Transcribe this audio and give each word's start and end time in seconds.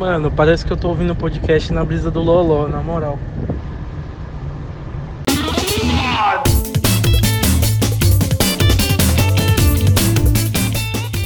Mano, 0.00 0.30
parece 0.30 0.64
que 0.64 0.72
eu 0.72 0.78
tô 0.78 0.88
ouvindo 0.88 1.14
podcast 1.14 1.70
na 1.74 1.84
brisa 1.84 2.10
do 2.10 2.22
Loló, 2.22 2.66
na 2.66 2.82
moral. 2.82 3.18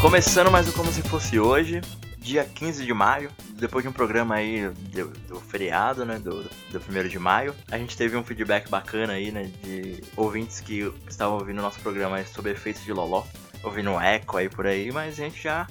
Começando 0.00 0.50
mais 0.50 0.68
um 0.68 0.72
Como 0.72 0.90
Se 0.90 1.02
Fosse 1.02 1.38
Hoje, 1.38 1.82
dia 2.18 2.44
15 2.44 2.84
de 2.84 2.92
maio, 2.92 3.30
depois 3.52 3.84
de 3.84 3.88
um 3.88 3.92
programa 3.92 4.34
aí 4.34 4.68
do, 4.68 5.06
do 5.28 5.38
feriado, 5.38 6.04
né, 6.04 6.18
do, 6.18 6.42
do 6.72 6.80
primeiro 6.80 7.08
de 7.08 7.16
maio, 7.16 7.54
a 7.70 7.78
gente 7.78 7.96
teve 7.96 8.16
um 8.16 8.24
feedback 8.24 8.68
bacana 8.68 9.12
aí, 9.12 9.30
né, 9.30 9.52
de 9.62 10.02
ouvintes 10.16 10.58
que 10.58 10.92
estavam 11.08 11.38
ouvindo 11.38 11.60
o 11.60 11.62
nosso 11.62 11.78
programa 11.78 12.24
sobre 12.24 12.50
efeitos 12.50 12.82
de 12.82 12.92
loló, 12.92 13.22
ouvindo 13.62 13.90
um 13.90 14.00
eco 14.00 14.36
aí 14.36 14.48
por 14.48 14.66
aí, 14.66 14.90
mas 14.90 15.12
a 15.12 15.22
gente 15.22 15.40
já 15.40 15.68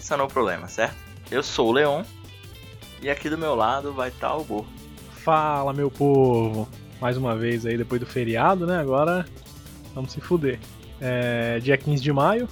sanou 0.00 0.26
o 0.26 0.30
problema, 0.30 0.68
certo? 0.68 0.96
Eu 1.30 1.42
sou 1.42 1.68
o 1.68 1.72
Leon, 1.72 2.02
e 3.06 3.10
aqui 3.10 3.30
do 3.30 3.38
meu 3.38 3.54
lado 3.54 3.92
vai 3.92 4.08
estar 4.08 4.34
o 4.34 4.42
Bo. 4.42 4.66
Fala, 5.22 5.72
meu 5.72 5.88
povo! 5.88 6.68
Mais 7.00 7.16
uma 7.16 7.36
vez 7.36 7.64
aí, 7.64 7.76
depois 7.76 8.00
do 8.00 8.06
feriado, 8.06 8.66
né, 8.66 8.80
agora 8.80 9.24
vamos 9.94 10.10
se 10.10 10.20
fuder. 10.20 10.58
É, 11.00 11.60
dia 11.60 11.78
15 11.78 12.02
de 12.02 12.12
maio, 12.12 12.48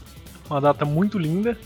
uma 0.49 0.61
data 0.61 0.85
muito 0.85 1.19
linda. 1.19 1.59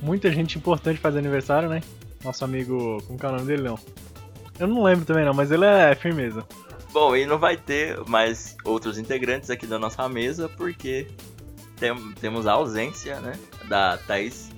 Muita 0.00 0.30
gente 0.30 0.56
importante 0.56 0.98
faz 0.98 1.14
aniversário, 1.14 1.68
né? 1.68 1.82
Nosso 2.24 2.42
amigo. 2.42 3.02
Como 3.06 3.18
que 3.18 3.26
é 3.26 3.28
o 3.28 3.32
nome 3.32 3.44
dele, 3.44 3.64
não? 3.64 3.78
Eu 4.58 4.66
não 4.66 4.82
lembro 4.82 5.04
também, 5.04 5.26
não, 5.26 5.34
mas 5.34 5.50
ele 5.50 5.66
é 5.66 5.94
firmeza. 5.94 6.42
Bom, 6.94 7.14
e 7.14 7.26
não 7.26 7.38
vai 7.38 7.58
ter 7.58 8.00
mais 8.08 8.56
outros 8.64 8.96
integrantes 8.96 9.50
aqui 9.50 9.66
da 9.66 9.78
nossa 9.78 10.08
mesa, 10.08 10.48
porque 10.48 11.06
tem, 11.76 11.94
temos 12.12 12.46
a 12.46 12.52
ausência, 12.52 13.20
né? 13.20 13.38
Da 13.68 13.98
Thaís 13.98 14.48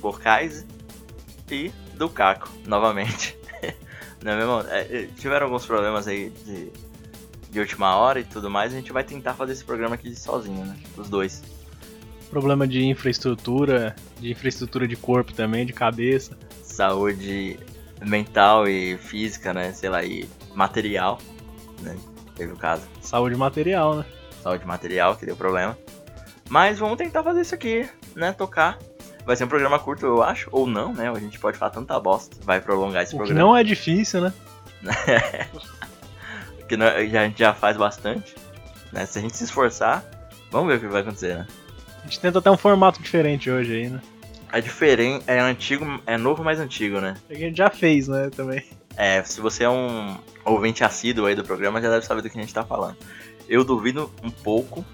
Borcais 0.00 0.64
e 1.50 1.72
do 1.94 2.08
Caco, 2.08 2.50
novamente. 2.66 3.36
não 4.22 4.32
é 4.32 4.36
mesmo? 4.36 4.60
É, 4.68 5.08
tiveram 5.18 5.46
alguns 5.46 5.66
problemas 5.66 6.06
aí 6.06 6.30
de, 6.44 6.72
de 7.50 7.60
última 7.60 7.96
hora 7.96 8.20
e 8.20 8.24
tudo 8.24 8.50
mais, 8.50 8.72
a 8.72 8.76
gente 8.76 8.92
vai 8.92 9.04
tentar 9.04 9.34
fazer 9.34 9.52
esse 9.52 9.64
programa 9.64 9.94
aqui 9.94 10.14
sozinho, 10.14 10.64
né? 10.64 10.76
Os 10.96 11.08
dois 11.08 11.42
problema 12.32 12.66
de 12.66 12.82
infraestrutura, 12.86 13.94
de 14.18 14.30
infraestrutura 14.30 14.88
de 14.88 14.96
corpo 14.96 15.34
também, 15.34 15.66
de 15.66 15.72
cabeça. 15.74 16.34
Saúde 16.62 17.60
mental 18.00 18.66
e 18.66 18.96
física, 18.96 19.52
né? 19.52 19.70
Sei 19.72 19.90
lá, 19.90 20.02
e 20.02 20.26
material, 20.54 21.18
né? 21.82 21.94
Teve 22.34 22.54
o 22.54 22.56
caso. 22.56 22.88
Saúde 23.02 23.36
material, 23.36 23.96
né? 23.96 24.06
Saúde 24.42 24.66
material, 24.66 25.14
que 25.14 25.26
deu 25.26 25.36
problema. 25.36 25.76
Mas 26.48 26.78
vamos 26.78 26.96
tentar 26.96 27.22
fazer 27.22 27.42
isso 27.42 27.54
aqui, 27.54 27.86
né? 28.16 28.32
Tocar. 28.32 28.78
Vai 29.24 29.36
ser 29.36 29.44
um 29.44 29.48
programa 29.48 29.78
curto, 29.78 30.04
eu 30.04 30.22
acho, 30.22 30.48
ou 30.50 30.66
não, 30.66 30.92
né? 30.92 31.08
A 31.08 31.18
gente 31.20 31.38
pode 31.38 31.56
falar 31.56 31.70
tanta 31.70 31.98
bosta. 32.00 32.36
Vai 32.42 32.60
prolongar 32.60 33.02
esse 33.02 33.14
o 33.14 33.18
programa. 33.18 33.38
Que 33.38 33.46
não 33.46 33.56
é 33.56 33.62
difícil, 33.62 34.20
né? 34.20 34.32
que 36.68 36.76
não, 36.76 36.86
a 36.86 37.04
gente 37.04 37.38
já 37.38 37.54
faz 37.54 37.76
bastante. 37.76 38.34
Né? 38.92 39.06
Se 39.06 39.18
a 39.18 39.22
gente 39.22 39.36
se 39.36 39.44
esforçar, 39.44 40.04
vamos 40.50 40.68
ver 40.68 40.78
o 40.78 40.80
que 40.80 40.86
vai 40.88 41.02
acontecer, 41.02 41.36
né? 41.36 41.46
A 42.00 42.04
gente 42.06 42.18
tenta 42.18 42.40
até 42.40 42.50
um 42.50 42.56
formato 42.56 43.00
diferente 43.00 43.50
hoje 43.50 43.74
aí, 43.74 43.88
né? 43.88 44.00
É 44.52 44.60
diferente, 44.60 45.24
é 45.26 45.38
antigo, 45.40 46.00
é 46.04 46.18
novo, 46.18 46.44
mais 46.44 46.60
antigo, 46.60 47.00
né? 47.00 47.16
É 47.30 47.34
que 47.34 47.44
a 47.44 47.46
gente 47.46 47.56
já 47.56 47.70
fez, 47.70 48.08
né, 48.08 48.28
também. 48.28 48.62
É, 48.96 49.22
se 49.22 49.40
você 49.40 49.64
é 49.64 49.70
um 49.70 50.18
ouvinte 50.44 50.84
assíduo 50.84 51.26
aí 51.26 51.34
do 51.34 51.42
programa, 51.42 51.80
já 51.80 51.88
deve 51.88 52.04
saber 52.04 52.20
do 52.20 52.28
que 52.28 52.36
a 52.36 52.40
gente 52.40 52.52
tá 52.52 52.62
falando. 52.62 52.96
Eu 53.48 53.64
duvido 53.64 54.10
um 54.22 54.30
pouco, 54.30 54.84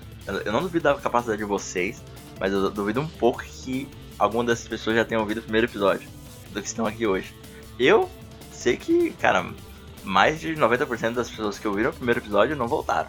eu 0.45 0.53
não 0.53 0.63
duvido 0.63 0.85
da 0.85 0.95
capacidade 0.95 1.39
de 1.39 1.45
vocês, 1.45 2.03
mas 2.39 2.53
eu 2.53 2.71
duvido 2.71 3.01
um 3.01 3.09
pouco 3.09 3.43
que 3.43 3.89
alguma 4.19 4.45
dessas 4.45 4.67
pessoas 4.67 4.97
já 4.97 5.05
tenham 5.05 5.23
ouvido 5.23 5.39
o 5.39 5.43
primeiro 5.43 5.67
episódio 5.67 6.09
do 6.51 6.61
que 6.61 6.69
estão 6.69 6.87
aqui 6.87 7.07
hoje. 7.07 7.33
Eu 7.79 8.11
sei 8.53 8.77
que, 8.77 9.11
cara, 9.13 9.47
mais 10.03 10.41
de 10.41 10.55
90% 10.55 11.13
das 11.13 11.31
pessoas 11.31 11.59
que 11.59 11.69
ouviram 11.69 11.91
o 11.91 11.95
primeiro 11.95 12.21
episódio 12.21 12.57
não 12.57 12.67
voltaram. 12.67 13.09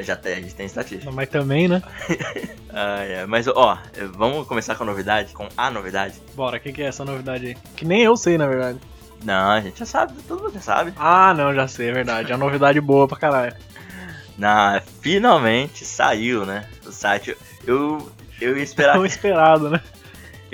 Já 0.00 0.16
tem, 0.16 0.32
a 0.32 0.40
gente 0.40 0.54
tem 0.54 0.66
estatística. 0.66 1.12
Mas 1.12 1.28
também, 1.28 1.68
né? 1.68 1.80
ah, 2.70 3.04
é. 3.04 3.26
Mas, 3.26 3.46
ó, 3.46 3.78
vamos 4.12 4.46
começar 4.48 4.74
com 4.74 4.82
a 4.82 4.86
novidade, 4.86 5.32
com 5.32 5.48
a 5.56 5.70
novidade. 5.70 6.20
Bora, 6.34 6.56
o 6.56 6.60
que, 6.60 6.72
que 6.72 6.82
é 6.82 6.86
essa 6.86 7.04
novidade 7.04 7.46
aí? 7.46 7.56
Que 7.76 7.84
nem 7.84 8.02
eu 8.02 8.16
sei, 8.16 8.36
na 8.36 8.48
verdade. 8.48 8.80
Não, 9.24 9.50
a 9.52 9.60
gente 9.60 9.78
já 9.78 9.86
sabe, 9.86 10.14
todo 10.26 10.42
mundo 10.42 10.54
já 10.54 10.60
sabe. 10.60 10.92
Ah, 10.96 11.32
não, 11.32 11.54
já 11.54 11.68
sei, 11.68 11.90
é 11.90 11.92
verdade. 11.92 12.32
É 12.32 12.34
uma 12.34 12.44
novidade 12.44 12.80
boa 12.80 13.06
pra 13.06 13.16
caralho. 13.16 13.54
Não, 14.36 14.82
finalmente 15.00 15.84
saiu, 15.84 16.44
né? 16.44 16.68
O 16.84 16.90
site. 16.90 17.36
Eu, 17.64 18.10
eu 18.40 18.56
ia 18.56 18.64
esperar. 18.64 18.94
Tão 18.94 19.06
esperado, 19.06 19.70
né? 19.70 19.80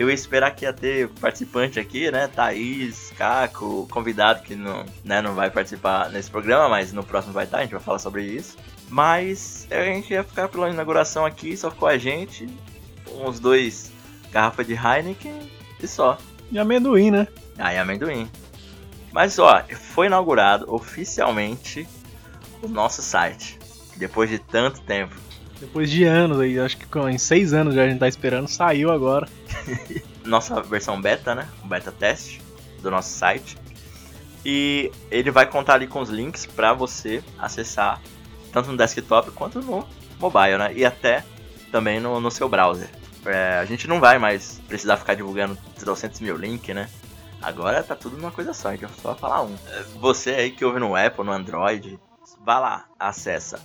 Eu 0.01 0.09
ia 0.09 0.15
esperar 0.15 0.53
que 0.53 0.65
ia 0.65 0.73
ter 0.73 1.11
participante 1.21 1.79
aqui, 1.79 2.11
né? 2.11 2.27
Thaís, 2.27 3.13
Caco, 3.19 3.87
convidado 3.91 4.43
que 4.43 4.55
não, 4.55 4.87
né, 5.05 5.21
não 5.21 5.35
vai 5.35 5.51
participar 5.51 6.09
nesse 6.09 6.31
programa, 6.31 6.71
mas 6.71 6.91
no 6.91 7.05
próximo 7.05 7.35
vai 7.35 7.45
estar, 7.45 7.59
a 7.59 7.61
gente 7.61 7.73
vai 7.73 7.83
falar 7.83 7.99
sobre 7.99 8.23
isso. 8.23 8.57
Mas 8.89 9.69
a 9.71 9.85
gente 9.85 10.11
ia 10.11 10.25
ficar 10.25 10.49
pela 10.49 10.71
inauguração 10.71 11.27
aqui, 11.27 11.55
só 11.55 11.71
ficou 11.71 11.87
a 11.87 11.99
gente, 11.99 12.49
uns 13.13 13.39
dois 13.39 13.93
garrafas 14.33 14.67
de 14.67 14.73
Heineken 14.73 15.39
e 15.79 15.87
só. 15.87 16.17
E 16.51 16.59
amendoim, 16.59 17.11
né? 17.11 17.29
Ah, 17.59 17.75
e 17.75 17.77
amendoim. 17.77 18.27
Mas 19.13 19.39
ó, 19.39 19.63
foi 19.95 20.07
inaugurado 20.07 20.65
oficialmente 20.75 21.87
o 22.63 22.69
nosso 22.69 23.03
site. 23.03 23.59
Depois 23.99 24.31
de 24.31 24.39
tanto 24.39 24.81
tempo. 24.81 25.15
Depois 25.61 25.91
de 25.91 26.05
anos 26.05 26.41
aí, 26.41 26.59
acho 26.59 26.79
que 26.79 26.99
em 26.99 27.19
seis 27.19 27.53
anos 27.53 27.75
já 27.75 27.85
a 27.85 27.89
gente 27.89 27.99
tá 27.99 28.09
esperando, 28.09 28.49
saiu 28.49 28.91
agora. 28.91 29.29
Nossa 30.25 30.61
versão 30.63 31.01
beta, 31.01 31.35
né? 31.35 31.47
Beta 31.65 31.93
teste 31.93 32.41
do 32.81 32.91
nosso 32.91 33.11
site. 33.11 33.59
E 34.45 34.91
ele 35.11 35.31
vai 35.31 35.45
contar 35.45 35.75
ali 35.75 35.87
com 35.87 36.01
os 36.01 36.09
links 36.09 36.47
para 36.47 36.73
você 36.73 37.23
acessar 37.39 38.01
tanto 38.51 38.71
no 38.71 38.77
desktop 38.77 39.31
quanto 39.33 39.61
no 39.61 39.87
mobile, 40.19 40.57
né? 40.57 40.73
E 40.75 40.85
até 40.85 41.25
também 41.71 42.01
no, 42.01 42.19
no 42.21 42.31
seu 42.31 42.49
browser. 42.49 42.89
É, 43.27 43.59
a 43.59 43.65
gente 43.67 43.87
não 43.87 44.01
vai 44.01 44.19
mais 44.19 44.63
precisar 44.67 44.97
ficar 44.97 45.15
divulgando 45.15 45.59
300 45.79 46.21
mil 46.21 46.37
links, 46.39 46.75
né? 46.75 46.89
Agora 47.43 47.83
tá 47.83 47.95
tudo 47.95 48.17
numa 48.17 48.31
coisa 48.31 48.55
só, 48.55 48.73
então 48.73 48.89
só 49.03 49.15
falar 49.15 49.43
um. 49.43 49.55
Você 50.01 50.31
aí 50.31 50.51
que 50.51 50.65
ouve 50.65 50.79
no 50.79 50.97
Apple, 50.97 51.25
no 51.25 51.33
Android, 51.33 51.99
vá 52.45 52.59
lá, 52.59 52.87
acessa 52.99 53.61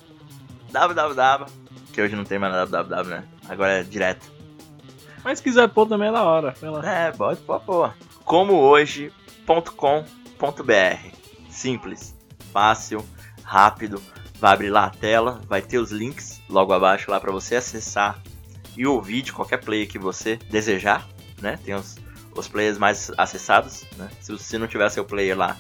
www, 0.72 1.46
que 1.96 2.02
hoje 2.02 2.16
não 2.16 2.24
tem 2.26 2.38
mais 2.38 2.54
www, 2.70 3.10
né? 3.10 3.24
Agora 3.48 3.80
é 3.80 3.84
direto. 3.84 4.32
Mas 5.24 5.40
se 5.40 5.44
quiser 5.44 5.68
pôr 5.70 5.88
também 5.88 6.10
é 6.10 6.12
da 6.12 6.24
hora. 6.24 6.54
É, 6.84 7.12
pode 7.12 7.40
pôr, 7.42 7.60
pô. 7.62 7.90
Como 8.24 8.54
hoje.com.br. 8.54 9.56
Simples, 11.50 12.16
fácil, 12.52 13.04
rápido 13.44 14.02
vai 14.40 14.54
abrir 14.54 14.70
lá 14.70 14.86
a 14.86 14.90
tela, 14.90 15.42
vai 15.48 15.62
ter 15.62 15.78
os 15.78 15.92
links 15.92 16.42
logo 16.50 16.74
abaixo 16.74 17.10
lá 17.10 17.20
para 17.20 17.32
você 17.32 17.56
acessar 17.56 18.22
e 18.76 18.86
ouvir 18.86 19.22
de 19.22 19.32
qualquer 19.32 19.58
player 19.58 19.88
que 19.88 19.98
você 19.98 20.36
desejar, 20.50 21.08
né? 21.42 21.58
Tem 21.64 21.74
os, 21.74 21.96
os 22.36 22.48
players 22.48 22.78
mais 22.78 23.12
acessados, 23.18 23.86
né? 23.98 24.10
Se 24.22 24.32
você 24.32 24.58
não 24.58 24.68
tiver 24.68 24.90
seu 24.90 25.06
player 25.06 25.38
lá, 25.38 25.58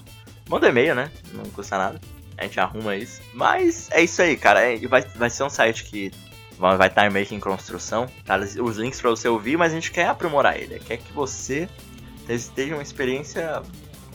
manda 0.49 0.67
e-mail, 0.67 0.93
né? 0.93 1.09
Não 1.33 1.45
custa 1.45 1.77
nada. 1.77 2.01
A 2.37 2.43
gente 2.43 2.59
arruma 2.59 2.95
isso. 2.97 3.21
Mas 3.33 3.89
é 3.91 4.03
isso 4.03 4.21
aí, 4.21 4.35
cara. 4.35 4.59
É, 4.61 4.77
vai, 4.87 5.01
vai 5.01 5.29
ser 5.29 5.43
um 5.43 5.49
site 5.49 5.85
que 5.85 6.11
vai, 6.57 6.87
estar 6.87 7.09
meio 7.11 7.25
que 7.25 7.35
em 7.35 7.39
construção. 7.39 8.07
Tá? 8.25 8.37
Os 8.37 8.77
links 8.77 9.01
para 9.01 9.09
você 9.09 9.27
ouvir, 9.27 9.57
mas 9.57 9.71
a 9.71 9.75
gente 9.75 9.91
quer 9.91 10.07
aprimorar 10.07 10.57
ele. 10.57 10.79
Quer 10.79 10.97
que 10.97 11.11
você 11.13 11.69
esteja 12.27 12.75
uma 12.75 12.83
experiência 12.83 13.61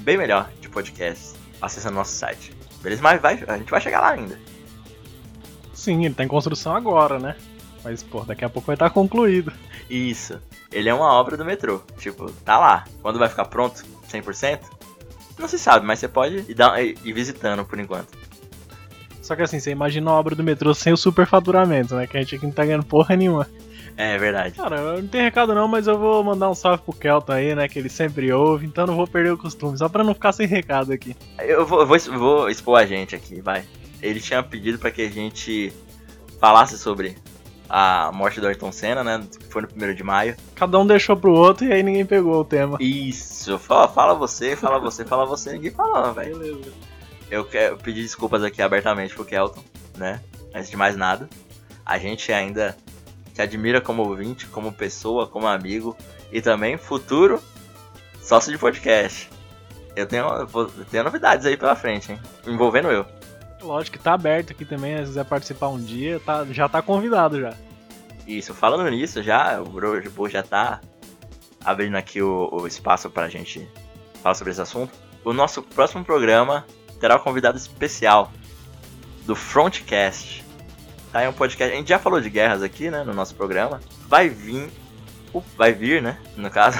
bem 0.01 0.17
melhor 0.17 0.51
de 0.61 0.69
podcast 0.69 1.35
acessando 1.61 1.97
nosso 1.97 2.13
site. 2.13 2.53
Beleza? 2.83 3.03
Mas 3.03 3.21
vai, 3.21 3.45
a 3.47 3.59
gente 3.59 3.71
vai 3.71 3.81
chegar 3.81 4.01
lá 4.01 4.11
ainda. 4.11 4.39
Sim, 5.75 6.05
ele 6.05 6.15
tá 6.15 6.25
em 6.25 6.29
construção 6.29 6.75
agora, 6.75 7.19
né? 7.19 7.37
Mas, 7.83 8.03
pô, 8.03 8.21
daqui 8.21 8.45
a 8.45 8.49
pouco 8.49 8.67
vai 8.67 8.75
estar 8.75 8.91
concluído. 8.91 9.53
Isso. 9.89 10.41
Ele 10.71 10.89
é 10.89 10.95
uma 10.95 11.13
obra 11.13 11.37
do 11.37 11.45
metrô. 11.45 11.83
Tipo, 11.99 12.31
tá 12.45 12.59
lá. 12.59 12.85
Quando 13.03 13.19
vai 13.19 13.29
ficar 13.29 13.47
pronto, 13.47 13.83
100%? 14.11 14.61
Não 15.39 15.49
se 15.49 15.59
sabe, 15.59 15.87
mas 15.87 15.99
você 15.99 16.09
pode 16.09 16.45
ir, 16.51 16.55
dar, 16.55 16.83
ir 16.83 17.13
visitando 17.13 17.65
por 17.65 17.79
enquanto. 17.79 18.17
Só 19.21 19.37
que 19.37 19.43
assim, 19.43 19.61
você 19.61 19.71
imagina 19.71 20.11
a 20.11 20.15
obra 20.15 20.35
do 20.35 20.43
metrô 20.43 20.75
sem 20.75 20.93
o 20.93 20.97
superfaturamento, 20.97 21.95
né? 21.95 22.07
Que 22.07 22.17
a 22.17 22.21
gente 22.21 22.37
aqui 22.37 22.47
não 22.47 22.53
tá 22.53 22.65
ganhando 22.65 22.85
porra 22.85 23.17
nenhuma. 23.17 23.47
É, 23.97 24.15
é 24.15 24.19
verdade. 24.19 24.55
Cara, 24.55 24.97
não 25.01 25.07
tem 25.07 25.23
recado 25.23 25.55
não, 25.55 25.69
mas 25.69 25.87
eu 25.87 25.99
vou 25.99 26.25
mandar 26.25 26.49
um 26.49 26.55
salve 26.55 26.83
pro 26.83 26.93
Kelton 26.93 27.33
aí, 27.33 27.55
né? 27.55 27.69
Que 27.69 27.79
ele 27.79 27.89
sempre 27.89 28.33
ouve, 28.33 28.67
então 28.67 28.87
não 28.87 28.97
vou 28.97 29.07
perder 29.07 29.33
o 29.33 29.39
costume, 29.39 29.77
só 29.77 29.89
pra 29.89 30.03
não 30.03 30.15
ficar 30.15 30.33
sem 30.33 30.47
recado 30.47 30.93
aqui. 30.93 31.15
Eu 31.39 31.67
vou, 31.67 31.87
vou, 31.87 31.99
vou 32.19 32.49
expor 32.49 32.79
a 32.79 32.87
gente 32.87 33.15
aqui, 33.15 33.41
vai 33.41 33.65
ele 34.03 34.21
tinha 34.21 34.43
pedido 34.43 34.79
para 34.79 34.91
que 34.91 35.03
a 35.03 35.11
gente 35.11 35.73
falasse 36.39 36.79
sobre 36.79 37.17
a 37.69 38.11
morte 38.13 38.41
do 38.41 38.49
Ayrton 38.49 38.73
Senna, 38.73 39.05
né? 39.05 39.23
Que 39.39 39.47
foi 39.47 39.63
no 39.63 39.69
primeiro 39.69 39.95
de 39.95 40.03
maio. 40.03 40.37
Cada 40.55 40.79
um 40.79 40.87
deixou 40.87 41.17
pro 41.17 41.33
outro 41.33 41.67
e 41.67 41.73
aí 41.73 41.83
ninguém 41.83 42.05
pegou 42.05 42.41
o 42.41 42.45
tema. 42.45 42.79
Isso, 42.81 43.59
fala, 43.59 43.89
fala 43.89 44.15
você, 44.15 44.57
fala 44.57 44.79
você, 44.79 45.05
fala 45.05 45.25
você, 45.25 45.53
ninguém 45.53 45.71
falou, 45.71 46.13
velho. 46.13 46.39
Beleza. 46.39 46.90
Eu 47.31 47.45
quero 47.45 47.77
pedir 47.77 48.03
desculpas 48.03 48.43
aqui 48.43 48.61
abertamente 48.61 49.15
pro 49.15 49.25
Kelton, 49.25 49.63
né? 49.97 50.21
Antes 50.55 50.69
de 50.69 50.77
mais 50.77 50.97
nada. 50.97 51.29
A 51.87 51.97
gente 51.99 52.33
ainda 52.33 52.77
te 53.33 53.41
admira 53.41 53.81
como 53.81 54.03
ouvinte, 54.03 54.47
como 54.47 54.73
pessoa, 54.73 55.27
como 55.27 55.47
amigo 55.47 55.97
e 56.33 56.43
também 56.43 56.77
futuro 56.77 57.41
sócio 58.21 58.53
de 58.53 58.59
podcast. 58.59 59.31
Eu 59.97 60.07
tenho, 60.07 60.25
eu 60.25 60.85
tenho 60.91 61.05
novidades 61.05 61.47
aí 61.47 61.57
pela 61.57 61.75
frente, 61.75 62.13
hein? 62.13 62.21
Envolvendo 62.47 62.91
eu. 62.91 63.05
Lógico 63.63 63.99
que 63.99 64.03
tá 64.03 64.15
aberto 64.15 64.53
aqui 64.53 64.65
também, 64.65 64.97
se 64.99 65.05
quiser 65.05 65.25
participar 65.25 65.69
um 65.69 65.79
dia, 65.79 66.21
tá, 66.21 66.45
já 66.51 66.69
tá 66.69 66.81
convidado 66.81 67.41
já. 67.41 67.55
Isso, 68.27 68.55
falando 68.55 68.89
nisso, 68.89 69.23
já, 69.23 69.61
o 69.61 69.65
Bro 69.65 70.29
já 70.29 70.43
tá 70.43 70.81
abrindo 71.65 71.97
aqui 71.97 72.23
o, 72.23 72.49
o 72.53 72.67
espaço 72.67 73.11
pra 73.11 73.29
gente 73.29 73.69
falar 74.23 74.35
sobre 74.35 74.53
esse 74.53 74.61
assunto. 74.61 74.93
O 75.25 75.33
nosso 75.33 75.63
próximo 75.63 76.05
programa 76.05 76.65
terá 77.01 77.17
um 77.17 77.21
convidado 77.21 77.57
especial 77.57 78.31
do 79.27 79.35
Frontcast. 79.35 80.45
Tá, 81.11 81.23
é 81.23 81.29
um 81.29 81.33
podcast. 81.33 81.73
A 81.73 81.77
gente 81.77 81.89
já 81.89 81.99
falou 81.99 82.21
de 82.21 82.31
guerras 82.31 82.63
aqui, 82.63 82.91
né, 82.91 83.03
no 83.03 83.15
nosso 83.15 83.35
programa. 83.35 83.81
Vai 84.07 84.29
vir, 84.29 84.71
vai 85.57 85.73
vir, 85.73 86.03
né, 86.03 86.19
no 86.37 86.51
caso, 86.51 86.79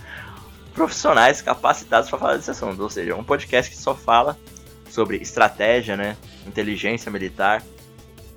profissionais 0.74 1.40
capacitados 1.40 2.08
para 2.08 2.18
falar 2.18 2.36
desse 2.36 2.50
assunto. 2.50 2.80
Ou 2.80 2.90
seja, 2.90 3.16
um 3.16 3.24
podcast 3.24 3.70
que 3.70 3.76
só 3.76 3.94
fala 3.94 4.38
sobre 4.90 5.16
estratégia, 5.16 5.96
né, 5.96 6.16
inteligência 6.46 7.10
militar 7.10 7.62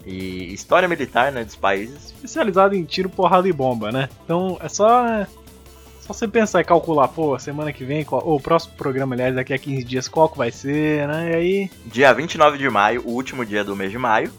e 0.05 0.53
história 0.53 0.87
militar, 0.87 1.31
né, 1.31 1.43
dos 1.43 1.55
países. 1.55 2.11
Especializado 2.15 2.73
em 2.73 2.83
tiro, 2.85 3.09
porrada 3.09 3.47
e 3.47 3.53
bomba, 3.53 3.91
né? 3.91 4.09
Então 4.23 4.57
é 4.61 4.69
só 4.69 5.05
só 5.07 5.27
você 6.13 6.27
pensar 6.27 6.61
e 6.61 6.63
calcular, 6.63 7.07
pô, 7.07 7.37
semana 7.37 7.71
que 7.71 7.83
vem, 7.83 8.03
qual, 8.03 8.25
ou 8.25 8.37
o 8.37 8.41
próximo 8.41 8.73
programa, 8.75 9.15
aliás, 9.15 9.35
daqui 9.35 9.53
a 9.53 9.59
15 9.59 9.83
dias, 9.83 10.07
qual 10.07 10.27
que 10.27 10.37
vai 10.37 10.51
ser, 10.51 11.07
né? 11.07 11.31
E 11.31 11.35
aí. 11.35 11.71
Dia 11.85 12.13
29 12.13 12.57
de 12.57 12.69
maio, 12.69 13.03
o 13.05 13.11
último 13.11 13.45
dia 13.45 13.63
do 13.63 13.75
mês 13.75 13.91
de 13.91 13.97
maio, 13.97 14.31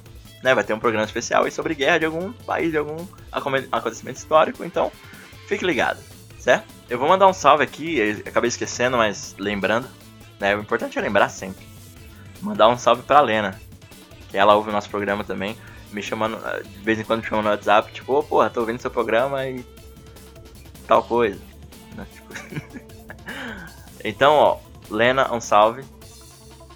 né? 0.42 0.54
Vai 0.54 0.64
ter 0.64 0.74
um 0.74 0.78
programa 0.78 1.04
especial 1.04 1.44
aí 1.44 1.50
sobre 1.50 1.74
guerra 1.74 1.98
de 1.98 2.06
algum 2.06 2.32
país, 2.32 2.70
de 2.70 2.76
algum 2.76 3.06
acontecimento 3.30 4.16
histórico, 4.16 4.64
então 4.64 4.90
fique 5.46 5.64
ligado, 5.64 6.00
certo? 6.38 6.66
Eu 6.88 6.98
vou 6.98 7.08
mandar 7.08 7.28
um 7.28 7.32
salve 7.32 7.62
aqui, 7.62 8.22
acabei 8.26 8.48
esquecendo, 8.48 8.96
mas 8.96 9.36
lembrando, 9.38 9.88
né? 10.40 10.56
O 10.56 10.60
importante 10.60 10.98
é 10.98 11.02
lembrar 11.02 11.28
sempre. 11.28 11.64
Mandar 12.40 12.68
um 12.68 12.76
salve 12.76 13.02
pra 13.02 13.20
Lena, 13.20 13.60
que 14.28 14.36
ela 14.36 14.56
ouve 14.56 14.70
o 14.70 14.72
nosso 14.72 14.90
programa 14.90 15.22
também, 15.22 15.56
me 15.92 16.02
chamando, 16.02 16.38
de 16.62 16.78
vez 16.80 16.98
em 16.98 17.04
quando 17.04 17.20
me 17.20 17.26
chamando 17.26 17.44
no 17.44 17.50
WhatsApp, 17.50 17.92
tipo, 17.92 18.12
ô 18.12 18.18
oh, 18.18 18.22
porra, 18.22 18.50
tô 18.50 18.60
ouvindo 18.60 18.80
seu 18.80 18.90
programa 18.90 19.46
e 19.46 19.64
tal 20.86 21.02
coisa. 21.04 21.49
Então, 24.04 24.34
ó, 24.34 24.58
Lena, 24.90 25.32
um 25.32 25.40
salve. 25.40 25.84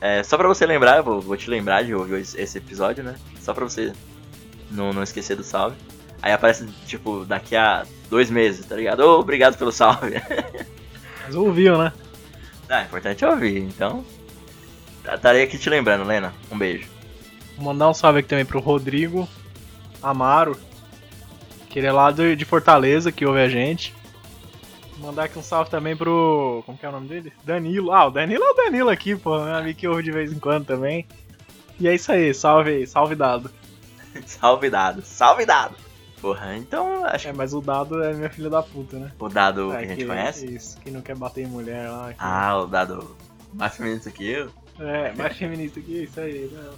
É, 0.00 0.22
só 0.22 0.36
pra 0.36 0.46
você 0.46 0.66
lembrar, 0.66 0.98
eu 0.98 1.04
vou, 1.04 1.20
vou, 1.20 1.36
te 1.36 1.48
lembrar 1.48 1.82
de 1.82 1.94
ouvir 1.94 2.20
esse 2.20 2.58
episódio, 2.58 3.02
né? 3.02 3.16
Só 3.40 3.54
pra 3.54 3.64
você 3.64 3.92
não, 4.70 4.92
não 4.92 5.02
esquecer 5.02 5.36
do 5.36 5.42
salve. 5.42 5.76
Aí 6.20 6.32
aparece, 6.32 6.66
tipo, 6.86 7.24
daqui 7.24 7.56
a 7.56 7.84
dois 8.10 8.30
meses, 8.30 8.66
tá 8.66 8.76
ligado? 8.76 9.00
Oh, 9.00 9.20
obrigado 9.20 9.56
pelo 9.56 9.72
salve. 9.72 10.14
Mas 11.24 11.34
ouviu, 11.34 11.78
né? 11.78 11.92
Ah, 12.68 12.82
é 12.82 12.84
importante 12.84 13.24
ouvir, 13.24 13.58
então. 13.58 14.04
Estarei 15.10 15.42
aqui 15.42 15.58
te 15.58 15.68
lembrando, 15.70 16.04
Lena. 16.04 16.34
Um 16.50 16.58
beijo. 16.58 16.88
Vou 17.56 17.66
mandar 17.66 17.88
um 17.88 17.94
salve 17.94 18.20
aqui 18.20 18.28
também 18.28 18.44
pro 18.44 18.60
Rodrigo 18.60 19.28
Amaro, 20.02 20.58
que 21.70 21.78
ele 21.78 21.86
é 21.86 21.92
lá 21.92 22.10
de 22.10 22.44
Fortaleza, 22.44 23.12
que 23.12 23.24
ouve 23.24 23.40
a 23.40 23.48
gente. 23.48 23.94
Mandar 25.04 25.24
aqui 25.24 25.38
um 25.38 25.42
salve 25.42 25.70
também 25.70 25.94
pro. 25.94 26.62
Como 26.64 26.78
que 26.78 26.86
é 26.86 26.88
o 26.88 26.92
nome 26.92 27.08
dele? 27.08 27.32
Danilo. 27.44 27.92
Ah, 27.92 28.06
o 28.06 28.10
Danilo 28.10 28.42
é 28.42 28.50
o 28.50 28.54
Danilo 28.54 28.88
aqui, 28.88 29.14
pô. 29.14 29.38
Meu 29.38 29.54
amigo 29.54 29.78
que 29.78 29.86
ouve 29.86 30.02
de 30.02 30.10
vez 30.10 30.32
em 30.32 30.38
quando 30.38 30.64
também. 30.64 31.06
E 31.78 31.86
é 31.86 31.94
isso 31.94 32.10
aí, 32.10 32.32
salve 32.32 32.70
aí, 32.70 32.86
salve 32.86 33.14
dado. 33.14 33.50
salve 34.26 34.70
dado, 34.70 35.02
salve 35.02 35.44
dado. 35.44 35.76
Porra, 36.20 36.56
então 36.56 37.04
acho 37.04 37.28
É, 37.28 37.32
mas 37.34 37.52
o 37.52 37.60
dado 37.60 38.02
é 38.02 38.14
minha 38.14 38.30
filha 38.30 38.48
da 38.48 38.62
puta, 38.62 38.98
né? 38.98 39.12
O 39.18 39.28
dado 39.28 39.74
é, 39.74 39.78
que 39.78 39.84
a 39.84 39.88
gente 39.88 39.98
que, 39.98 40.06
conhece? 40.06 40.46
Isso, 40.46 40.80
que 40.80 40.90
não 40.90 41.02
quer 41.02 41.16
bater 41.16 41.44
em 41.44 41.48
mulher 41.48 41.90
lá. 41.90 42.12
Que... 42.12 42.18
Ah, 42.18 42.58
o 42.60 42.66
dado 42.66 43.14
mais 43.52 43.76
feminista 43.76 44.10
que 44.10 44.30
eu? 44.30 44.50
É, 44.78 45.12
mais 45.12 45.36
feminista 45.36 45.80
que 45.80 46.04
isso 46.04 46.18
aí, 46.18 46.50
não. 46.50 46.72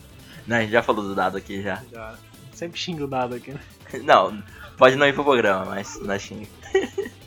Não, 0.49 0.57
a 0.57 0.61
gente 0.63 0.73
já 0.73 0.83
falou 0.83 1.05
do 1.05 1.15
dado 1.15 1.37
aqui 1.37 1.63
já. 1.63 1.81
Já. 1.93 2.17
Sempre 2.53 2.81
xinga 2.81 3.05
o 3.05 3.07
dado 3.07 3.35
aqui, 3.35 3.53
né? 3.53 3.61
Não, 4.03 4.43
pode 4.77 4.97
não 4.97 5.07
ir 5.07 5.13
pro 5.13 5.23
programa, 5.23 5.67
mas 5.67 6.01
não 6.01 6.13
é 6.13 6.19
xinga. 6.19 6.49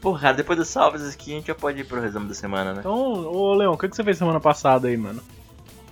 Porra, 0.00 0.20
cara, 0.20 0.34
depois 0.34 0.58
dos 0.58 0.68
salves 0.68 1.06
aqui 1.06 1.32
a 1.32 1.36
gente 1.36 1.48
já 1.48 1.54
pode 1.54 1.80
ir 1.80 1.84
pro 1.84 2.00
resumo 2.00 2.26
da 2.26 2.34
semana, 2.34 2.72
né? 2.72 2.80
Então, 2.80 2.94
ô 2.94 3.54
Leão, 3.54 3.74
o 3.74 3.78
que, 3.78 3.88
que 3.88 3.94
você 3.94 4.02
fez 4.02 4.16
semana 4.16 4.40
passada 4.40 4.88
aí, 4.88 4.96
mano? 4.96 5.22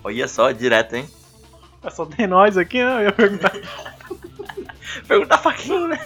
Olha 0.03 0.27
só, 0.27 0.51
direto, 0.51 0.95
hein? 0.95 1.07
É 1.83 1.89
só 1.91 2.05
tem 2.05 2.25
nós 2.25 2.57
aqui, 2.57 2.83
né? 2.83 2.95
Eu 2.97 3.01
ia 3.03 3.11
perguntar. 3.11 3.51
perguntar 5.07 5.37
faquinho, 5.37 5.87
né? 5.87 5.99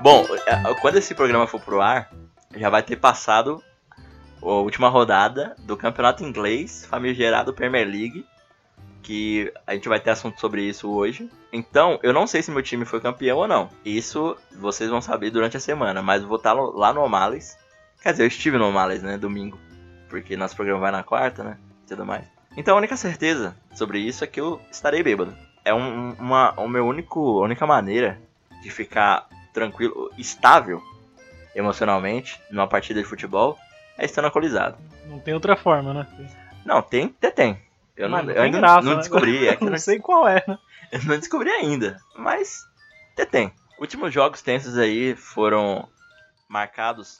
Bom, 0.00 0.24
é, 0.46 0.74
quando 0.80 0.96
esse 0.96 1.14
programa 1.14 1.46
for 1.46 1.60
pro 1.60 1.80
ar, 1.80 2.10
já 2.56 2.70
vai 2.70 2.82
ter 2.82 2.96
passado 2.96 3.62
a 4.40 4.46
última 4.46 4.88
rodada 4.88 5.56
do 5.58 5.76
campeonato 5.76 6.24
inglês, 6.24 6.86
famigerado 6.86 7.52
Premier 7.52 7.86
League, 7.86 8.24
que 9.02 9.52
a 9.66 9.74
gente 9.74 9.88
vai 9.88 9.98
ter 9.98 10.10
assunto 10.10 10.40
sobre 10.40 10.62
isso 10.62 10.90
hoje. 10.90 11.28
Então, 11.52 11.98
eu 12.02 12.12
não 12.12 12.26
sei 12.26 12.42
se 12.42 12.50
meu 12.50 12.62
time 12.62 12.84
foi 12.84 13.00
campeão 13.00 13.38
ou 13.38 13.48
não. 13.48 13.68
Isso 13.84 14.36
vocês 14.56 14.88
vão 14.88 15.00
saber 15.00 15.30
durante 15.30 15.56
a 15.56 15.60
semana, 15.60 16.00
mas 16.00 16.22
vou 16.22 16.36
estar 16.36 16.52
lá 16.52 16.92
no 16.92 17.02
Omales. 17.02 17.58
Quer 18.02 18.12
dizer, 18.12 18.22
eu 18.22 18.28
estive 18.28 18.58
no 18.58 18.68
Omales, 18.68 19.02
né, 19.02 19.18
domingo, 19.18 19.58
porque 20.08 20.36
nosso 20.36 20.56
programa 20.56 20.80
vai 20.80 20.92
na 20.92 21.02
quarta, 21.02 21.42
né, 21.42 21.58
e 21.84 21.88
tudo 21.88 22.06
mais. 22.06 22.24
Então, 22.56 22.74
a 22.74 22.78
única 22.78 22.96
certeza 22.96 23.56
sobre 23.74 23.98
isso 23.98 24.22
é 24.22 24.26
que 24.26 24.40
eu 24.40 24.60
estarei 24.70 25.02
bêbado. 25.02 25.34
É 25.64 25.72
um, 25.72 26.12
uma, 26.12 26.52
o 26.60 26.68
meu 26.68 26.86
único, 26.86 27.40
a 27.40 27.44
única 27.44 27.66
maneira 27.66 28.18
de 28.62 28.70
ficar 28.70 29.28
tranquilo, 29.52 30.10
estável 30.16 30.82
emocionalmente 31.54 32.40
numa 32.50 32.66
partida 32.66 33.00
de 33.00 33.08
futebol 33.08 33.58
é 33.96 34.04
estando 34.04 34.26
alcoolizado. 34.26 34.76
Não 35.06 35.18
tem 35.18 35.34
outra 35.34 35.56
forma, 35.56 35.92
né? 35.92 36.06
Não, 36.64 36.80
tem, 36.80 37.14
até 37.18 37.30
tem. 37.30 37.58
Eu, 37.96 38.08
não, 38.08 38.20
eu 38.30 38.42
ainda 38.42 38.58
graça, 38.58 38.82
não, 38.82 38.92
né? 38.92 38.98
descobri. 38.98 39.48
É 39.48 39.56
que 39.56 39.64
não 39.64 39.78
sei 39.78 39.98
qual 39.98 40.26
é, 40.26 40.42
né? 40.46 40.58
Eu 40.92 41.02
não 41.04 41.18
descobri 41.18 41.48
ainda, 41.50 41.98
mas 42.14 42.66
até 43.14 43.24
tem. 43.24 43.52
Últimos 43.78 44.12
jogos 44.12 44.42
tensos 44.42 44.76
aí 44.76 45.16
foram 45.16 45.88
marcados 46.46 47.18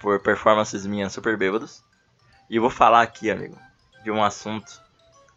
por 0.00 0.20
performances 0.20 0.84
minhas 0.84 1.12
super 1.12 1.36
bêbados. 1.36 1.82
E 2.50 2.56
eu 2.56 2.62
vou 2.62 2.70
falar 2.70 3.02
aqui, 3.02 3.30
amigo, 3.30 3.56
de 4.02 4.10
um 4.10 4.22
assunto 4.22 4.82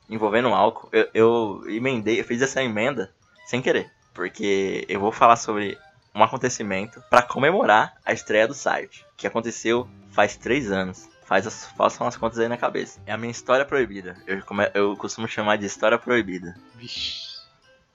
envolvendo 0.09 0.50
álcool. 0.50 0.89
Eu, 0.91 1.07
eu 1.13 1.63
emendei, 1.68 2.19
eu 2.19 2.23
fiz 2.23 2.41
essa 2.41 2.63
emenda 2.63 3.13
sem 3.45 3.62
querer. 3.62 3.91
Porque 4.13 4.85
eu 4.89 5.00
vou 5.00 5.12
falar 5.12 5.35
sobre 5.35 5.77
um 6.13 6.23
acontecimento 6.23 7.01
para 7.09 7.21
comemorar 7.21 7.95
a 8.03 8.12
estreia 8.12 8.47
do 8.47 8.53
site, 8.53 9.06
que 9.16 9.28
aconteceu 9.28 9.87
faz 10.09 10.35
três 10.35 10.71
anos. 10.71 11.07
Faz 11.28 11.46
as, 11.46 11.66
façam 11.66 12.07
as 12.07 12.16
contas 12.16 12.40
aí 12.40 12.48
na 12.48 12.56
cabeça. 12.56 13.02
É 13.06 13.12
a 13.12 13.18
minha 13.18 13.30
história 13.30 13.66
proibida. 13.66 14.16
Eu, 14.26 14.42
eu 14.74 14.96
costumo 14.96 15.28
chamar 15.28 15.57
de 15.57 15.66
história 15.66 16.00
proibida. 16.00 16.56
Vixe. 16.76 17.38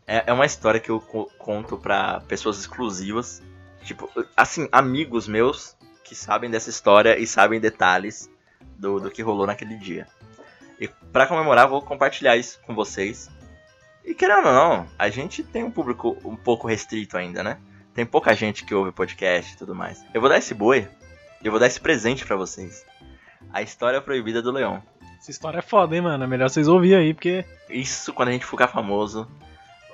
É, 0.07 0.25
é 0.27 0.33
uma 0.35 0.45
história 0.45 0.79
que 0.79 0.91
eu 0.91 1.01
conto 1.39 1.79
para 1.79 2.21
pessoas 2.21 2.59
exclusivas. 2.59 3.43
Tipo, 3.85 4.11
assim, 4.37 4.69
amigos 4.71 5.27
meus 5.27 5.75
que 6.05 6.15
sabem 6.15 6.51
dessa 6.51 6.69
história 6.69 7.19
e 7.19 7.27
sabem 7.27 7.59
detalhes 7.59 8.29
do, 8.77 9.01
do 9.01 9.11
que 9.11 9.23
rolou 9.23 9.47
naquele 9.47 9.79
dia. 9.79 10.07
E 10.79 10.87
para 10.87 11.27
comemorar, 11.27 11.67
vou 11.67 11.81
compartilhar 11.81 12.37
isso 12.37 12.61
com 12.67 12.75
vocês. 12.75 13.31
E 14.05 14.15
querendo 14.15 14.49
ou 14.49 14.53
não, 14.53 14.87
a 14.99 15.09
gente 15.09 15.43
tem 15.43 15.65
um 15.65 15.71
público 15.71 16.19
um 16.23 16.37
pouco 16.37 16.69
restrito 16.69 17.17
ainda, 17.17 17.43
né? 17.43 17.57
Tem 17.95 18.05
pouca 18.05 18.35
gente 18.35 18.63
que 18.63 18.75
ouve 18.75 18.93
podcast 18.93 19.55
e 19.55 19.57
tudo 19.57 19.75
mais. 19.75 20.05
Eu 20.13 20.21
vou 20.21 20.29
dar 20.29 20.37
esse 20.37 20.53
boi, 20.53 20.87
eu 21.43 21.51
vou 21.51 21.59
dar 21.59 21.67
esse 21.67 21.81
presente 21.81 22.27
para 22.27 22.37
vocês. 22.37 22.85
A 23.53 23.63
História 23.63 24.01
Proibida 24.01 24.43
do 24.43 24.53
Leão. 24.53 24.83
Essa 25.19 25.31
história 25.31 25.59
é 25.59 25.63
foda, 25.63 25.95
hein, 25.95 26.03
mano? 26.03 26.25
É 26.25 26.27
melhor 26.27 26.51
vocês 26.51 26.67
ouvirem 26.69 26.99
aí, 26.99 27.15
porque. 27.15 27.45
Isso, 27.71 28.13
quando 28.13 28.31
a 28.31 28.33
gente 28.33 28.45
ficar 28.45 28.69
famoso, 28.69 29.29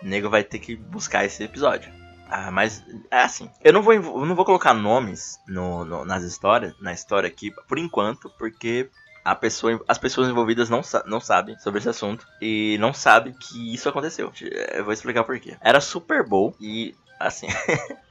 o 0.02 0.06
nego 0.06 0.30
vai 0.30 0.42
ter 0.42 0.58
que 0.58 0.74
buscar 0.74 1.24
esse 1.24 1.42
episódio. 1.44 1.92
Ah, 2.30 2.50
mas 2.50 2.84
é 3.10 3.20
assim. 3.20 3.50
Eu 3.62 3.72
não 3.72 3.82
vou, 3.82 3.94
eu 3.94 4.26
não 4.26 4.34
vou 4.34 4.44
colocar 4.44 4.74
nomes 4.74 5.38
no, 5.46 5.84
no, 5.84 6.04
nas 6.04 6.22
histórias, 6.22 6.74
na 6.80 6.92
história 6.92 7.26
aqui, 7.26 7.50
por 7.66 7.78
enquanto, 7.78 8.30
porque 8.38 8.88
a 9.24 9.34
pessoa, 9.34 9.78
as 9.86 9.98
pessoas 9.98 10.28
envolvidas 10.28 10.70
não, 10.70 10.80
não 11.06 11.20
sabem 11.20 11.58
sobre 11.58 11.80
esse 11.80 11.88
assunto 11.88 12.26
e 12.40 12.76
não 12.80 12.94
sabem 12.94 13.34
que 13.34 13.74
isso 13.74 13.88
aconteceu. 13.88 14.32
Eu 14.72 14.84
vou 14.84 14.92
explicar 14.92 15.24
por 15.24 15.38
quê. 15.38 15.56
Era 15.60 15.80
Super 15.80 16.26
Bowl 16.26 16.54
e, 16.60 16.94
assim. 17.20 17.48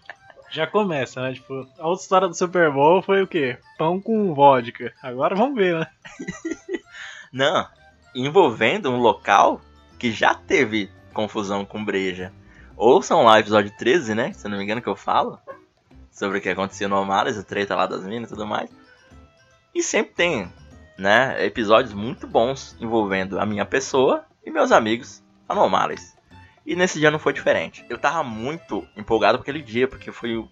Já 0.50 0.66
começa, 0.66 1.22
né? 1.22 1.34
Tipo, 1.34 1.68
a 1.78 1.88
outra 1.88 2.04
história 2.04 2.28
do 2.28 2.34
Super 2.34 2.72
Bowl 2.72 3.02
foi 3.02 3.22
o 3.22 3.28
quê? 3.28 3.58
Pão 3.78 4.00
com 4.00 4.34
vodka. 4.34 4.94
Agora 5.02 5.36
vamos 5.36 5.56
ver, 5.56 5.80
né? 5.80 5.88
Não, 7.32 7.68
envolvendo 8.16 8.90
um 8.90 8.98
local 8.98 9.62
que 10.00 10.12
já 10.12 10.34
teve 10.34 10.90
confusão 11.14 11.66
com 11.66 11.84
breja. 11.84 12.32
Ouçam 12.76 13.24
lá 13.24 13.34
o 13.34 13.38
episódio 13.38 13.72
13, 13.78 14.16
né? 14.16 14.34
Se 14.34 14.48
não 14.48 14.58
me 14.58 14.64
engano 14.64 14.82
que 14.82 14.88
eu 14.88 14.96
falo. 14.96 15.40
Sobre 16.12 16.38
o 16.38 16.42
que 16.42 16.50
aconteceu 16.50 16.88
no 16.88 16.96
Amares, 16.96 17.38
a 17.38 17.44
treta 17.44 17.76
lá 17.76 17.86
das 17.86 18.04
minas 18.04 18.30
e 18.30 18.34
tudo 18.34 18.46
mais. 18.46 18.70
E 19.74 19.84
sempre 19.84 20.14
tem, 20.14 20.54
né? 20.98 21.44
Episódios 21.46 21.94
muito 21.94 22.26
bons 22.26 22.76
envolvendo 22.80 23.40
a 23.40 23.46
minha 23.46 23.66
pessoa 23.66 24.26
e 24.46 24.50
meus 24.50 24.72
amigos 24.72 25.24
anomales. 25.48 26.17
E 26.68 26.76
nesse 26.76 27.00
dia 27.00 27.10
não 27.10 27.18
foi 27.18 27.32
diferente. 27.32 27.86
Eu 27.90 27.98
tava 27.98 28.22
muito 28.24 28.86
empolgado 28.98 29.38
aquele 29.38 29.62
dia, 29.62 29.88
porque 29.88 30.12
foi 30.12 30.36
o, 30.36 30.52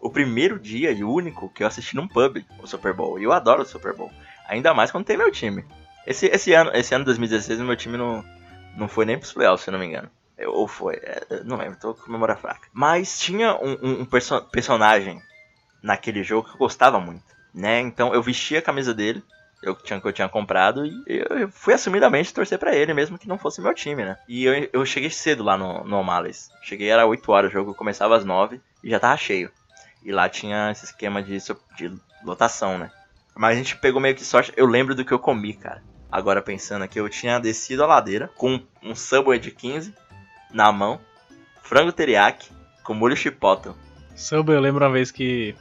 o 0.00 0.08
primeiro 0.08 0.60
dia 0.60 0.92
e 0.92 1.02
único 1.02 1.48
que 1.48 1.64
eu 1.64 1.66
assisti 1.66 1.96
num 1.96 2.06
pub 2.06 2.36
o 2.60 2.66
Super 2.68 2.92
Bowl. 2.92 3.18
E 3.18 3.24
eu 3.24 3.32
adoro 3.32 3.62
o 3.62 3.66
Super 3.66 3.92
Bowl. 3.92 4.12
Ainda 4.46 4.72
mais 4.72 4.92
quando 4.92 5.04
tem 5.04 5.16
meu 5.16 5.32
time. 5.32 5.64
Esse, 6.06 6.26
esse 6.26 6.52
ano, 6.52 6.70
esse 6.72 6.94
ano 6.94 7.04
2016, 7.04 7.58
o 7.58 7.64
meu 7.64 7.74
time 7.74 7.96
não, 7.96 8.24
não 8.76 8.86
foi 8.86 9.04
nem 9.04 9.18
pros 9.18 9.32
playoffs, 9.32 9.64
se 9.64 9.70
eu 9.70 9.72
não 9.72 9.80
me 9.80 9.86
engano. 9.86 10.08
Ou 10.46 10.68
foi, 10.68 11.00
é, 11.02 11.42
não 11.44 11.56
lembro, 11.56 11.80
tô 11.80 11.94
com 11.94 12.12
memória 12.12 12.36
fraca. 12.36 12.68
Mas 12.72 13.18
tinha 13.18 13.56
um, 13.56 13.72
um, 13.82 14.00
um 14.02 14.04
perso 14.04 14.40
personagem 14.52 15.20
naquele 15.82 16.22
jogo 16.22 16.48
que 16.48 16.54
eu 16.54 16.58
gostava 16.58 17.00
muito, 17.00 17.24
né? 17.52 17.80
Então 17.80 18.14
eu 18.14 18.22
vestia 18.22 18.60
a 18.60 18.62
camisa 18.62 18.94
dele, 18.94 19.20
eu 19.68 19.74
tinha, 19.74 20.00
que 20.00 20.06
eu 20.06 20.12
tinha 20.12 20.28
comprado, 20.28 20.86
e 20.86 21.02
eu 21.06 21.48
fui 21.50 21.74
assumidamente 21.74 22.32
torcer 22.32 22.58
para 22.58 22.74
ele, 22.74 22.94
mesmo 22.94 23.18
que 23.18 23.28
não 23.28 23.38
fosse 23.38 23.60
meu 23.60 23.74
time, 23.74 24.04
né? 24.04 24.18
E 24.28 24.44
eu, 24.44 24.68
eu 24.72 24.86
cheguei 24.86 25.10
cedo 25.10 25.42
lá 25.42 25.56
no, 25.56 25.84
no 25.84 25.98
O'Malley's. 25.98 26.50
Cheguei, 26.62 26.88
era 26.88 27.06
8 27.06 27.32
horas 27.32 27.50
o 27.50 27.52
jogo, 27.52 27.74
começava 27.74 28.16
às 28.16 28.24
9 28.24 28.60
e 28.82 28.90
já 28.90 29.00
tava 29.00 29.16
cheio. 29.16 29.50
E 30.02 30.12
lá 30.12 30.28
tinha 30.28 30.70
esse 30.70 30.84
esquema 30.84 31.22
de, 31.22 31.36
de 31.76 31.92
lotação, 32.24 32.78
né? 32.78 32.90
Mas 33.34 33.54
a 33.54 33.58
gente 33.58 33.76
pegou 33.76 34.00
meio 34.00 34.14
que 34.14 34.24
sorte. 34.24 34.52
Eu 34.56 34.66
lembro 34.66 34.94
do 34.94 35.04
que 35.04 35.12
eu 35.12 35.18
comi, 35.18 35.52
cara. 35.52 35.82
Agora 36.10 36.40
pensando 36.40 36.82
aqui, 36.82 36.98
eu 36.98 37.08
tinha 37.08 37.38
descido 37.38 37.82
a 37.82 37.86
ladeira 37.86 38.30
com 38.36 38.62
um 38.82 38.94
Subway 38.94 39.38
de 39.38 39.50
15 39.50 39.92
na 40.52 40.70
mão, 40.72 41.00
frango 41.62 41.92
teriyaki 41.92 42.50
com 42.82 42.94
molho 42.94 43.16
chipotle. 43.16 43.74
Subway, 44.14 44.56
eu 44.56 44.62
lembro 44.62 44.84
uma 44.84 44.92
vez 44.92 45.10
que 45.10 45.54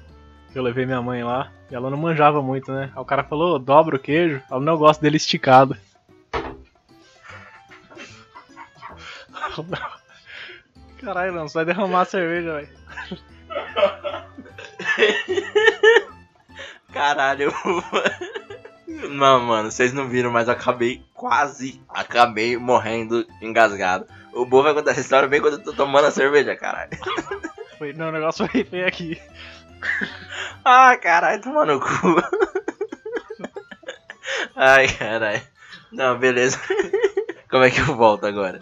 eu 0.55 0.63
levei 0.63 0.85
minha 0.85 1.01
mãe 1.01 1.21
lá 1.23 1.51
e 1.69 1.75
ela 1.75 1.89
não 1.89 1.97
manjava 1.97 2.41
muito, 2.41 2.71
né? 2.71 2.89
Aí 2.95 3.01
o 3.01 3.05
cara 3.05 3.23
falou, 3.23 3.59
dobra 3.59 3.97
o 3.97 3.99
queijo, 3.99 4.41
ela 4.49 4.61
não 4.61 4.77
gosta 4.77 5.01
dele 5.01 5.17
esticado. 5.17 5.75
Caralho, 10.99 11.33
não, 11.33 11.47
você 11.47 11.55
vai 11.55 11.65
derramar 11.65 12.01
a 12.01 12.05
cerveja, 12.05 12.53
velho. 12.53 12.69
Caralho. 16.91 17.53
Não, 18.87 19.39
mano, 19.41 19.69
vocês 19.69 19.93
não 19.93 20.07
viram, 20.07 20.31
mas 20.31 20.47
eu 20.47 20.53
acabei 20.53 21.03
quase, 21.13 21.79
acabei 21.89 22.57
morrendo 22.57 23.27
engasgado. 23.41 24.07
O 24.33 24.45
Bo 24.45 24.63
vai 24.63 24.73
contar 24.73 24.91
essa 24.91 25.01
história 25.01 25.27
bem 25.27 25.41
quando 25.41 25.55
eu 25.55 25.63
tô 25.63 25.73
tomando 25.73 26.07
a 26.07 26.11
cerveja, 26.11 26.55
caralho. 26.55 26.91
Foi, 27.77 27.91
não, 27.93 28.07
o 28.09 28.11
negócio 28.11 28.47
foi 28.47 28.63
feio 28.63 28.87
aqui. 28.87 29.21
Ah, 30.67 30.97
caralho, 30.97 31.43
toma 31.43 31.63
no 31.63 31.79
cu. 31.79 31.87
Ai, 34.55 34.87
caralho. 34.87 35.43
Não, 35.91 36.17
beleza. 36.17 36.59
Como 37.51 37.63
é 37.63 37.69
que 37.69 37.79
eu 37.79 37.95
volto 37.95 38.25
agora? 38.25 38.57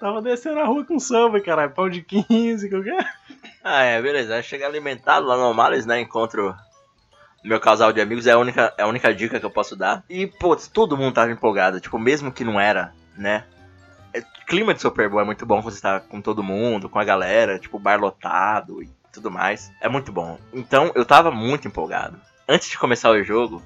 Tava 0.00 0.22
descendo 0.22 0.60
a 0.60 0.64
rua 0.64 0.86
com 0.86 0.98
samba, 0.98 1.38
caralho. 1.38 1.74
Pão 1.74 1.90
de 1.90 2.00
15, 2.00 2.70
qualquer. 2.70 3.04
Ah, 3.62 3.82
é, 3.82 4.00
beleza. 4.00 4.36
Aí 4.36 4.42
chega 4.42 4.66
alimentado 4.66 5.26
lá 5.26 5.36
no 5.36 5.52
Males, 5.52 5.84
né? 5.84 6.00
Encontro 6.00 6.56
meu 7.44 7.60
casal 7.60 7.92
de 7.92 8.00
amigos, 8.00 8.26
é 8.26 8.32
a 8.32 8.38
única, 8.38 8.72
é 8.78 8.82
a 8.84 8.86
única 8.86 9.12
dica 9.14 9.38
que 9.38 9.44
eu 9.44 9.50
posso 9.50 9.76
dar. 9.76 10.02
E, 10.08 10.26
putz, 10.26 10.66
todo 10.66 10.96
mundo 10.96 11.12
tava 11.12 11.30
empolgado. 11.30 11.78
Tipo, 11.78 11.98
mesmo 11.98 12.32
que 12.32 12.42
não 12.42 12.58
era, 12.58 12.94
né? 13.16 13.44
É, 14.14 14.22
clima 14.46 14.72
de 14.72 14.80
Super 14.80 15.10
Bowl 15.10 15.20
é 15.20 15.24
muito 15.24 15.44
bom 15.44 15.60
quando 15.60 15.74
você 15.74 15.82
tá 15.82 16.00
com 16.00 16.22
todo 16.22 16.42
mundo, 16.42 16.88
com 16.88 16.98
a 16.98 17.04
galera, 17.04 17.58
tipo, 17.58 17.78
bar 17.78 18.00
lotado 18.00 18.82
e 18.82 18.97
tudo 19.12 19.30
mais. 19.30 19.70
É 19.80 19.88
muito 19.88 20.12
bom. 20.12 20.38
Então, 20.52 20.92
eu 20.94 21.04
tava 21.04 21.30
muito 21.30 21.68
empolgado. 21.68 22.20
Antes 22.48 22.68
de 22.70 22.78
começar 22.78 23.10
o 23.10 23.22
jogo, 23.22 23.62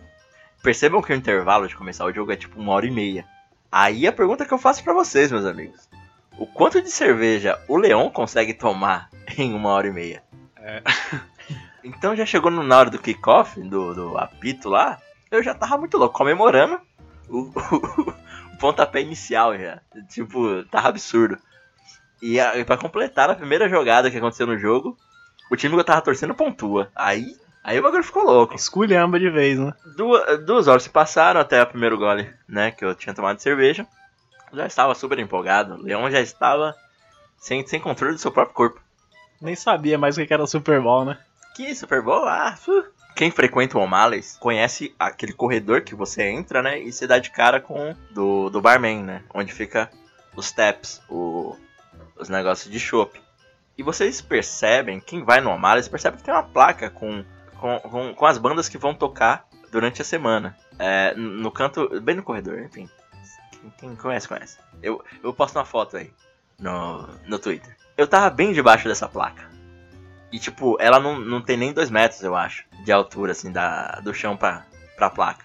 percebam 0.62 1.02
que 1.02 1.12
o 1.12 1.16
intervalo 1.16 1.68
de 1.68 1.76
começar 1.76 2.04
o 2.04 2.12
jogo 2.12 2.32
é 2.32 2.36
tipo 2.36 2.60
uma 2.60 2.72
hora 2.72 2.86
e 2.86 2.90
meia. 2.90 3.26
Aí 3.70 4.06
a 4.06 4.12
pergunta 4.12 4.44
que 4.44 4.52
eu 4.52 4.58
faço 4.58 4.82
para 4.84 4.92
vocês, 4.92 5.32
meus 5.32 5.44
amigos. 5.44 5.88
O 6.38 6.46
quanto 6.46 6.80
de 6.82 6.90
cerveja 6.90 7.60
o 7.68 7.76
Leon 7.76 8.10
consegue 8.10 8.54
tomar 8.54 9.08
em 9.36 9.54
uma 9.54 9.70
hora 9.70 9.88
e 9.88 9.92
meia? 9.92 10.22
É. 10.56 10.82
Então 11.84 12.14
já 12.14 12.24
chegou 12.24 12.48
na 12.48 12.78
hora 12.78 12.90
do 12.90 12.98
kickoff, 13.00 13.60
do, 13.60 13.92
do 13.92 14.16
apito 14.16 14.68
lá, 14.68 15.00
eu 15.32 15.42
já 15.42 15.52
tava 15.52 15.78
muito 15.78 15.98
louco, 15.98 16.16
comemorando 16.16 16.80
o, 17.28 17.38
o, 17.38 18.10
o 18.54 18.56
pontapé 18.58 19.00
inicial 19.00 19.58
já. 19.58 19.80
Tipo, 20.08 20.62
tava 20.70 20.88
absurdo. 20.88 21.36
E, 22.22 22.38
e 22.38 22.64
pra 22.64 22.76
completar 22.76 23.28
a 23.30 23.34
primeira 23.34 23.68
jogada 23.68 24.10
que 24.10 24.16
aconteceu 24.16 24.46
no 24.46 24.56
jogo, 24.56 24.96
o 25.52 25.56
time 25.56 25.74
que 25.74 25.80
eu 25.80 25.84
tava 25.84 26.00
torcendo 26.00 26.34
pontua. 26.34 26.90
Aí, 26.96 27.36
aí 27.62 27.78
o 27.78 27.82
bagulho 27.82 28.02
ficou 28.02 28.24
louco. 28.24 28.54
Esculhamba 28.54 29.20
de 29.20 29.28
vez, 29.28 29.58
né? 29.58 29.74
Duas, 29.94 30.44
duas 30.46 30.66
horas 30.66 30.84
se 30.84 30.88
passaram 30.88 31.38
até 31.38 31.62
o 31.62 31.66
primeiro 31.66 31.98
gole, 31.98 32.32
né? 32.48 32.70
Que 32.70 32.82
eu 32.82 32.94
tinha 32.94 33.14
tomado 33.14 33.36
de 33.36 33.42
cerveja. 33.42 33.86
Já 34.50 34.66
estava 34.66 34.94
super 34.94 35.18
empolgado. 35.18 35.74
O 35.74 35.82
Leão 35.82 36.10
já 36.10 36.20
estava 36.20 36.74
sem, 37.38 37.66
sem 37.66 37.78
controle 37.78 38.14
do 38.14 38.18
seu 38.18 38.32
próprio 38.32 38.54
corpo. 38.54 38.80
Nem 39.42 39.54
sabia 39.54 39.98
mais 39.98 40.16
o 40.16 40.26
que 40.26 40.32
era 40.32 40.42
o 40.42 40.46
Super 40.46 40.80
Bowl, 40.80 41.04
né? 41.04 41.18
Que 41.54 41.74
Super 41.74 42.00
Bowl? 42.00 42.26
Ah, 42.26 42.56
quem 43.14 43.30
frequenta 43.30 43.76
o 43.76 43.82
O'Malley's 43.82 44.38
conhece 44.40 44.94
aquele 44.98 45.34
corredor 45.34 45.82
que 45.82 45.94
você 45.94 46.22
entra, 46.30 46.62
né? 46.62 46.80
E 46.80 46.90
você 46.90 47.06
dá 47.06 47.18
de 47.18 47.30
cara 47.30 47.60
com 47.60 47.94
do, 48.10 48.48
do 48.48 48.62
barman, 48.62 49.02
né? 49.02 49.22
Onde 49.34 49.52
fica 49.52 49.90
os 50.34 50.50
taps, 50.50 51.02
o, 51.10 51.54
os 52.18 52.30
negócios 52.30 52.72
de 52.72 52.80
chopp. 52.80 53.20
E 53.76 53.82
vocês 53.82 54.20
percebem, 54.20 55.00
quem 55.00 55.24
vai 55.24 55.40
no 55.40 55.50
O'Malley's 55.50 55.88
percebe 55.88 56.18
que 56.18 56.22
tem 56.22 56.34
uma 56.34 56.42
placa 56.42 56.90
com, 56.90 57.24
com, 57.56 57.78
com, 57.80 58.14
com, 58.14 58.26
as 58.26 58.38
bandas 58.38 58.68
que 58.68 58.76
vão 58.76 58.94
tocar 58.94 59.46
durante 59.70 60.02
a 60.02 60.04
semana. 60.04 60.56
É, 60.78 61.14
no 61.14 61.50
canto, 61.50 62.00
bem 62.00 62.14
no 62.14 62.22
corredor, 62.22 62.60
enfim. 62.60 62.88
Quem 63.78 63.96
conhece, 63.96 64.28
conhece. 64.28 64.58
Eu, 64.82 65.02
eu 65.22 65.32
posto 65.32 65.56
uma 65.56 65.64
foto 65.64 65.96
aí 65.96 66.12
no, 66.58 67.08
no 67.26 67.38
Twitter. 67.38 67.76
Eu 67.96 68.06
tava 68.06 68.28
bem 68.30 68.52
debaixo 68.52 68.88
dessa 68.88 69.08
placa. 69.08 69.50
E, 70.30 70.38
tipo, 70.38 70.76
ela 70.80 70.98
não, 70.98 71.18
não 71.18 71.42
tem 71.42 71.56
nem 71.56 71.72
dois 71.72 71.90
metros, 71.90 72.22
eu 72.22 72.34
acho, 72.34 72.64
de 72.84 72.90
altura, 72.90 73.32
assim, 73.32 73.52
da, 73.52 74.00
do 74.02 74.14
chão 74.14 74.36
pra, 74.36 74.64
pra 74.96 75.10
placa. 75.10 75.44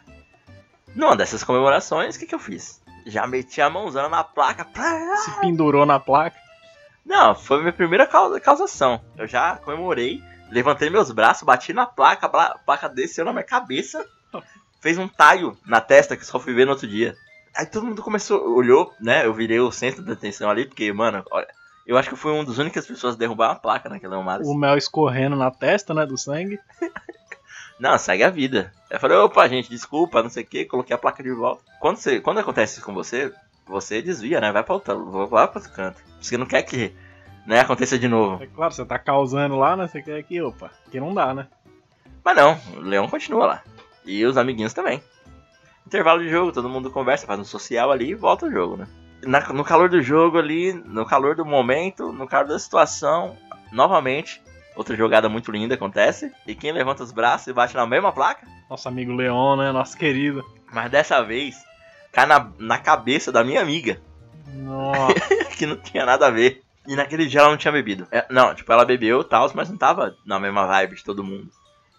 Numa 0.96 1.16
dessas 1.16 1.44
comemorações, 1.44 2.16
o 2.16 2.20
que, 2.20 2.26
que 2.26 2.34
eu 2.34 2.40
fiz? 2.40 2.82
Já 3.06 3.28
meti 3.28 3.62
a 3.62 3.70
mãozona 3.70 4.10
na 4.10 4.24
placa. 4.24 4.66
Se 5.18 5.40
pendurou 5.40 5.86
na 5.86 6.00
placa? 6.00 6.47
Não, 7.08 7.34
foi 7.34 7.62
minha 7.62 7.72
primeira 7.72 8.06
causação. 8.06 9.02
Eu 9.18 9.26
já 9.26 9.56
comemorei, 9.56 10.22
levantei 10.52 10.90
meus 10.90 11.10
braços, 11.10 11.44
bati 11.44 11.72
na 11.72 11.86
placa, 11.86 12.28
a 12.28 12.58
placa 12.60 12.90
desceu 12.90 13.24
na 13.24 13.32
minha 13.32 13.46
cabeça, 13.46 14.06
fez 14.82 14.98
um 14.98 15.08
taio 15.08 15.58
na 15.66 15.80
testa 15.80 16.18
que 16.18 16.26
só 16.26 16.38
fui 16.38 16.54
ver 16.54 16.66
no 16.66 16.74
outro 16.74 16.86
dia. 16.86 17.16
Aí 17.56 17.66
todo 17.66 17.86
mundo 17.86 18.04
começou, 18.04 18.54
olhou, 18.54 18.94
né? 19.00 19.26
Eu 19.26 19.34
virei 19.34 19.60
o 19.60 19.72
centro 19.72 20.04
da 20.04 20.14
atenção 20.14 20.50
ali, 20.50 20.66
porque, 20.66 20.92
mano, 20.92 21.24
olha, 21.32 21.48
eu 21.88 21.98
acho 21.98 22.10
que 22.10 22.14
eu 22.14 22.18
fui 22.18 22.32
uma 22.32 22.44
das 22.44 22.58
únicas 22.58 22.86
pessoas 22.86 23.16
a 23.16 23.18
derrubar 23.18 23.52
uma 23.52 23.60
placa 23.60 23.88
naquele 23.88 24.14
Elmares. 24.14 24.46
O 24.46 24.54
mel 24.54 24.78
escorrendo 24.78 25.38
na 25.38 25.50
testa, 25.50 25.94
né, 25.94 26.06
do 26.06 26.18
sangue. 26.18 26.60
não, 27.80 27.98
segue 27.98 28.24
a 28.24 28.30
vida. 28.30 28.74
Eu 28.92 29.00
falei, 29.00 29.18
opa, 29.18 29.48
gente, 29.48 29.70
desculpa, 29.70 30.22
não 30.22 30.30
sei 30.30 30.44
o 30.44 30.46
que, 30.46 30.66
coloquei 30.66 30.94
a 30.94 31.00
placa 31.00 31.24
de 31.24 31.32
volta. 31.32 31.64
Quando, 31.80 31.96
você, 31.96 32.20
quando 32.20 32.40
acontece 32.40 32.74
isso 32.74 32.86
com 32.86 32.94
você, 32.94 33.34
você 33.68 34.02
desvia, 34.02 34.40
né? 34.40 34.52
Vai 34.52 34.64
pra 34.64 34.74
outro, 34.74 35.28
vai 35.28 35.48
pra 35.48 35.60
outro 35.60 35.74
canto. 35.74 36.02
Você 36.22 36.38
não 36.38 36.46
quer 36.46 36.64
que 36.64 36.94
né, 37.46 37.60
aconteça 37.60 37.98
de 37.98 38.08
novo. 38.08 38.44
É 38.44 38.48
claro, 38.48 38.74
você 38.74 38.86
tá 38.86 39.00
causando 39.00 39.56
lá, 39.58 39.76
né? 39.76 39.88
Você 39.88 40.02
quer 40.02 40.22
que, 40.24 40.42
opa, 40.42 40.72
que 40.92 41.00
não 41.00 41.14
dá, 41.14 41.34
né? 41.34 41.48
Mas 42.24 42.36
não, 42.36 42.60
o 42.76 42.80
Leão 42.82 43.08
continua 43.08 43.46
lá. 43.46 43.64
E 44.06 44.26
os 44.26 44.38
amiguinhos 44.38 44.74
também. 44.74 45.02
Intervalo 45.86 46.22
de 46.22 46.30
jogo, 46.30 46.52
todo 46.52 46.70
mundo 46.70 46.92
conversa, 46.92 47.26
faz 47.26 47.40
um 47.40 47.46
social 47.46 47.92
ali 47.92 48.10
e 48.10 48.16
volta 48.16 48.46
o 48.46 48.52
jogo, 48.52 48.76
né? 48.78 48.88
na, 49.26 49.42
no 49.54 49.64
calor 49.64 49.90
do 49.90 50.02
jogo 50.02 50.38
ali, 50.38 50.74
no 50.74 51.06
calor 51.06 51.36
do 51.36 51.46
momento, 51.46 52.12
no 52.12 52.28
calor 52.28 52.48
da 52.48 52.60
situação, 52.60 53.38
novamente, 53.72 54.42
outra 54.76 54.96
jogada 54.96 55.30
muito 55.30 55.52
linda 55.52 55.76
acontece. 55.76 56.32
E 56.46 56.54
quem 56.54 56.72
levanta 56.72 57.04
os 57.04 57.12
braços 57.12 57.48
e 57.48 57.54
bate 57.54 57.76
na 57.76 57.86
mesma 57.86 58.12
placa? 58.12 58.46
Nosso 58.70 58.88
amigo 58.88 59.14
Leon, 59.14 59.58
né? 59.58 59.72
Nosso 59.72 59.98
querido. 59.98 60.44
Mas 60.72 60.92
dessa 60.92 61.22
vez, 61.24 61.64
cai 62.12 62.26
na, 62.26 62.52
na 62.58 62.78
cabeça 62.78 63.32
da 63.32 63.44
minha 63.44 63.62
amiga. 63.62 64.02
Nossa. 64.48 65.14
que 65.58 65.66
não 65.66 65.78
tinha 65.78 66.06
nada 66.06 66.28
a 66.28 66.32
ver. 66.32 66.64
E 66.88 66.96
naquele 66.96 67.26
dia 67.26 67.42
ela 67.42 67.50
não 67.50 67.58
tinha 67.58 67.72
bebido. 67.72 68.08
É, 68.12 68.26
não, 68.30 68.56
tipo, 68.56 68.72
ela 68.72 68.86
bebeu 68.86 69.22
e 69.22 69.26
tal, 69.26 69.52
mas 69.54 69.70
não 69.70 69.78
tava 69.78 70.16
na 70.26 70.40
mesma 70.40 70.66
vibe 70.66 70.96
de 70.96 71.04
todo 71.04 71.24
mundo. 71.24 71.52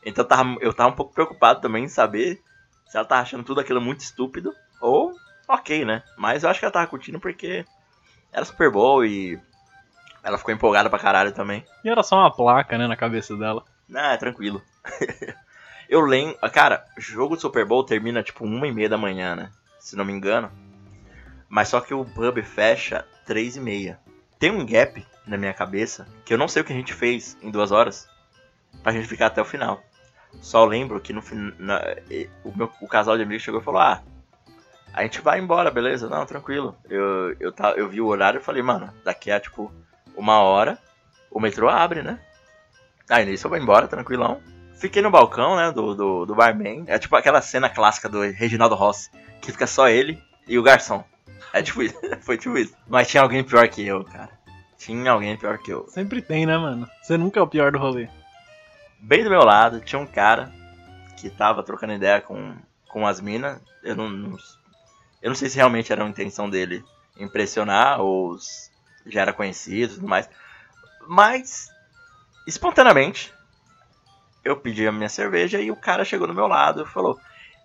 Então 0.05 0.25
eu 0.25 0.29
tava, 0.29 0.57
eu 0.61 0.75
tava 0.75 0.91
um 0.91 0.97
pouco 0.97 1.13
preocupado 1.13 1.61
também 1.61 1.85
em 1.85 1.89
saber 1.89 2.41
se 2.87 2.97
ela 2.97 3.07
tava 3.07 3.21
achando 3.21 3.45
tudo 3.45 3.61
aquilo 3.61 3.81
muito 3.81 4.01
estúpido 4.01 4.55
ou 4.81 5.15
ok, 5.47 5.85
né? 5.85 6.03
Mas 6.17 6.43
eu 6.43 6.51
acho 6.51 6.59
que 6.59 6.65
ela 6.65 6.73
tava 6.73 6.87
curtindo 6.87 7.21
porque 7.21 7.67
era 8.33 8.45
Super 8.45 8.71
Bowl 8.71 9.05
e 9.05 9.39
ela 10.23 10.39
ficou 10.39 10.55
empolgada 10.55 10.89
pra 10.89 10.99
caralho 10.99 11.33
também. 11.33 11.65
E 11.85 11.89
era 11.89 12.03
só 12.03 12.17
uma 12.17 12.35
placa, 12.35 12.79
né, 12.79 12.87
na 12.87 12.97
cabeça 12.97 13.37
dela. 13.37 13.65
Ah, 13.95 14.15
é 14.15 14.17
tranquilo. 14.17 14.63
eu 15.89 16.01
lembro. 16.01 16.37
Cara, 16.51 16.85
o 16.97 17.01
jogo 17.01 17.35
do 17.35 17.41
Super 17.41 17.67
Bowl 17.67 17.85
termina 17.85 18.23
tipo 18.23 18.45
uma 18.45 18.67
e 18.67 18.73
meia 18.73 18.89
da 18.89 18.99
manhã, 18.99 19.37
né? 19.37 19.51
Se 19.89 19.97
não 19.97 20.05
me 20.05 20.13
engano. 20.13 20.53
Mas 21.49 21.69
só 21.69 21.81
que 21.81 21.95
o 21.95 22.05
pub 22.05 22.43
fecha 22.43 23.07
três 23.25 23.57
e 23.57 23.61
meia. 23.61 23.99
Tem 24.39 24.51
um 24.51 24.67
gap 24.67 25.03
na 25.27 25.39
minha 25.39 25.55
cabeça 25.55 26.07
que 26.27 26.35
eu 26.35 26.37
não 26.37 26.47
sei 26.47 26.61
o 26.61 26.65
que 26.67 26.75
a 26.75 26.77
gente 26.77 26.93
fez 26.93 27.39
em 27.41 27.51
duas 27.51 27.73
horas 27.73 28.07
pra 28.83 28.93
gente 28.93 29.09
ficar 29.09 29.29
até 29.29 29.41
o 29.41 29.47
final. 29.47 29.83
Só 30.43 30.63
lembro 30.67 31.01
que 31.01 31.15
no 31.15 31.23
final. 31.23 31.55
O, 32.45 32.85
o 32.85 32.87
casal 32.87 33.17
de 33.17 33.23
amigos 33.23 33.43
chegou 33.43 33.63
e 33.63 33.65
falou: 33.65 33.81
Ah, 33.81 34.03
a 34.93 35.05
gente 35.05 35.23
vai 35.23 35.41
embora, 35.41 35.71
beleza? 35.71 36.07
Não, 36.07 36.27
tranquilo. 36.27 36.77
Eu, 36.85 37.35
eu, 37.41 37.51
tá, 37.51 37.71
eu 37.71 37.89
vi 37.89 38.03
o 38.03 38.09
horário 38.09 38.41
e 38.41 38.45
falei, 38.45 38.63
mano, 38.63 38.93
daqui 39.03 39.31
a 39.31 39.41
tipo 39.41 39.73
uma 40.15 40.43
hora 40.43 40.79
o 41.31 41.41
metrô 41.41 41.67
abre, 41.67 42.03
né? 42.03 42.21
Aí 43.09 43.25
nisso 43.25 43.47
eu 43.47 43.49
vou 43.49 43.59
embora, 43.59 43.89
tranquilão. 43.89 44.43
Fiquei 44.79 45.03
no 45.03 45.11
balcão, 45.11 45.57
né, 45.57 45.73
do, 45.73 45.95
do, 45.95 46.27
do 46.27 46.35
barman. 46.35 46.85
É 46.87 46.99
tipo 46.99 47.17
aquela 47.17 47.43
cena 47.43 47.69
clássica 47.69 48.09
do 48.09 48.21
Reginaldo 48.21 48.77
Rossi, 48.77 49.11
que 49.41 49.51
fica 49.51 49.67
só 49.67 49.89
ele 49.89 50.23
e 50.47 50.59
o 50.59 50.63
garçom. 50.63 51.05
É 51.53 51.63
tipo 51.63 51.83
isso, 51.83 51.97
foi 52.23 52.39
tipo 52.39 52.57
isso. 52.57 52.75
Mas 52.87 53.09
tinha 53.09 53.23
alguém 53.23 53.43
pior 53.43 53.67
que 53.69 53.85
eu, 53.85 54.05
cara. 54.05 54.31
Tinha 54.79 55.11
alguém 55.11 55.37
pior 55.37 55.59
que 55.59 55.73
eu. 55.73 55.89
Sempre 55.89 56.23
tem, 56.23 56.47
né, 56.47 56.57
mano? 56.57 56.89
Você 57.03 57.17
nunca 57.17 57.41
é 57.41 57.43
o 57.43 57.49
pior 57.49 57.73
do 57.73 57.79
rolê. 57.79 58.09
Bem 59.01 59.25
do 59.25 59.31
meu 59.31 59.45
lado 59.45 59.81
tinha 59.81 60.01
um 60.01 60.07
cara 60.07 60.53
que 61.17 61.29
tava 61.29 61.63
trocando 61.65 61.95
ideia 61.95 62.21
com, 62.21 62.55
com 62.89 63.05
as 63.05 63.21
minas. 63.21 63.61
Eu 63.83 63.97
não, 63.97 64.09
não, 64.09 64.37
eu 65.21 65.29
não 65.31 65.35
sei 65.35 65.49
se 65.49 65.57
realmente 65.57 65.93
era 65.93 66.05
a 66.05 66.09
intenção 66.09 66.49
dele 66.49 66.85
impressionar 67.19 68.01
ou 68.01 68.37
já 69.07 69.23
era 69.23 69.33
conhecido 69.33 69.93
e 69.93 69.97
tudo 69.97 70.09
mais. 70.09 70.29
Mas, 71.09 71.69
espontaneamente, 72.47 73.33
eu 74.49 74.57
pedi 74.57 74.87
a 74.87 74.93
minha 74.93 75.09
cerveja 75.09 75.61
e 75.61 75.71
o 75.71 75.77
cara 75.77 76.05
chegou 76.05 76.27
do 76.27 76.35
meu 76.35 76.47
lado 76.47 76.83
e 76.83 76.87
falou: 76.87 77.19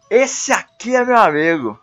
Esse 0.10 0.52
aqui 0.52 0.96
é 0.96 1.04
meu 1.04 1.18
amigo. 1.18 1.80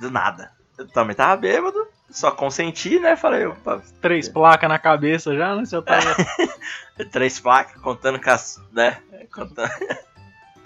Do 0.00 0.10
nada. 0.10 0.52
Eu 0.76 0.88
também 0.88 1.14
tava 1.14 1.36
bêbado, 1.36 1.86
só 2.08 2.30
consenti, 2.30 2.98
né? 2.98 3.16
Falei, 3.16 3.46
opa. 3.46 3.82
Três 4.00 4.28
placas 4.28 4.68
na 4.68 4.78
cabeça 4.78 5.36
já, 5.36 5.54
né? 5.54 5.64
Seu 5.64 5.82
tava... 5.82 6.16
Três 7.12 7.38
placas, 7.38 7.80
contando 7.80 8.20
com 8.20 8.30
as. 8.30 8.60
né? 8.72 8.98
Contando. 9.32 9.70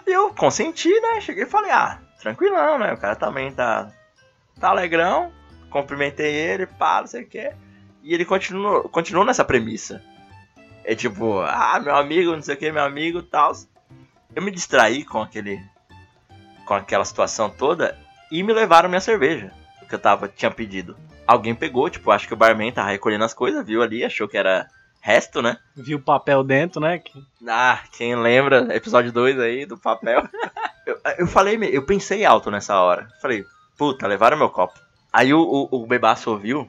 E 0.07 0.13
eu 0.13 0.33
consenti, 0.35 0.89
né? 1.01 1.21
Cheguei 1.21 1.45
e 1.45 1.49
falei, 1.49 1.71
ah, 1.71 1.99
tranquilão, 2.21 2.79
né? 2.79 2.93
O 2.93 2.99
cara 2.99 3.17
também 3.17 3.53
tá. 3.53 3.91
tá 4.61 4.69
alegrão. 4.69 5.33
Cumprimentei 5.71 6.33
ele, 6.33 6.67
pá, 6.67 7.01
não 7.01 7.07
sei 7.07 7.23
o 7.25 7.27
que. 7.27 7.53
E 8.03 8.15
ele 8.15 8.25
continuou, 8.25 8.89
continuou 8.89 9.25
nessa 9.25 9.45
premissa. 9.45 10.03
É 10.85 10.95
tipo, 10.95 11.41
ah, 11.41 11.81
meu 11.83 11.97
amigo, 11.97 12.33
não 12.33 12.43
sei 12.43 12.55
o 12.55 12.59
que, 12.59 12.71
meu 12.71 12.85
amigo 12.85 13.23
tal. 13.23 13.53
Eu 14.35 14.43
me 14.43 14.51
distraí 14.51 15.05
com 15.05 15.23
aquele. 15.23 15.61
com 16.67 16.75
aquela 16.75 17.05
situação 17.05 17.49
toda 17.49 17.99
e 18.31 18.43
me 18.43 18.53
levaram 18.53 18.89
minha 18.89 19.01
cerveja. 19.01 19.53
Que 19.89 19.95
eu 19.95 19.99
tava, 19.99 20.29
tinha 20.29 20.51
pedido. 20.51 20.97
Alguém 21.27 21.55
pegou, 21.55 21.89
tipo, 21.89 22.11
acho 22.11 22.27
que 22.27 22.35
o 22.35 22.37
barman 22.37 22.73
tava 22.73 22.91
recolhendo 22.91 23.25
as 23.25 23.33
coisas, 23.33 23.65
viu 23.65 23.83
ali, 23.83 24.05
achou 24.05 24.29
que 24.29 24.37
era 24.37 24.69
resto, 25.01 25.43
né? 25.43 25.59
Viu 25.77 25.99
o 25.99 26.03
papel 26.03 26.43
dentro, 26.43 26.81
né? 26.81 27.03
Ah, 27.47 27.81
quem 27.93 28.17
lembra, 28.17 28.75
episódio 28.75 29.13
2 29.13 29.39
aí 29.39 29.67
do 29.67 29.79
papel. 29.79 30.27
eu, 30.87 30.99
eu 31.19 31.27
falei, 31.27 31.59
eu 31.73 31.85
pensei 31.85 32.25
alto 32.25 32.51
nessa 32.51 32.81
hora. 32.81 33.09
Falei, 33.21 33.45
puta, 33.77 34.07
levaram 34.07 34.37
meu 34.37 34.51
copo. 34.51 34.79
Aí 35.13 35.33
o, 35.33 35.41
o, 35.41 35.83
o 35.83 35.87
bebaço 35.87 36.31
ouviu 36.31 36.69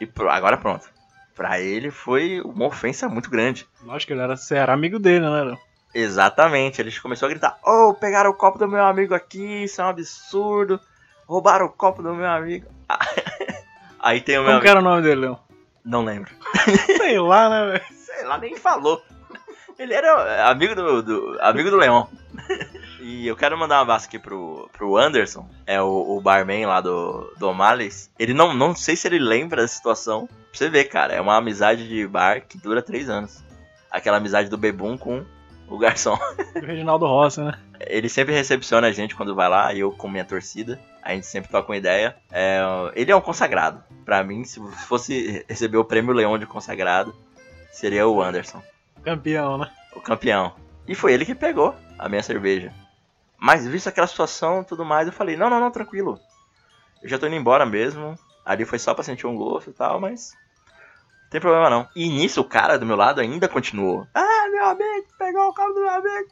e 0.00 0.08
agora 0.28 0.56
pronto. 0.56 0.93
Pra 1.34 1.60
ele 1.60 1.90
foi 1.90 2.40
uma 2.42 2.66
ofensa 2.66 3.08
muito 3.08 3.28
grande. 3.28 3.66
Lógico 3.82 4.08
que 4.08 4.12
ele 4.12 4.22
era, 4.22 4.34
era 4.52 4.72
amigo 4.72 4.98
dele, 4.98 5.28
né? 5.28 5.56
Exatamente, 5.92 6.80
ele 6.80 6.92
começou 7.00 7.26
a 7.26 7.30
gritar: 7.30 7.58
Oh, 7.64 7.94
pegaram 7.94 8.30
o 8.30 8.34
copo 8.34 8.58
do 8.58 8.68
meu 8.68 8.84
amigo 8.84 9.14
aqui, 9.14 9.64
isso 9.64 9.80
é 9.80 9.84
um 9.84 9.88
absurdo. 9.88 10.80
Roubaram 11.26 11.66
o 11.66 11.70
copo 11.70 12.02
do 12.02 12.14
meu 12.14 12.26
amigo. 12.26 12.66
Aí 14.00 14.20
tem 14.20 14.38
o 14.38 14.42
meu. 14.42 14.50
Como 14.50 14.62
que 14.62 14.68
era 14.68 14.80
o 14.80 14.82
nome 14.82 15.02
dele, 15.02 15.22
Leão? 15.22 15.40
Não 15.84 16.04
lembro. 16.04 16.30
Sei 16.98 17.18
lá, 17.18 17.48
né, 17.48 17.72
velho? 17.72 17.84
Sei 17.94 18.24
lá, 18.24 18.38
nem 18.38 18.56
falou. 18.56 19.02
Ele 19.78 19.92
era 19.94 20.50
amigo 20.50 20.74
do, 20.74 21.02
do 21.02 21.38
amigo 21.40 21.70
do 21.70 21.76
Leão. 21.76 22.08
E 23.06 23.26
eu 23.26 23.36
quero 23.36 23.58
mandar 23.58 23.80
um 23.80 23.82
abraço 23.82 24.06
aqui 24.06 24.18
pro, 24.18 24.66
pro 24.72 24.96
Anderson, 24.96 25.46
é 25.66 25.78
o, 25.78 26.16
o 26.16 26.22
barman 26.22 26.64
lá 26.64 26.80
do, 26.80 27.30
do 27.36 27.50
O'Malley's. 27.50 28.10
Ele 28.18 28.32
não, 28.32 28.54
não 28.54 28.74
sei 28.74 28.96
se 28.96 29.06
ele 29.06 29.18
lembra 29.18 29.60
da 29.60 29.68
situação. 29.68 30.26
Pra 30.54 30.58
você 30.58 30.70
ver, 30.70 30.84
cara, 30.84 31.12
é 31.12 31.20
uma 31.20 31.36
amizade 31.36 31.88
de 31.88 32.06
bar 32.06 32.42
que 32.46 32.56
dura 32.56 32.80
três 32.80 33.10
anos. 33.10 33.42
Aquela 33.90 34.18
amizade 34.18 34.48
do 34.48 34.56
Bebum 34.56 34.96
com 34.96 35.24
o 35.68 35.76
garçom. 35.76 36.16
O 36.54 36.64
Reginaldo 36.64 37.06
Rossi, 37.06 37.40
né? 37.40 37.58
Ele 37.80 38.08
sempre 38.08 38.32
recepciona 38.32 38.86
a 38.86 38.92
gente 38.92 39.16
quando 39.16 39.34
vai 39.34 39.48
lá, 39.48 39.74
eu 39.74 39.90
com 39.90 40.08
minha 40.08 40.24
torcida. 40.24 40.80
A 41.02 41.12
gente 41.12 41.26
sempre 41.26 41.50
toca 41.50 41.72
uma 41.72 41.76
ideia. 41.76 42.14
É, 42.30 42.60
ele 42.94 43.10
é 43.10 43.16
um 43.16 43.20
consagrado. 43.20 43.82
Pra 44.04 44.22
mim, 44.22 44.44
se 44.44 44.60
fosse 44.86 45.44
receber 45.48 45.76
o 45.76 45.84
prêmio 45.84 46.14
Leão 46.14 46.38
de 46.38 46.46
consagrado, 46.46 47.12
seria 47.72 48.06
o 48.06 48.22
Anderson. 48.22 48.62
Campeão, 49.02 49.58
né? 49.58 49.68
O 49.96 50.00
campeão. 50.00 50.54
E 50.86 50.94
foi 50.94 51.14
ele 51.14 51.26
que 51.26 51.34
pegou 51.34 51.74
a 51.98 52.08
minha 52.08 52.22
cerveja. 52.22 52.72
Mas 53.36 53.66
visto 53.66 53.88
aquela 53.88 54.06
situação 54.06 54.62
e 54.62 54.64
tudo 54.64 54.84
mais, 54.84 55.08
eu 55.08 55.12
falei, 55.12 55.36
não, 55.36 55.50
não, 55.50 55.58
não, 55.58 55.72
tranquilo. 55.72 56.20
Eu 57.02 57.08
já 57.08 57.18
tô 57.18 57.26
indo 57.26 57.34
embora 57.34 57.66
mesmo. 57.66 58.16
Ali 58.46 58.64
foi 58.64 58.78
só 58.78 58.94
pra 58.94 59.02
sentir 59.02 59.26
um 59.26 59.34
gosto 59.34 59.70
e 59.70 59.72
tal, 59.72 59.98
mas. 59.98 60.43
Tem 61.34 61.40
problema 61.40 61.68
não. 61.68 61.88
E 61.96 62.08
nisso 62.08 62.40
o 62.40 62.44
cara 62.44 62.78
do 62.78 62.86
meu 62.86 62.94
lado 62.94 63.20
ainda 63.20 63.48
continuou. 63.48 64.06
Ah, 64.14 64.48
meu 64.52 64.66
amigo, 64.66 65.04
pegou 65.18 65.48
o 65.48 65.52
carro 65.52 65.74
do 65.74 65.80
meu 65.80 65.90
amigo. 65.90 66.28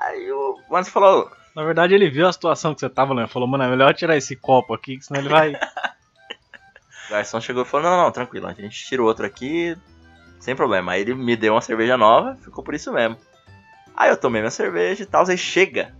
Aí 0.00 0.32
o 0.32 0.56
Anderson 0.70 0.90
falou. 0.90 1.30
Na 1.54 1.62
verdade 1.64 1.92
ele 1.92 2.08
viu 2.08 2.26
a 2.26 2.32
situação 2.32 2.72
que 2.72 2.80
você 2.80 2.88
tava, 2.88 3.12
né? 3.12 3.26
Falou, 3.26 3.46
mano, 3.46 3.62
é 3.62 3.68
melhor 3.68 3.92
tirar 3.92 4.16
esse 4.16 4.34
copo 4.34 4.72
aqui, 4.72 4.96
que 4.96 5.04
senão 5.04 5.20
ele 5.20 5.28
vai. 5.28 5.52
o 5.52 7.10
garçom 7.10 7.42
chegou 7.42 7.62
e 7.62 7.66
falou, 7.66 7.90
não, 7.90 7.96
não, 7.98 8.04
não, 8.04 8.10
tranquilo, 8.10 8.46
a 8.46 8.54
gente 8.54 8.86
tira 8.86 9.02
o 9.02 9.04
outro 9.04 9.26
aqui, 9.26 9.76
sem 10.38 10.56
problema. 10.56 10.92
Aí 10.92 11.02
ele 11.02 11.14
me 11.14 11.36
deu 11.36 11.52
uma 11.52 11.60
cerveja 11.60 11.98
nova, 11.98 12.38
ficou 12.40 12.64
por 12.64 12.72
isso 12.72 12.90
mesmo. 12.94 13.18
Aí 13.94 14.08
eu 14.08 14.16
tomei 14.16 14.40
minha 14.40 14.50
cerveja 14.50 15.02
e 15.02 15.06
tal, 15.06 15.28
aí 15.28 15.36
chega 15.36 15.94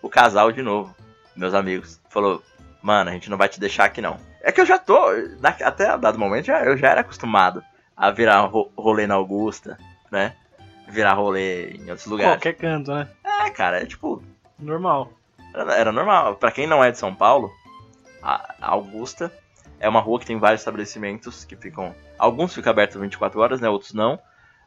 o 0.00 0.08
casal 0.08 0.50
de 0.50 0.62
novo, 0.62 0.96
meus 1.36 1.52
amigos. 1.52 2.00
Falou, 2.08 2.42
mano, 2.80 3.10
a 3.10 3.12
gente 3.12 3.28
não 3.28 3.36
vai 3.36 3.50
te 3.50 3.60
deixar 3.60 3.84
aqui 3.84 4.00
não. 4.00 4.31
É 4.42 4.50
que 4.50 4.60
eu 4.60 4.66
já 4.66 4.78
tô, 4.78 4.98
até 5.64 5.96
dado 5.96 6.18
momento, 6.18 6.46
já, 6.46 6.64
eu 6.64 6.76
já 6.76 6.88
era 6.88 7.00
acostumado 7.02 7.62
a 7.96 8.10
virar 8.10 8.50
rolê 8.76 9.06
na 9.06 9.14
Augusta, 9.14 9.78
né? 10.10 10.34
Virar 10.88 11.14
rolê 11.14 11.70
em 11.70 11.88
outros 11.88 12.06
lugares. 12.06 12.34
Qualquer 12.34 12.54
canto, 12.54 12.92
né? 12.92 13.08
É, 13.24 13.50
cara, 13.50 13.80
é 13.80 13.86
tipo. 13.86 14.22
Normal. 14.58 15.12
Era, 15.54 15.74
era 15.74 15.92
normal. 15.92 16.34
Pra 16.36 16.50
quem 16.50 16.66
não 16.66 16.82
é 16.82 16.90
de 16.90 16.98
São 16.98 17.14
Paulo, 17.14 17.52
a 18.20 18.56
Augusta 18.60 19.32
é 19.78 19.88
uma 19.88 20.00
rua 20.00 20.18
que 20.18 20.26
tem 20.26 20.38
vários 20.38 20.60
estabelecimentos 20.60 21.44
que 21.44 21.56
ficam. 21.56 21.94
Alguns 22.18 22.54
ficam 22.54 22.70
abertos 22.70 23.00
24 23.00 23.40
horas, 23.40 23.60
né? 23.60 23.68
Outros 23.68 23.92
não. 23.92 24.18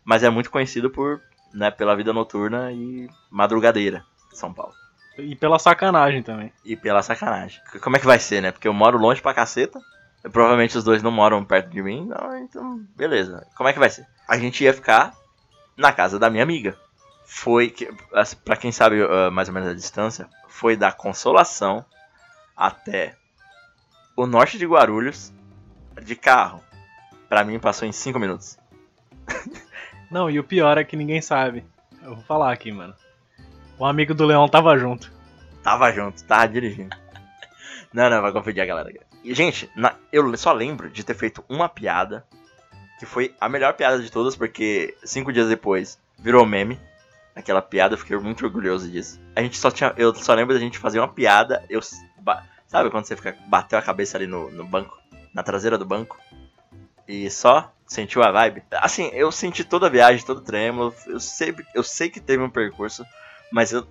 Mas 0.03 0.23
é 0.23 0.29
muito 0.29 0.49
conhecido 0.49 0.89
por 0.89 1.21
né, 1.53 1.71
pela 1.71 1.95
vida 1.95 2.13
noturna 2.13 2.71
e 2.71 3.09
madrugadeira 3.29 4.05
de 4.31 4.38
São 4.38 4.53
Paulo. 4.53 4.73
E 5.17 5.36
pela 5.36 5.60
sacanagem 5.60 6.21
também. 6.21 6.51
E 6.63 6.75
pela 6.75 7.01
sacanagem. 7.01 7.62
Como 7.82 7.95
é 7.95 7.99
que 7.99 8.06
vai 8.06 8.19
ser, 8.19 8.41
né? 8.41 8.51
Porque 8.51 8.67
eu 8.67 8.73
moro 8.73 8.97
longe 8.97 9.21
pra 9.21 9.34
caceta. 9.34 9.80
Provavelmente 10.32 10.78
os 10.78 10.84
dois 10.84 11.04
não 11.04 11.12
moram 11.12 11.45
perto 11.45 11.69
de 11.69 11.82
mim. 11.82 12.06
Não, 12.06 12.38
então, 12.38 12.80
beleza. 12.95 13.45
Como 13.56 13.69
é 13.69 13.73
que 13.73 13.80
vai 13.80 13.89
ser? 13.89 14.06
A 14.28 14.38
gente 14.38 14.63
ia 14.63 14.73
ficar 14.73 15.13
na 15.78 15.91
casa 15.91 16.19
da 16.19 16.30
minha 16.30 16.43
amiga. 16.43 16.78
Foi, 17.25 17.69
que, 17.69 17.89
assim, 18.13 18.36
pra 18.43 18.56
quem 18.56 18.71
sabe 18.71 19.01
uh, 19.04 19.32
mais 19.32 19.47
ou 19.47 19.54
menos 19.54 19.69
a 19.69 19.73
distância, 19.73 20.28
foi 20.47 20.75
da 20.75 20.91
Consolação 20.91 21.86
até 22.56 23.15
o 24.15 24.25
norte 24.25 24.58
de 24.58 24.65
Guarulhos 24.65 25.34
de 26.01 26.15
carro. 26.15 26.63
Pra 27.28 27.43
mim 27.43 27.60
passou 27.60 27.88
em 27.88 27.91
5 27.91 28.19
minutos. 28.19 28.58
Não, 30.10 30.30
e 30.30 30.39
o 30.39 30.43
pior 30.43 30.78
é 30.78 30.84
que 30.84 30.95
ninguém 30.95 31.21
sabe. 31.21 31.65
Eu 32.01 32.15
vou 32.15 32.23
falar 32.23 32.54
aqui, 32.54 32.71
mano. 32.71 32.93
O 33.77 33.85
amigo 33.85 34.13
do 34.13 34.25
Leão 34.25 34.47
tava 34.47 34.77
junto. 34.77 35.11
Tava 35.63 35.91
junto, 35.91 36.23
tava 36.23 36.47
dirigindo. 36.47 36.95
não, 37.93 38.09
não, 38.09 38.21
vai 38.21 38.31
confundir 38.31 38.61
a 38.61 38.65
galera. 38.65 38.91
E, 39.23 39.33
gente, 39.33 39.69
na, 39.75 39.95
eu 40.11 40.35
só 40.38 40.53
lembro 40.53 40.89
de 40.89 41.03
ter 41.03 41.13
feito 41.13 41.43
uma 41.49 41.67
piada. 41.67 42.25
Que 42.99 43.05
foi 43.05 43.35
a 43.41 43.49
melhor 43.49 43.73
piada 43.73 44.01
de 44.01 44.09
todas, 44.09 44.38
porque 44.38 44.95
cinco 45.03 45.33
dias 45.33 45.49
depois 45.49 45.99
virou 46.17 46.45
meme. 46.45 46.79
Aquela 47.35 47.61
piada, 47.61 47.95
eu 47.95 47.97
fiquei 47.97 48.17
muito 48.17 48.45
orgulhoso 48.45 48.89
disso. 48.89 49.19
A 49.35 49.41
gente 49.41 49.57
só 49.57 49.69
tinha. 49.69 49.93
Eu 49.97 50.15
só 50.15 50.33
lembro 50.33 50.53
da 50.53 50.59
gente 50.59 50.79
fazer 50.79 50.99
uma 50.99 51.07
piada. 51.07 51.63
Eu. 51.69 51.81
Sabe 52.67 52.89
quando 52.89 53.05
você 53.05 53.15
fica, 53.15 53.38
bateu 53.47 53.77
a 53.77 53.81
cabeça 53.81 54.17
ali 54.17 54.25
no, 54.25 54.49
no 54.49 54.63
banco? 54.63 54.97
Na 55.33 55.43
traseira 55.43 55.77
do 55.77 55.85
banco? 55.85 56.17
E 57.05 57.29
só 57.29 57.73
Sentiu 57.88 58.23
a 58.23 58.31
vibe? 58.31 58.63
Assim, 58.71 59.09
eu 59.13 59.31
senti 59.31 59.63
toda 59.63 59.85
a 59.85 59.89
viagem, 59.89 60.25
todo 60.25 60.39
o 60.39 60.43
trêmulo. 60.43 60.93
Eu 61.05 61.19
sei, 61.19 61.55
eu 61.73 61.83
sei 61.83 62.09
que 62.09 62.19
teve 62.19 62.41
um 62.41 62.49
percurso, 62.49 63.05
mas 63.55 63.71
eu 63.71 63.87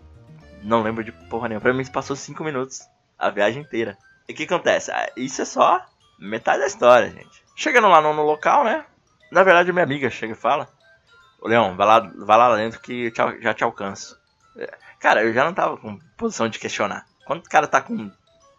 não 0.62 0.82
lembro 0.82 1.02
de 1.02 1.10
porra 1.10 1.48
nenhuma. 1.48 1.62
Pra 1.62 1.72
mim 1.72 1.86
passou 1.86 2.14
5 2.14 2.44
minutos 2.44 2.86
a 3.18 3.30
viagem 3.30 3.62
inteira. 3.62 3.96
E 4.28 4.34
o 4.34 4.36
que 4.36 4.44
acontece? 4.44 4.90
Ah, 4.92 5.10
isso 5.16 5.40
é 5.40 5.44
só 5.46 5.82
metade 6.18 6.60
da 6.60 6.66
história, 6.66 7.08
gente. 7.08 7.42
Chegando 7.56 7.88
lá 7.88 7.98
no, 8.02 8.12
no 8.12 8.24
local, 8.24 8.62
né? 8.62 8.84
Na 9.32 9.42
verdade, 9.42 9.72
minha 9.72 9.82
amiga 9.82 10.10
chega 10.10 10.34
e 10.34 10.36
fala: 10.36 10.68
Ô 11.40 11.48
Leão, 11.48 11.74
vai 11.76 11.86
lá, 11.86 12.00
vai 12.00 12.36
lá 12.36 12.54
dentro 12.56 12.78
que 12.78 13.10
te, 13.10 13.22
já 13.40 13.54
te 13.54 13.64
alcanço. 13.64 14.20
É, 14.58 14.70
cara, 15.00 15.24
eu 15.24 15.32
já 15.32 15.42
não 15.46 15.54
tava 15.54 15.78
com 15.78 15.98
posição 16.14 16.46
de 16.46 16.58
questionar. 16.58 17.06
Quando 17.24 17.40
o 17.40 17.48
cara 17.48 17.66
tá 17.66 17.80
com 17.80 18.10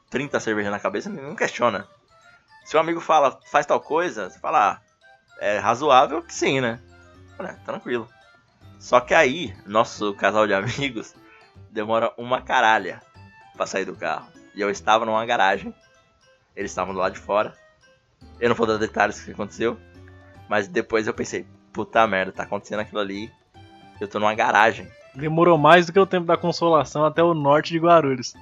30 0.10 0.40
cervejas 0.40 0.72
na 0.72 0.80
cabeça, 0.80 1.08
não 1.08 1.36
questiona. 1.36 1.88
Se 2.64 2.76
um 2.76 2.80
amigo 2.80 3.00
fala, 3.00 3.40
faz 3.52 3.68
tal 3.68 3.80
coisa, 3.80 4.32
você 4.32 4.40
fala, 4.40 4.72
ah, 4.72 4.82
é 5.40 5.60
razoável 5.60 6.24
que 6.24 6.34
sim, 6.34 6.60
né? 6.60 6.80
É, 7.38 7.54
tranquilo. 7.64 8.10
Só 8.80 9.00
que 9.00 9.14
aí, 9.14 9.56
nosso 9.66 10.14
casal 10.14 10.46
de 10.46 10.54
amigos 10.54 11.16
demora 11.72 12.14
uma 12.18 12.42
caralha 12.42 13.02
pra 13.56 13.66
sair 13.66 13.86
do 13.86 13.96
carro. 13.96 14.28
E 14.54 14.62
eu 14.62 14.70
estava 14.70 15.06
numa 15.06 15.26
garagem. 15.26 15.74
Eles 16.56 16.72
estavam 16.72 16.94
do 16.94 17.00
lado 17.00 17.14
de 17.14 17.20
fora. 17.20 17.54
Eu 18.40 18.50
não 18.50 18.56
vou 18.56 18.66
dar 18.66 18.78
detalhes 18.78 19.20
do 19.20 19.26
que 19.26 19.32
aconteceu. 19.32 19.78
Mas 20.48 20.68
depois 20.68 21.08
eu 21.08 21.14
pensei, 21.14 21.46
puta 21.74 22.06
merda, 22.08 22.32
tá 22.32 22.44
acontecendo 22.44 22.80
aquilo 22.80 23.02
ali. 23.02 23.32
Eu 24.00 24.08
tô 24.08 24.20
numa 24.20 24.34
garagem. 24.34 24.90
Demorou 25.14 25.58
mais 25.58 25.86
do 25.86 25.94
que 25.94 26.00
o 26.00 26.06
tempo 26.06 26.26
da 26.26 26.38
consolação 26.38 27.06
até 27.06 27.24
o 27.24 27.34
norte 27.34 27.72
de 27.72 27.80
Guarulhos. 27.80 28.34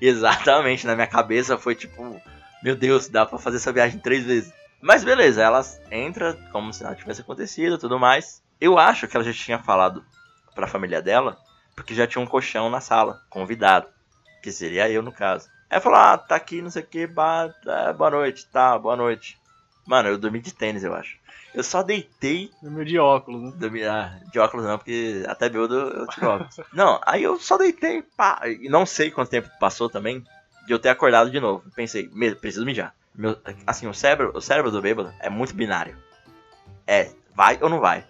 Exatamente, 0.00 0.86
na 0.86 0.94
minha 0.94 1.06
cabeça 1.06 1.56
foi 1.56 1.74
tipo, 1.74 2.20
meu 2.62 2.76
Deus, 2.76 3.08
dá 3.08 3.24
pra 3.24 3.38
fazer 3.38 3.56
essa 3.56 3.72
viagem 3.72 3.98
três 3.98 4.24
vezes. 4.24 4.52
Mas 4.80 5.04
beleza, 5.04 5.42
ela 5.42 5.64
entra 5.90 6.34
como 6.52 6.72
se 6.72 6.82
nada 6.82 6.96
tivesse 6.96 7.20
acontecido 7.20 7.78
tudo 7.78 7.98
mais. 7.98 8.42
Eu 8.60 8.78
acho 8.78 9.06
que 9.06 9.16
ela 9.16 9.24
já 9.24 9.32
tinha 9.32 9.58
falado 9.58 10.04
pra 10.54 10.66
família 10.66 11.02
dela, 11.02 11.36
porque 11.74 11.94
já 11.94 12.06
tinha 12.06 12.22
um 12.22 12.26
colchão 12.26 12.70
na 12.70 12.80
sala, 12.80 13.20
convidado. 13.28 13.86
Que 14.42 14.50
seria 14.50 14.88
eu 14.88 15.02
no 15.02 15.12
caso. 15.12 15.48
Aí 15.68 15.80
falou, 15.80 15.98
ah, 15.98 16.16
tá 16.16 16.36
aqui, 16.36 16.62
não 16.62 16.70
sei 16.70 16.82
o 16.82 16.86
que, 16.86 17.06
boa 17.06 18.10
noite, 18.10 18.46
tá, 18.46 18.78
boa 18.78 18.96
noite. 18.96 19.38
Mano, 19.86 20.08
eu 20.08 20.18
dormi 20.18 20.40
de 20.40 20.54
tênis, 20.54 20.84
eu 20.84 20.94
acho. 20.94 21.18
Eu 21.54 21.62
só 21.62 21.82
deitei. 21.82 22.50
Dormiu 22.62 22.84
de 22.84 22.98
óculos, 22.98 23.42
né? 23.42 23.52
Dormi, 23.56 23.82
ah, 23.84 24.20
de 24.30 24.38
óculos 24.38 24.66
não, 24.66 24.76
porque 24.76 25.24
até 25.26 25.48
bêbado 25.48 25.74
eu 25.74 26.06
tiro 26.08 26.28
óculos. 26.28 26.56
não, 26.72 27.00
aí 27.04 27.22
eu 27.22 27.38
só 27.38 27.56
deitei, 27.56 28.02
pá. 28.02 28.40
E 28.44 28.68
não 28.68 28.84
sei 28.84 29.10
quanto 29.10 29.30
tempo 29.30 29.48
passou 29.58 29.88
também 29.88 30.24
de 30.66 30.72
eu 30.72 30.78
ter 30.78 30.90
acordado 30.90 31.30
de 31.30 31.40
novo. 31.40 31.64
Pensei, 31.74 32.08
preciso 32.40 32.66
mijar. 32.66 32.94
Meu, 33.14 33.38
assim, 33.66 33.86
o 33.86 33.94
cérebro, 33.94 34.32
o 34.34 34.40
cérebro 34.40 34.70
do 34.70 34.82
bêbado 34.82 35.12
é 35.20 35.30
muito 35.30 35.54
binário. 35.54 35.96
É, 36.86 37.10
vai 37.34 37.58
ou 37.62 37.70
não 37.70 37.80
vai. 37.80 38.04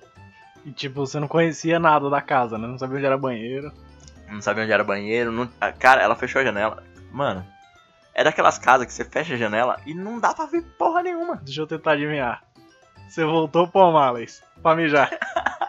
E 0.66 0.72
tipo, 0.72 1.06
você 1.06 1.20
não 1.20 1.28
conhecia 1.28 1.78
nada 1.78 2.10
da 2.10 2.20
casa, 2.20 2.58
né? 2.58 2.66
Não 2.66 2.76
sabia 2.76 2.96
onde 2.96 3.06
era 3.06 3.16
banheiro. 3.16 3.72
Não 4.28 4.42
sabia 4.42 4.64
onde 4.64 4.72
era 4.72 4.82
banheiro. 4.82 5.30
Não... 5.30 5.48
Cara, 5.78 6.02
ela 6.02 6.16
fechou 6.16 6.40
a 6.40 6.44
janela. 6.44 6.82
Mano, 7.12 7.46
é 8.12 8.24
daquelas 8.24 8.58
casas 8.58 8.84
que 8.84 8.92
você 8.92 9.04
fecha 9.04 9.34
a 9.34 9.36
janela 9.36 9.80
e 9.86 9.94
não 9.94 10.18
dá 10.18 10.34
pra 10.34 10.46
ver 10.46 10.62
porra 10.76 11.04
nenhuma. 11.04 11.36
Deixa 11.36 11.60
eu 11.60 11.68
tentar 11.68 11.92
adivinhar. 11.92 12.42
Você 13.08 13.24
voltou 13.24 13.68
pro 13.68 13.92
Males 13.92 14.42
pra 14.60 14.74
mijar. 14.74 15.08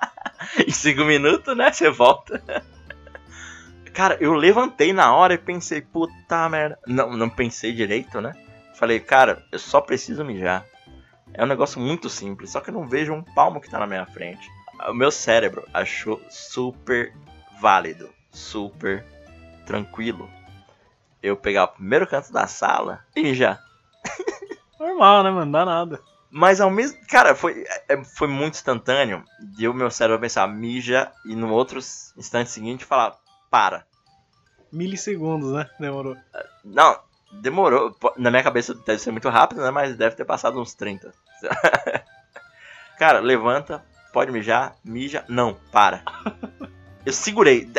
em 0.67 0.71
cinco 0.71 1.03
minutos, 1.03 1.55
né? 1.55 1.71
Você 1.71 1.91
volta. 1.91 2.41
Cara, 3.93 4.17
eu 4.19 4.33
levantei 4.33 4.93
na 4.93 5.15
hora 5.15 5.35
e 5.35 5.37
pensei, 5.37 5.79
puta 5.79 6.49
merda. 6.49 6.79
Não, 6.87 7.15
não 7.15 7.29
pensei 7.29 7.71
direito, 7.71 8.19
né? 8.19 8.33
Falei, 8.73 8.99
cara, 8.99 9.43
eu 9.51 9.59
só 9.59 9.79
preciso 9.79 10.25
mijar. 10.25 10.65
É 11.35 11.43
um 11.43 11.47
negócio 11.47 11.79
muito 11.79 12.09
simples, 12.09 12.49
só 12.49 12.61
que 12.61 12.71
eu 12.71 12.73
não 12.73 12.87
vejo 12.87 13.13
um 13.13 13.21
palmo 13.21 13.61
que 13.61 13.69
tá 13.69 13.77
na 13.77 13.85
minha 13.85 14.05
frente. 14.07 14.56
O 14.89 14.93
meu 14.93 15.11
cérebro 15.11 15.67
achou 15.73 16.21
super 16.29 17.13
válido, 17.59 18.09
super 18.31 19.05
tranquilo. 19.65 20.29
Eu 21.21 21.35
pegar 21.35 21.65
o 21.65 21.69
primeiro 21.69 22.07
canto 22.07 22.31
da 22.31 22.47
sala 22.47 23.03
e 23.15 23.33
já. 23.33 23.59
Normal, 24.79 25.23
né, 25.23 25.31
mano? 25.31 25.51
Dá 25.51 25.65
nada. 25.65 26.01
Mas 26.29 26.61
ao 26.61 26.69
mesmo. 26.69 26.99
Cara, 27.07 27.33
foi, 27.33 27.65
é, 27.87 28.03
foi 28.03 28.27
muito 28.27 28.55
instantâneo. 28.55 29.23
E 29.57 29.67
o 29.67 29.73
meu 29.73 29.89
cérebro 29.89 30.21
pensar, 30.21 30.47
mija, 30.47 31.11
e 31.25 31.35
no 31.35 31.51
outro 31.51 31.79
instante 31.79 32.49
seguinte 32.49 32.85
falar, 32.85 33.17
para. 33.49 33.85
Milissegundos, 34.71 35.53
né? 35.53 35.69
Demorou. 35.79 36.15
Não, 36.63 36.99
demorou. 37.31 37.95
Na 38.17 38.29
minha 38.29 38.43
cabeça 38.43 38.73
deve 38.73 38.99
ser 38.99 39.11
muito 39.11 39.29
rápido, 39.29 39.61
né? 39.61 39.71
Mas 39.71 39.95
deve 39.95 40.15
ter 40.15 40.25
passado 40.25 40.59
uns 40.59 40.73
30. 40.73 41.13
Cara, 42.99 43.19
levanta, 43.19 43.83
pode 44.17 44.31
mijar, 44.31 44.75
mija. 44.83 45.23
Não, 45.29 45.55
para. 45.71 46.01
Eu 47.05 47.13
segurei. 47.13 47.69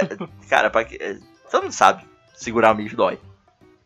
Cara, 0.48 0.70
pra 0.70 0.84
que. 0.84 0.94
É, 1.02 1.18
todo 1.50 1.64
mundo 1.64 1.72
sabe. 1.72 2.04
Segurar 2.32 2.72
o 2.72 2.76
mijo 2.76 2.96
dói. 2.96 3.18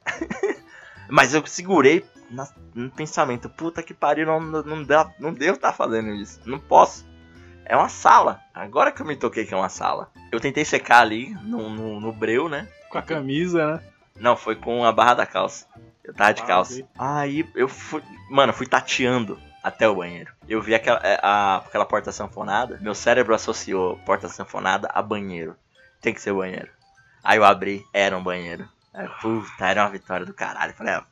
Mas 1.09 1.33
eu 1.33 1.47
segurei 1.47 2.05
na, 2.31 2.47
no 2.75 2.91
pensamento. 2.91 3.49
Puta 3.49 3.83
que 3.83 3.95
pariu, 3.95 4.27
não, 4.27 4.39
não, 4.39 4.85
deu, 4.85 5.11
não 5.19 5.33
devo 5.33 5.55
estar 5.55 5.71
tá 5.71 5.73
fazendo 5.73 6.11
isso. 6.11 6.43
Não 6.45 6.59
posso. 6.59 7.09
É 7.65 7.75
uma 7.75 7.89
sala. 7.89 8.39
Agora 8.53 8.93
que 8.93 9.01
eu 9.01 9.07
me 9.07 9.17
toquei 9.17 9.47
que 9.47 9.55
é 9.55 9.57
uma 9.57 9.71
sala. 9.71 10.11
Eu 10.31 10.39
tentei 10.39 10.67
secar 10.67 11.01
ali 11.01 11.35
no, 11.45 11.71
no, 11.71 12.01
no 12.01 12.13
breu, 12.13 12.51
né? 12.51 12.69
Com 12.91 12.99
a 12.99 13.03
camisa, 13.03 13.67
né? 13.67 13.83
Não, 14.21 14.37
foi 14.37 14.57
com 14.57 14.85
a 14.85 14.93
barra 14.93 15.15
da 15.15 15.27
calça. 15.27 15.67
Eu 16.05 16.13
tava 16.13 16.35
de 16.35 16.43
ah, 16.43 16.47
calça. 16.47 16.87
Aí 16.99 17.49
eu 17.55 17.67
fui. 17.67 18.03
Mano, 18.29 18.53
fui 18.53 18.67
tateando 18.67 19.41
até 19.63 19.89
o 19.89 19.97
banheiro. 19.97 20.33
Eu 20.49 20.61
vi 20.61 20.75
aquela, 20.75 20.99
é, 21.03 21.19
a, 21.23 21.57
aquela 21.57 21.87
porta 21.87 22.11
sanfonada. 22.11 22.79
Meu 22.81 22.95
cérebro 22.95 23.35
associou 23.35 23.97
porta 23.99 24.29
sanfonada 24.29 24.89
a 24.93 25.01
banheiro. 25.01 25.57
Tem 26.01 26.13
que 26.13 26.21
ser 26.21 26.33
banheiro. 26.33 26.69
Aí 27.23 27.39
eu 27.39 27.45
abri, 27.45 27.85
era 27.93 28.17
um 28.17 28.23
banheiro. 28.23 28.69
Aí, 28.93 29.09
puta, 29.21 29.67
era 29.67 29.85
uma 29.85 29.91
vitória 29.91 30.27
do 30.27 30.35
caralho. 30.35 30.75
Falei, 30.75 30.95
ah, 30.95 31.05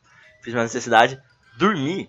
fiz 0.43 0.53
uma 0.53 0.65
necessidade, 0.65 1.21
dormi. 1.57 2.09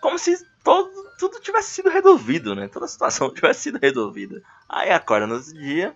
Como 0.00 0.18
se 0.18 0.36
todo, 0.62 0.90
tudo 1.18 1.40
tivesse 1.40 1.70
sido 1.70 1.90
resolvido, 1.90 2.54
né? 2.54 2.68
Toda 2.68 2.86
a 2.86 2.88
situação 2.88 3.32
tivesse 3.34 3.62
sido 3.62 3.78
resolvida. 3.80 4.40
Aí 4.68 4.90
acorda 4.90 5.26
no 5.26 5.34
outro 5.34 5.52
dia, 5.52 5.92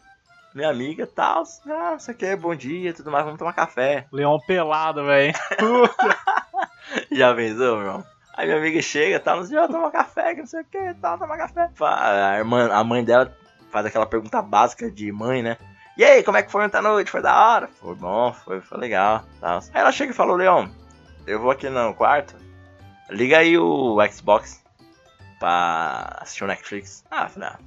minha 0.55 0.68
amiga 0.68 1.07
tal, 1.07 1.44
ah, 1.68 1.99
você 1.99 2.12
quer 2.12 2.37
bom 2.37 2.55
dia 2.55 2.92
tudo 2.92 3.11
mais, 3.11 3.25
vamos 3.25 3.38
tomar 3.38 3.53
café. 3.53 4.07
Leão 4.11 4.38
pelado, 4.46 5.05
velho. 5.05 5.33
Já 7.12 7.35
pensou, 7.35 7.77
meu 7.79 7.87
irmão? 7.87 8.15
Aí 8.37 8.46
minha 8.46 8.59
amiga 8.59 8.83
chega, 8.83 9.18
tá, 9.18 9.35
nos 9.35 9.49
dias, 9.49 9.66
tomar 9.66 9.90
café, 9.90 10.35
que 10.35 10.40
não 10.40 10.46
sei 10.46 10.61
o 10.61 10.64
que, 10.64 10.94
tal, 11.01 11.18
tomar 11.18 11.38
café. 11.38 11.70
A, 11.81 12.37
irmã, 12.37 12.70
a 12.70 12.85
mãe 12.85 13.03
dela 13.03 13.35
faz 13.70 13.87
aquela 13.87 14.05
pergunta 14.05 14.42
básica 14.42 14.90
de 14.90 15.11
mãe, 15.11 15.42
né? 15.42 15.57
E 15.96 16.05
aí, 16.05 16.22
como 16.22 16.37
é 16.37 16.42
que 16.42 16.53
foi 16.53 16.62
ontem 16.62 16.77
à 16.77 16.83
noite? 16.83 17.11
Foi 17.11 17.22
da 17.22 17.35
hora? 17.35 17.68
Foi 17.81 17.94
bom, 17.94 18.33
foi, 18.33 18.61
foi 18.61 18.79
legal. 18.79 19.25
Tal. 19.40 19.61
Aí 19.72 19.81
ela 19.81 19.90
chega 19.90 20.12
e 20.12 20.14
falou, 20.14 20.37
Leão, 20.37 20.70
eu 21.27 21.40
vou 21.40 21.51
aqui 21.51 21.70
no 21.70 21.94
quarto, 21.94 22.37
liga 23.09 23.38
aí 23.38 23.57
o 23.57 23.96
Xbox 24.12 24.62
pra 25.38 26.18
assistir 26.20 26.44
o 26.44 26.46
Netflix. 26.46 27.05
Ah, 27.11 27.29
falei, 27.29 27.49
ah, 27.49 27.59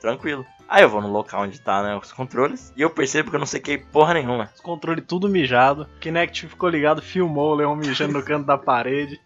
tranquilo. 0.00 0.46
Aí 0.68 0.82
eu 0.82 0.88
vou 0.88 1.02
no 1.02 1.12
local 1.12 1.42
onde 1.42 1.60
tá, 1.60 1.82
né, 1.82 1.94
os 1.94 2.10
controles, 2.10 2.72
e 2.74 2.82
eu 2.82 2.90
percebo 2.90 3.30
que 3.30 3.36
eu 3.36 3.40
não 3.40 3.46
sei 3.46 3.60
que 3.60 3.78
porra 3.78 4.14
nenhuma. 4.14 4.50
Os 4.54 4.60
controles 4.60 5.04
tudo 5.06 5.28
mijado, 5.28 5.86
Kinect 6.00 6.48
ficou 6.48 6.68
ligado, 6.68 7.02
filmou 7.02 7.52
o 7.52 7.54
Leão 7.54 7.76
mijando 7.76 8.14
no 8.14 8.24
canto 8.24 8.46
da 8.46 8.58
parede. 8.58 9.20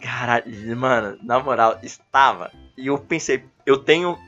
Caralho, 0.00 0.76
mano, 0.76 1.18
na 1.22 1.38
moral, 1.38 1.78
estava. 1.82 2.50
E 2.76 2.86
eu 2.86 2.98
pensei, 2.98 3.44
eu 3.66 3.78
tenho 3.78 4.18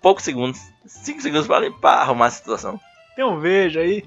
poucos 0.00 0.24
segundos, 0.24 0.60
5 0.84 1.22
segundos 1.22 1.46
pra 1.46 1.60
limpar, 1.60 2.00
arrumar 2.00 2.26
a 2.26 2.30
situação. 2.30 2.80
Tem 3.14 3.24
um 3.24 3.38
vejo 3.38 3.78
aí. 3.78 4.04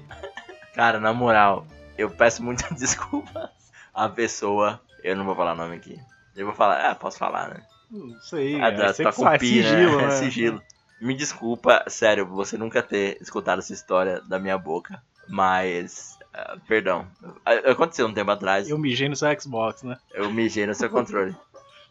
Cara, 0.74 1.00
na 1.00 1.12
moral, 1.12 1.66
eu 1.96 2.10
peço 2.10 2.42
muitas 2.42 2.70
desculpas 2.78 3.50
à 3.94 4.08
pessoa. 4.08 4.80
Eu 5.02 5.16
não 5.16 5.24
vou 5.24 5.34
falar 5.34 5.52
o 5.52 5.56
nome 5.56 5.76
aqui. 5.76 5.98
Eu 6.36 6.46
vou 6.46 6.54
falar, 6.54 6.90
ah, 6.90 6.94
posso 6.94 7.18
falar, 7.18 7.48
né? 7.48 7.62
Não 7.90 8.20
sei, 8.20 8.60
ah, 8.60 8.68
é, 8.68 8.92
tá 8.92 9.12
com 9.12 9.30
pi, 9.38 9.46
sigilo, 9.46 9.96
né? 9.96 10.06
né? 10.06 10.10
sigilo. 10.10 10.62
Me 11.00 11.14
desculpa, 11.14 11.84
sério, 11.88 12.26
você 12.26 12.56
nunca 12.58 12.82
ter 12.82 13.16
escutado 13.20 13.60
essa 13.60 13.72
história 13.72 14.20
da 14.22 14.38
minha 14.38 14.58
boca. 14.58 15.02
Mas 15.28 16.15
Uh, 16.36 16.60
perdão. 16.68 17.06
Aconteceu 17.44 18.06
um 18.06 18.12
tempo 18.12 18.30
atrás. 18.30 18.68
Eu 18.68 18.78
mijei 18.78 19.08
no 19.08 19.16
seu 19.16 19.40
Xbox, 19.40 19.82
né? 19.82 19.96
Eu 20.12 20.30
mijei 20.30 20.66
no 20.66 20.74
seu 20.74 20.90
controle. 20.90 21.34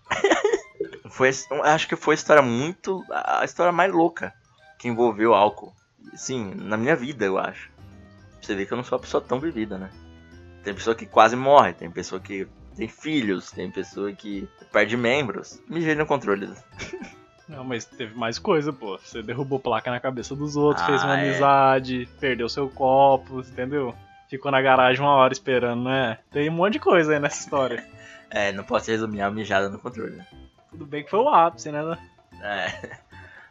foi, 1.10 1.32
acho 1.64 1.88
que 1.88 1.96
foi 1.96 2.14
a 2.14 2.16
história 2.16 2.44
muito. 2.44 3.04
A 3.12 3.44
história 3.44 3.72
mais 3.72 3.92
louca 3.92 4.32
que 4.78 4.88
envolveu 4.88 5.34
álcool. 5.34 5.74
Sim, 6.14 6.54
na 6.56 6.78
minha 6.78 6.96
vida, 6.96 7.26
eu 7.26 7.40
acho. 7.40 7.72
Você 8.40 8.54
vê 8.54 8.66
que 8.66 8.74
eu 8.74 8.78
não 8.78 8.84
sou 8.84 8.98
uma 8.98 9.02
pessoa 9.02 9.24
tão 9.24 9.40
vivida, 9.40 9.80
né? 9.80 9.90
Tem 10.64 10.76
pessoa 10.76 10.96
que 10.96 11.08
quase 11.08 11.36
morre, 11.36 11.74
tem 11.74 11.90
pessoa 11.90 12.22
que 12.22 12.48
tem 12.76 12.88
filhos, 12.88 13.50
tem 13.50 13.72
pessoa 13.72 14.12
que 14.12 14.48
perde 14.72 14.96
membros. 14.96 15.60
Mijei 15.68 15.96
no 15.96 16.06
controle. 16.06 16.54
Não, 17.48 17.64
mas 17.64 17.86
teve 17.86 18.16
mais 18.18 18.40
coisa, 18.40 18.74
pô. 18.74 18.98
Você 18.98 19.22
derrubou 19.22 19.60
placa 19.60 19.92
na 19.92 20.00
cabeça 20.00 20.36
dos 20.36 20.56
outros, 20.56 20.84
ah, 20.84 20.88
fez 20.88 21.04
uma 21.04 21.20
é. 21.20 21.30
amizade, 21.30 22.10
perdeu 22.20 22.50
seu 22.50 22.68
copo, 22.68 23.42
entendeu? 23.42 23.96
Ficou 24.38 24.52
na 24.52 24.62
garagem 24.62 25.02
uma 25.02 25.16
hora 25.16 25.34
esperando, 25.34 25.84
né? 25.84 26.20
Tem 26.32 26.50
um 26.50 26.54
monte 26.54 26.74
de 26.74 26.80
coisa 26.80 27.14
aí 27.14 27.20
nessa 27.20 27.40
história. 27.40 27.86
é, 28.30 28.52
não 28.52 28.64
posso 28.64 28.92
resumir 28.92 29.22
a 29.22 29.32
mijada 29.32 29.70
no 29.70 29.80
controle. 29.80 30.22
Tudo 30.70 30.86
bem 30.86 31.04
que 31.04 31.10
foi 31.10 31.20
o 31.20 31.30
ápice, 31.30 31.72
né? 31.72 31.98
É. 32.42 32.98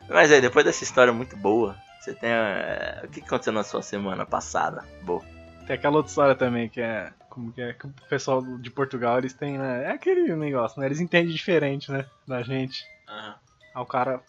Mas 0.08 0.30
aí, 0.30 0.40
depois 0.40 0.64
dessa 0.64 0.84
história 0.84 1.12
muito 1.12 1.36
boa, 1.36 1.76
você 2.00 2.12
tem. 2.12 2.30
É... 2.30 3.02
O 3.04 3.08
que 3.08 3.20
aconteceu 3.20 3.52
na 3.52 3.64
sua 3.64 3.82
semana 3.82 4.26
passada? 4.26 4.84
Boa. 5.02 5.22
Tem 5.66 5.76
aquela 5.76 5.96
outra 5.96 6.10
história 6.10 6.34
também 6.34 6.68
que 6.68 6.80
é. 6.80 7.10
Como 7.30 7.50
que 7.52 7.62
é? 7.62 7.72
Que 7.72 7.86
o 7.86 7.94
pessoal 8.08 8.42
de 8.42 8.70
Portugal 8.70 9.18
eles 9.18 9.32
têm, 9.32 9.58
né? 9.58 9.84
É 9.84 9.90
aquele 9.92 10.36
negócio, 10.36 10.78
né? 10.78 10.86
Eles 10.86 11.00
entendem 11.00 11.34
diferente, 11.34 11.90
né? 11.90 12.04
Da 12.28 12.42
gente. 12.42 12.84
Uhum. 13.08 13.34
Aí 13.74 13.82
o 13.82 13.86
cara 13.86 14.20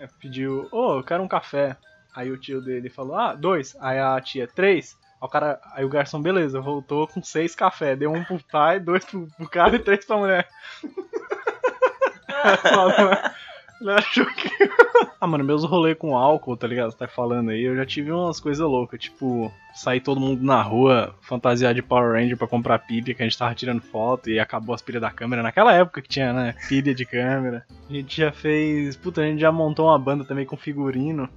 é, 0.00 0.06
pediu, 0.20 0.68
ô, 0.72 0.94
oh, 0.94 0.98
eu 0.98 1.04
quero 1.04 1.22
um 1.22 1.28
café. 1.28 1.76
Aí 2.14 2.30
o 2.30 2.38
tio 2.38 2.60
dele 2.60 2.90
falou, 2.90 3.16
ah, 3.16 3.34
dois. 3.34 3.76
Aí 3.80 3.98
a 3.98 4.20
tia, 4.20 4.48
três. 4.48 4.98
Aí 5.20 5.26
o, 5.26 5.28
cara, 5.28 5.60
aí 5.74 5.84
o 5.84 5.88
garçom, 5.88 6.20
beleza, 6.20 6.60
voltou 6.60 7.06
com 7.06 7.22
seis 7.22 7.54
cafés. 7.54 7.98
Deu 7.98 8.12
um 8.12 8.24
pro 8.24 8.38
pai, 8.50 8.78
dois 8.78 9.04
pro, 9.04 9.26
pro 9.36 9.48
cara 9.48 9.76
e 9.76 9.78
três 9.78 10.04
pra 10.04 10.16
mulher. 10.16 10.48
Ele 13.80 13.90
achou 13.90 14.26
que. 14.26 14.48
ah, 15.20 15.26
mano, 15.26 15.44
meus 15.44 15.64
rolês 15.64 15.98
com 15.98 16.16
álcool, 16.16 16.56
tá 16.56 16.66
ligado? 16.66 16.90
Você 16.90 16.96
tá 16.96 17.08
falando 17.08 17.50
aí, 17.50 17.62
eu 17.62 17.76
já 17.76 17.84
tive 17.84 18.10
umas 18.10 18.40
coisas 18.40 18.66
loucas, 18.66 19.00
tipo, 19.00 19.52
sair 19.74 20.00
todo 20.00 20.20
mundo 20.20 20.42
na 20.42 20.62
rua, 20.62 21.14
fantasiar 21.20 21.74
de 21.74 21.82
Power 21.82 22.12
Ranger 22.12 22.36
pra 22.36 22.48
comprar 22.48 22.78
pilha, 22.78 23.14
que 23.14 23.22
a 23.22 23.26
gente 23.26 23.36
tava 23.36 23.54
tirando 23.54 23.82
foto 23.82 24.30
e 24.30 24.40
acabou 24.40 24.74
as 24.74 24.80
pilhas 24.80 25.02
da 25.02 25.10
câmera. 25.10 25.42
Naquela 25.42 25.74
época 25.74 26.00
que 26.00 26.08
tinha, 26.08 26.32
né? 26.32 26.54
Pilha 26.68 26.94
de 26.94 27.04
câmera. 27.04 27.66
A 27.88 27.92
gente 27.92 28.16
já 28.16 28.32
fez. 28.32 28.96
Puta, 28.96 29.20
a 29.20 29.24
gente 29.24 29.40
já 29.40 29.52
montou 29.52 29.86
uma 29.86 29.98
banda 29.98 30.24
também 30.24 30.46
com 30.46 30.56
figurino. 30.56 31.28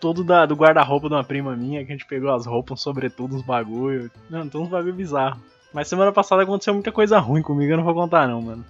Todo 0.00 0.22
da, 0.22 0.46
do 0.46 0.54
guarda-roupa 0.54 1.08
de 1.08 1.14
uma 1.14 1.24
prima 1.24 1.56
minha, 1.56 1.84
que 1.84 1.92
a 1.92 1.94
gente 1.94 2.06
pegou 2.06 2.32
as 2.32 2.46
roupas, 2.46 2.80
sobretudo, 2.80 3.34
uns 3.36 3.42
bagulho. 3.42 4.10
Não, 4.30 4.48
tem 4.48 4.60
uns 4.60 4.68
bagulho 4.68 4.94
bizarro. 4.94 5.40
Mas 5.72 5.88
semana 5.88 6.12
passada 6.12 6.42
aconteceu 6.42 6.72
muita 6.72 6.92
coisa 6.92 7.18
ruim 7.18 7.42
comigo, 7.42 7.72
eu 7.72 7.76
não 7.76 7.84
vou 7.84 7.94
contar 7.94 8.26
não, 8.26 8.40
mano. 8.40 8.64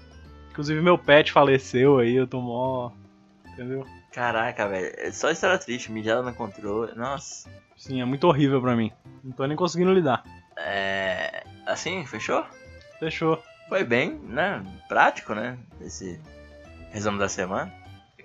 Inclusive 0.51 0.81
meu 0.81 0.99
pet 0.99 1.31
faleceu 1.31 1.99
aí, 1.99 2.15
eu 2.15 2.27
tô 2.27 2.41
mó. 2.41 2.91
Entendeu? 3.53 3.87
Caraca, 4.13 4.67
velho. 4.67 4.93
É 4.97 5.13
só 5.13 5.31
história 5.31 5.59
triste, 5.59 5.93
mijada 5.93 6.23
no 6.23 6.35
controle. 6.35 6.93
Nossa. 6.97 7.49
Sim, 7.77 8.01
é 8.01 8.05
muito 8.05 8.27
horrível 8.27 8.61
pra 8.61 8.75
mim. 8.75 8.91
Não 9.23 9.31
tô 9.31 9.47
nem 9.47 9.57
conseguindo 9.57 9.93
lidar. 9.93 10.25
É. 10.57 11.45
Assim, 11.65 12.05
fechou? 12.05 12.45
Fechou. 12.99 13.41
Foi 13.69 13.85
bem, 13.85 14.15
né? 14.25 14.65
Prático, 14.89 15.35
né? 15.35 15.57
Esse 15.81 16.21
resumo 16.91 17.19
da 17.19 17.29
semana. 17.29 17.73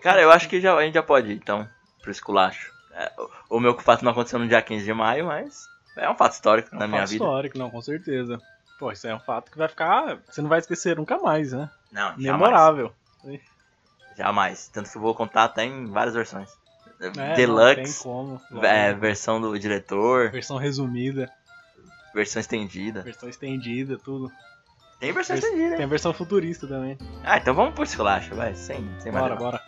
Cara, 0.01 0.21
eu 0.21 0.31
acho 0.31 0.49
que 0.49 0.59
já, 0.59 0.75
a 0.75 0.83
gente 0.83 0.95
já 0.95 1.03
pode 1.03 1.31
ir, 1.31 1.35
então, 1.35 1.67
pro 2.01 2.09
esculacho. 2.09 2.72
O, 3.49 3.59
meu 3.59 3.77
fato 3.79 4.03
não 4.05 4.11
aconteceu 4.11 4.37
no 4.39 4.47
dia 4.47 4.61
15 4.61 4.85
de 4.85 4.93
maio, 4.93 5.25
mas 5.27 5.67
é 5.97 6.09
um 6.09 6.15
fato 6.15 6.33
histórico 6.33 6.69
É 6.71 6.75
um 6.75 6.79
na 6.79 6.87
minha 6.87 7.01
fato 7.01 7.09
vida. 7.09 7.23
histórico, 7.23 7.57
não, 7.57 7.69
com 7.69 7.81
certeza. 7.81 8.39
Pô, 8.79 8.91
isso 8.91 9.07
é 9.07 9.15
um 9.15 9.19
fato 9.19 9.51
que 9.51 9.57
vai 9.57 9.67
ficar. 9.67 10.17
Você 10.29 10.41
não 10.41 10.49
vai 10.49 10.59
esquecer 10.59 10.97
nunca 10.97 11.17
mais, 11.17 11.53
né? 11.53 11.69
Não, 11.91 12.09
jamais. 12.09 12.19
Memorável. 12.19 12.93
Jamais. 14.17 14.67
Tanto 14.71 14.89
que 14.91 14.97
eu 14.97 15.01
vou 15.01 15.15
contar 15.15 15.45
até 15.45 15.63
em 15.65 15.85
várias 15.87 16.13
versões. 16.13 16.49
É, 16.99 17.05
Não 17.07 17.11
tem 17.13 17.33
Deluxe, 17.35 18.03
como. 18.03 18.39
é, 18.63 18.93
versão 18.93 19.41
do 19.41 19.57
diretor, 19.57 20.31
Versão 20.31 20.57
resumida, 20.57 21.29
versão 22.13 22.39
estendida. 22.39 23.01
versão 23.01 23.27
estendida, 23.27 23.97
tudo. 23.97 24.31
Tem 24.99 25.11
versão 25.11 25.35
Vers- 25.35 25.45
estendida, 25.45 25.75
Tem 25.75 25.85
a 25.85 25.89
versão 25.89 26.13
futurista 26.13 26.65
também. 26.67 26.97
Ah, 27.23 27.37
então 27.37 27.53
vamos 27.53 27.73
pro 27.73 27.83
esculacho, 27.83 28.35
vai. 28.35 28.55
Sem, 28.55 28.87
sem 28.99 29.11
mais 29.11 29.25
Bora, 29.25 29.35
bora. 29.35 29.61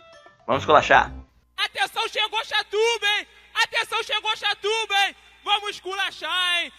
Vamos 0.46 0.62
esculachar. 0.62 1.12
Atenção, 1.56 2.08
chegou 2.08 2.44
Chatuba, 2.44 3.06
hein? 3.18 3.26
Atenção, 3.54 4.02
chegou 4.02 4.36
Chatuba, 4.36 4.94
hein? 5.06 5.14
Vamos 5.44 5.70
esculachar, 5.70 6.62
hein? 6.62 6.72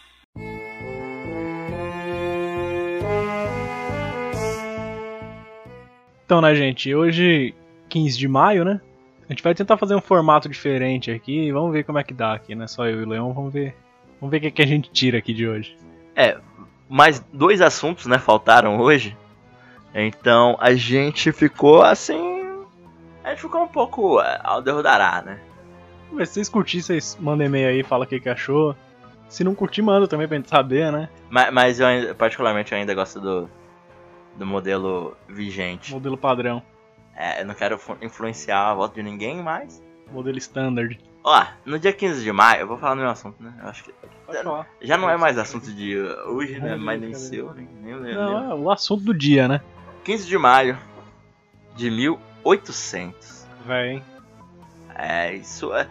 Então, 6.24 6.40
né, 6.40 6.54
gente, 6.54 6.94
hoje, 6.94 7.54
15 7.88 8.18
de 8.18 8.28
maio, 8.28 8.64
né? 8.64 8.80
A 9.28 9.32
gente 9.32 9.42
vai 9.42 9.54
tentar 9.54 9.76
fazer 9.76 9.94
um 9.94 10.00
formato 10.00 10.48
diferente 10.48 11.10
aqui. 11.10 11.50
Vamos 11.52 11.72
ver 11.72 11.84
como 11.84 11.98
é 11.98 12.04
que 12.04 12.14
dá 12.14 12.34
aqui, 12.34 12.54
né? 12.54 12.66
Só 12.66 12.86
eu 12.86 13.00
e 13.00 13.04
o 13.04 13.08
Leão, 13.08 13.32
vamos 13.32 13.52
ver. 13.52 13.74
Vamos 14.20 14.30
ver 14.30 14.38
o 14.38 14.40
que, 14.40 14.50
que 14.50 14.62
a 14.62 14.66
gente 14.66 14.90
tira 14.90 15.18
aqui 15.18 15.32
de 15.34 15.46
hoje. 15.46 15.76
É, 16.14 16.38
mais 16.88 17.20
dois 17.32 17.60
assuntos, 17.60 18.06
né, 18.06 18.18
faltaram 18.18 18.78
hoje. 18.78 19.16
Então 19.94 20.56
a 20.60 20.74
gente 20.74 21.32
ficou 21.32 21.82
assim. 21.82 22.37
A 23.28 23.32
gente 23.32 23.42
ficou 23.42 23.62
um 23.62 23.68
pouco 23.68 24.22
é, 24.22 24.40
ao 24.42 24.62
derrodará, 24.62 25.20
né? 25.20 25.38
Mas 26.10 26.30
se 26.30 26.36
vocês 26.36 26.48
curtirem, 26.48 26.82
vocês 26.82 27.18
mandem 27.20 27.46
e-mail 27.46 27.68
aí, 27.68 27.82
fala 27.82 28.04
o 28.04 28.08
que, 28.08 28.18
que 28.18 28.28
achou. 28.28 28.74
Se 29.28 29.44
não 29.44 29.54
curtir, 29.54 29.82
manda 29.82 30.08
também 30.08 30.26
pra 30.26 30.38
gente 30.38 30.48
saber, 30.48 30.90
né? 30.90 31.10
Mas, 31.28 31.52
mas 31.52 31.78
eu 31.78 31.86
ainda, 31.86 32.14
particularmente 32.14 32.72
eu 32.72 32.78
ainda 32.78 32.94
gosto 32.94 33.20
do, 33.20 33.50
do 34.34 34.46
modelo 34.46 35.14
vigente. 35.28 35.92
Modelo 35.92 36.16
padrão. 36.16 36.62
É, 37.14 37.42
eu 37.42 37.44
não 37.44 37.54
quero 37.54 37.78
influenciar 38.00 38.70
a 38.70 38.74
volta 38.74 38.94
de 38.94 39.02
ninguém, 39.02 39.42
mas. 39.42 39.82
Modelo 40.10 40.38
standard. 40.38 40.98
Ó, 41.22 41.46
no 41.66 41.78
dia 41.78 41.92
15 41.92 42.24
de 42.24 42.32
maio, 42.32 42.62
eu 42.62 42.66
vou 42.66 42.78
falar 42.78 42.94
no 42.94 43.02
meu 43.02 43.10
assunto, 43.10 43.42
né? 43.42 43.52
Eu 43.60 43.68
acho 43.68 43.84
que. 43.84 43.92
Pode 44.24 44.42
falar. 44.42 44.66
Já 44.80 44.96
não 44.96 45.10
é 45.10 45.18
mais 45.18 45.36
assunto 45.36 45.70
de 45.70 45.98
hoje, 46.26 46.58
né? 46.58 46.76
Mas 46.76 46.98
nem 46.98 47.12
seu, 47.12 47.52
nem, 47.52 47.68
nem, 47.82 48.00
nem 48.00 48.14
Não, 48.14 48.52
é 48.52 48.54
o 48.54 48.70
assunto 48.70 49.04
do 49.04 49.12
dia, 49.12 49.46
né? 49.46 49.60
15 50.04 50.26
de 50.26 50.38
maio 50.38 50.78
de 51.76 51.90
1800. 52.56 53.46
Véi? 53.66 54.02
É, 54.94 55.34
isso 55.34 55.74
é. 55.74 55.88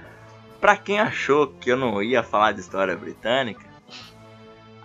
Pra 0.60 0.76
quem 0.76 1.00
achou 1.00 1.48
que 1.48 1.72
eu 1.72 1.78
não 1.78 2.02
ia 2.02 2.24
falar 2.24 2.52
de 2.52 2.62
história 2.62 2.96
britânica, 2.96 3.66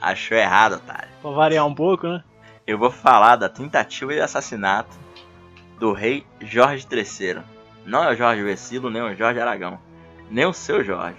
achou 0.00 0.36
errado, 0.36 0.74
otário. 0.74 1.08
Pra 1.22 1.30
variar 1.30 1.66
um 1.66 1.74
pouco, 1.74 2.06
né? 2.06 2.22
Eu 2.66 2.78
vou 2.78 2.90
falar 2.90 3.36
da 3.36 3.48
tentativa 3.48 4.12
de 4.12 4.20
assassinato 4.20 4.96
do 5.78 5.92
rei 5.92 6.26
Jorge 6.40 6.86
III. 6.90 7.42
Não 7.84 8.04
é 8.04 8.12
o 8.12 8.14
Jorge 8.14 8.42
Vecilo, 8.42 8.90
nem 8.90 9.02
o 9.02 9.16
Jorge 9.16 9.40
Aragão. 9.40 9.80
Nem 10.30 10.46
o 10.46 10.52
seu 10.52 10.84
Jorge. 10.84 11.18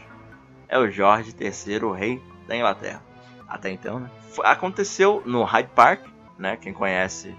É 0.69 0.77
o 0.77 0.89
Jorge 0.89 1.35
III, 1.37 1.83
o 1.83 1.91
rei 1.91 2.21
da 2.47 2.55
Inglaterra. 2.55 3.01
Até 3.47 3.69
então, 3.71 3.99
né? 3.99 4.09
Aconteceu 4.43 5.21
no 5.25 5.43
Hyde 5.43 5.69
Park, 5.75 6.05
né? 6.37 6.55
Quem 6.55 6.73
conhece 6.73 7.35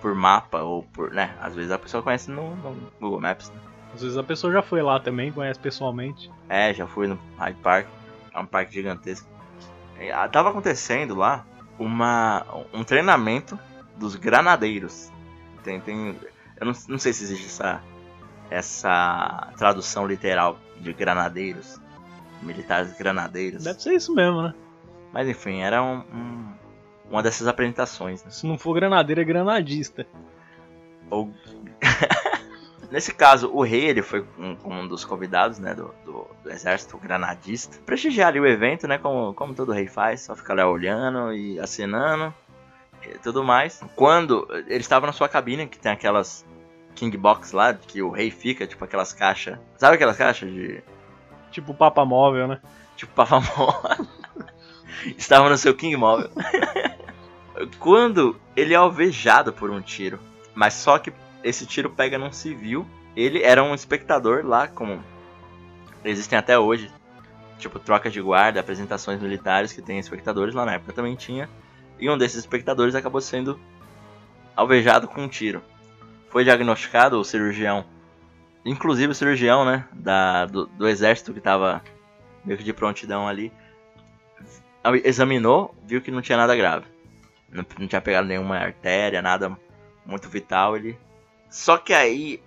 por 0.00 0.14
mapa 0.14 0.58
ou 0.62 0.82
por. 0.84 1.10
né? 1.12 1.34
Às 1.40 1.54
vezes 1.54 1.70
a 1.70 1.78
pessoa 1.78 2.02
conhece 2.02 2.30
no, 2.30 2.54
no 2.56 2.90
Google 3.00 3.20
Maps, 3.20 3.50
né? 3.50 3.60
Às 3.94 4.02
vezes 4.02 4.16
a 4.16 4.22
pessoa 4.22 4.52
já 4.52 4.62
foi 4.62 4.82
lá 4.82 5.00
também, 5.00 5.32
conhece 5.32 5.58
pessoalmente. 5.58 6.30
É, 6.48 6.72
já 6.72 6.86
fui 6.86 7.06
no 7.08 7.18
Hyde 7.38 7.58
Park. 7.60 7.86
É 8.32 8.38
um 8.38 8.46
parque 8.46 8.72
gigantesco. 8.74 9.28
E, 9.98 10.10
ah, 10.12 10.28
Tava 10.28 10.50
acontecendo 10.50 11.14
lá 11.16 11.44
uma, 11.78 12.46
um 12.72 12.84
treinamento 12.84 13.58
dos 13.96 14.14
granadeiros. 14.14 15.10
Tem, 15.64 15.80
tem, 15.80 16.16
eu 16.60 16.66
não, 16.66 16.72
não 16.88 16.98
sei 16.98 17.12
se 17.12 17.24
existe 17.24 17.46
essa, 17.46 17.82
essa 18.48 19.48
tradução 19.56 20.06
literal 20.06 20.58
de 20.80 20.92
granadeiros. 20.92 21.80
Militares 22.42 22.96
granadeiros. 22.96 23.64
Deve 23.64 23.82
ser 23.82 23.92
isso 23.94 24.14
mesmo, 24.14 24.42
né? 24.42 24.54
Mas 25.12 25.28
enfim, 25.28 25.60
era 25.60 25.82
um, 25.82 25.98
um- 26.14 26.54
uma 27.10 27.22
dessas 27.22 27.46
apresentações. 27.46 28.24
né? 28.24 28.30
Se 28.30 28.46
não 28.46 28.56
for 28.56 28.72
granadeiro, 28.74 29.20
é 29.20 29.24
granadista. 29.24 30.06
Ou... 31.10 31.30
Nesse 32.90 33.14
caso, 33.14 33.50
o 33.52 33.62
rei 33.62 33.84
ele 33.84 34.02
foi 34.02 34.24
um, 34.36 34.56
um 34.64 34.88
dos 34.88 35.04
convidados 35.04 35.60
né, 35.60 35.74
do, 35.74 35.94
do, 36.04 36.26
do 36.42 36.50
exército 36.50 36.98
granadista. 36.98 37.78
Prestigiar 37.86 38.28
ali 38.28 38.40
o 38.40 38.46
evento, 38.46 38.88
né? 38.88 38.98
Como, 38.98 39.32
como 39.32 39.54
todo 39.54 39.72
rei 39.72 39.86
faz, 39.86 40.22
só 40.22 40.34
ficar 40.34 40.54
lá 40.54 40.68
olhando 40.68 41.32
e 41.32 41.60
acenando 41.60 42.34
e 43.06 43.18
tudo 43.18 43.44
mais. 43.44 43.80
Quando 43.94 44.46
ele 44.66 44.80
estava 44.80 45.06
na 45.06 45.12
sua 45.12 45.28
cabine, 45.28 45.68
que 45.68 45.78
tem 45.78 45.92
aquelas 45.92 46.44
King 46.96 47.16
Box 47.16 47.52
lá, 47.52 47.72
que 47.74 48.02
o 48.02 48.10
rei 48.10 48.30
fica, 48.30 48.66
tipo 48.66 48.84
aquelas 48.84 49.12
caixas. 49.12 49.56
Sabe 49.76 49.94
aquelas 49.94 50.16
caixas 50.16 50.50
de. 50.50 50.82
Tipo 51.52 51.72
Papa 51.72 52.04
Móvel, 52.04 52.48
né? 52.48 52.60
Tipo 52.96 53.12
Pavamon. 53.14 53.72
Estava 55.16 55.48
no 55.48 55.56
seu 55.56 55.74
King 55.74 55.96
Móvel. 55.96 56.30
Quando 57.78 58.40
ele 58.56 58.74
é 58.74 58.76
alvejado 58.76 59.52
por 59.52 59.70
um 59.70 59.80
tiro, 59.80 60.18
mas 60.54 60.74
só 60.74 60.98
que 60.98 61.12
esse 61.42 61.66
tiro 61.66 61.90
pega 61.90 62.18
num 62.18 62.32
civil. 62.32 62.86
Ele 63.16 63.42
era 63.42 63.62
um 63.62 63.74
espectador 63.74 64.44
lá, 64.46 64.68
como 64.68 65.02
existem 66.04 66.38
até 66.38 66.58
hoje. 66.58 66.90
Tipo, 67.58 67.78
troca 67.78 68.08
de 68.08 68.20
guarda, 68.20 68.60
apresentações 68.60 69.20
militares 69.20 69.72
que 69.72 69.82
tem 69.82 69.98
espectadores 69.98 70.54
lá 70.54 70.64
na 70.64 70.74
época 70.74 70.92
também 70.92 71.14
tinha. 71.14 71.48
E 71.98 72.08
um 72.08 72.16
desses 72.16 72.38
espectadores 72.38 72.94
acabou 72.94 73.20
sendo 73.20 73.60
alvejado 74.56 75.06
com 75.06 75.22
um 75.22 75.28
tiro. 75.28 75.62
Foi 76.30 76.44
diagnosticado 76.44 77.18
o 77.18 77.24
cirurgião, 77.24 77.84
inclusive 78.64 79.12
o 79.12 79.14
cirurgião, 79.14 79.64
né, 79.64 79.84
da, 79.92 80.46
do, 80.46 80.66
do 80.66 80.88
exército 80.88 81.32
que 81.32 81.38
estava 81.38 81.82
meio 82.44 82.56
que 82.56 82.64
de 82.64 82.72
prontidão 82.72 83.26
ali, 83.26 83.52
examinou, 85.04 85.74
viu 85.84 86.00
que 86.00 86.10
não 86.10 86.22
tinha 86.22 86.38
nada 86.38 86.54
grave. 86.56 86.86
Não, 87.50 87.64
não 87.78 87.86
tinha 87.88 88.00
pegado 88.00 88.28
nenhuma 88.28 88.56
artéria, 88.56 89.20
nada 89.22 89.56
muito 90.06 90.28
vital. 90.28 90.76
Ele. 90.76 90.98
Só 91.50 91.76
que 91.76 91.92
aí 91.92 92.42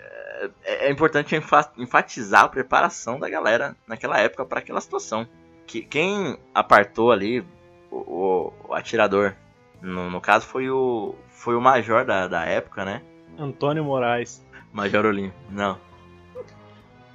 é, 0.63 0.87
é 0.87 0.91
importante 0.91 1.35
enfa- 1.35 1.71
enfatizar 1.77 2.43
a 2.45 2.49
preparação 2.49 3.19
da 3.19 3.29
galera 3.29 3.75
naquela 3.87 4.17
época 4.19 4.45
para 4.45 4.59
aquela 4.59 4.81
situação. 4.81 5.27
Que 5.67 5.81
quem 5.81 6.37
apartou 6.53 7.11
ali 7.11 7.45
o, 7.91 7.97
o- 7.97 8.53
o 8.69 8.73
atirador, 8.73 9.33
no, 9.81 10.09
no 10.09 10.19
caso 10.21 10.45
foi 10.47 10.69
o 10.69 11.15
foi 11.29 11.55
o 11.55 11.61
major 11.61 12.05
da, 12.05 12.27
da 12.27 12.45
época, 12.45 12.85
né? 12.85 13.01
Antônio 13.37 13.83
Moraes. 13.83 14.45
Major 14.71 15.05
Olim, 15.05 15.31
não. 15.49 15.77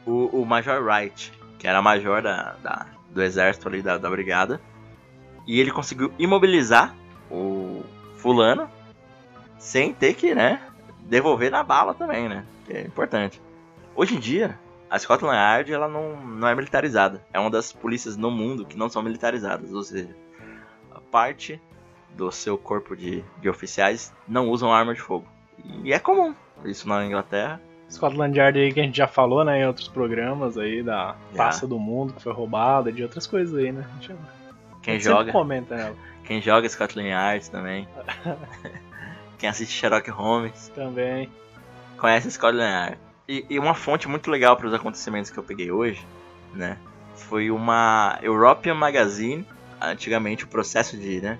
O, 0.06 0.42
o 0.42 0.46
Major 0.46 0.82
Wright, 0.82 1.32
que 1.58 1.66
era 1.66 1.82
major 1.82 2.22
da, 2.22 2.52
da- 2.62 2.86
do 3.10 3.22
exército 3.22 3.68
ali 3.68 3.82
da, 3.82 3.98
da 3.98 4.08
brigada. 4.10 4.60
E 5.48 5.58
ele 5.58 5.70
conseguiu 5.70 6.12
imobilizar 6.18 6.94
o 7.30 7.82
fulano 8.16 8.70
sem 9.58 9.94
ter 9.94 10.12
que, 10.12 10.34
né, 10.34 10.60
devolver 11.00 11.50
na 11.50 11.62
bala 11.64 11.94
também, 11.94 12.28
né? 12.28 12.44
Que 12.66 12.74
é 12.74 12.82
importante. 12.82 13.40
Hoje 13.96 14.14
em 14.14 14.18
dia, 14.20 14.58
a 14.90 14.98
Scotland 14.98 15.34
Yard 15.34 15.72
ela 15.72 15.88
não, 15.88 16.20
não 16.20 16.46
é 16.46 16.54
militarizada. 16.54 17.24
É 17.32 17.40
uma 17.40 17.48
das 17.48 17.72
polícias 17.72 18.14
no 18.14 18.30
mundo 18.30 18.66
que 18.66 18.76
não 18.76 18.90
são 18.90 19.02
militarizadas. 19.02 19.72
Ou 19.72 19.82
seja, 19.82 20.14
a 20.90 21.00
parte 21.00 21.58
do 22.14 22.30
seu 22.30 22.58
corpo 22.58 22.94
de, 22.94 23.24
de 23.40 23.48
oficiais 23.48 24.12
não 24.28 24.50
usam 24.50 24.70
arma 24.70 24.92
de 24.92 25.00
fogo. 25.00 25.26
E 25.82 25.94
é 25.94 25.98
comum 25.98 26.34
isso 26.62 26.86
na 26.86 27.06
Inglaterra. 27.06 27.58
Scotland 27.90 28.38
Yard 28.38 28.58
aí 28.58 28.70
que 28.70 28.80
a 28.80 28.82
gente 28.82 28.98
já 28.98 29.06
falou, 29.06 29.42
né, 29.46 29.62
em 29.62 29.66
outros 29.66 29.88
programas 29.88 30.58
aí, 30.58 30.82
da 30.82 31.16
taça 31.34 31.66
do 31.66 31.78
mundo 31.78 32.12
que 32.12 32.22
foi 32.22 32.34
roubada, 32.34 32.92
de 32.92 33.02
outras 33.02 33.26
coisas 33.26 33.58
aí, 33.58 33.72
né? 33.72 33.86
A 33.88 33.94
gente, 33.94 34.14
Quem 34.82 35.00
joga, 35.00 35.32
comenta 35.32 35.74
ela 35.74 35.96
quem 36.28 36.42
joga 36.42 36.68
Scotland 36.68 37.08
Yard 37.08 37.50
também. 37.50 37.88
quem 39.38 39.48
assiste 39.48 39.72
Sherlock 39.72 40.10
Holmes 40.10 40.68
também. 40.74 41.32
conhece 41.96 42.30
Scotland 42.30 42.70
Yard. 42.70 42.98
E, 43.26 43.46
e 43.48 43.58
uma 43.58 43.72
fonte 43.72 44.06
muito 44.06 44.30
legal 44.30 44.54
para 44.54 44.66
os 44.66 44.74
acontecimentos 44.74 45.30
que 45.30 45.38
eu 45.38 45.42
peguei 45.42 45.72
hoje, 45.72 46.06
né? 46.52 46.76
Foi 47.14 47.50
uma 47.50 48.18
European 48.20 48.74
Magazine. 48.74 49.46
Antigamente 49.80 50.44
o 50.44 50.48
processo 50.48 50.98
de, 50.98 51.20
né, 51.20 51.38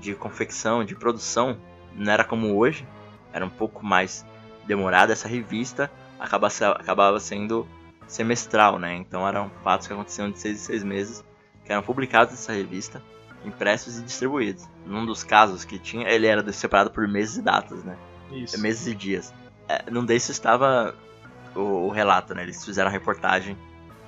de 0.00 0.14
confecção, 0.14 0.84
de 0.84 0.94
produção, 0.94 1.56
não 1.94 2.12
era 2.12 2.22
como 2.22 2.58
hoje. 2.58 2.86
Era 3.32 3.46
um 3.46 3.50
pouco 3.50 3.86
mais 3.86 4.26
demorada 4.66 5.14
essa 5.14 5.28
revista. 5.28 5.90
Acaba, 6.18 6.48
acabava 6.76 7.18
sendo 7.18 7.66
semestral, 8.06 8.78
né? 8.78 8.96
Então 8.96 9.26
eram 9.26 9.50
fatos 9.64 9.86
que 9.86 9.94
aconteciam 9.94 10.30
de 10.30 10.38
seis 10.38 10.56
em 10.56 10.64
seis 10.66 10.84
meses, 10.84 11.24
que 11.64 11.72
eram 11.72 11.82
publicados 11.82 12.32
nessa 12.32 12.52
revista, 12.52 13.02
impressos 13.44 13.98
e 13.98 14.02
distribuídos. 14.02 14.68
Num 14.86 15.04
dos 15.04 15.22
casos 15.22 15.64
que 15.64 15.78
tinha, 15.78 16.08
ele 16.08 16.26
era 16.26 16.52
separado 16.52 16.90
por 16.90 17.06
meses 17.06 17.36
e 17.36 17.42
datas, 17.42 17.82
né? 17.84 17.96
Isso. 18.32 18.60
meses 18.60 18.86
e 18.86 18.94
dias. 18.94 19.34
É, 19.68 19.90
num 19.90 20.04
desses 20.04 20.30
estava 20.30 20.94
o, 21.54 21.60
o 21.60 21.88
relato, 21.88 22.34
né? 22.34 22.42
Eles 22.42 22.64
fizeram 22.64 22.88
a 22.88 22.92
reportagem 22.92 23.56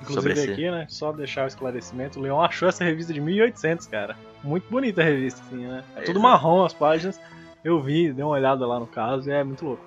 sobre 0.06 0.32
Inclusive 0.32 0.40
esse. 0.40 0.52
aqui, 0.52 0.70
né, 0.70 0.86
só 0.88 1.12
deixar 1.12 1.44
o 1.44 1.46
esclarecimento, 1.46 2.18
o 2.18 2.22
Leon 2.22 2.40
achou 2.40 2.68
essa 2.68 2.84
revista 2.84 3.12
de 3.12 3.20
1800, 3.20 3.86
cara. 3.86 4.16
Muito 4.42 4.68
bonita 4.68 5.00
a 5.00 5.04
revista, 5.04 5.40
assim, 5.46 5.66
né? 5.66 5.84
É 5.96 6.02
tudo 6.02 6.20
marrom 6.20 6.64
as 6.64 6.72
páginas. 6.72 7.20
Eu 7.62 7.80
vi, 7.80 8.12
dei 8.12 8.24
uma 8.24 8.32
olhada 8.32 8.66
lá 8.66 8.80
no 8.80 8.86
caso 8.86 9.30
e 9.30 9.32
é 9.32 9.44
muito 9.44 9.64
louco. 9.64 9.84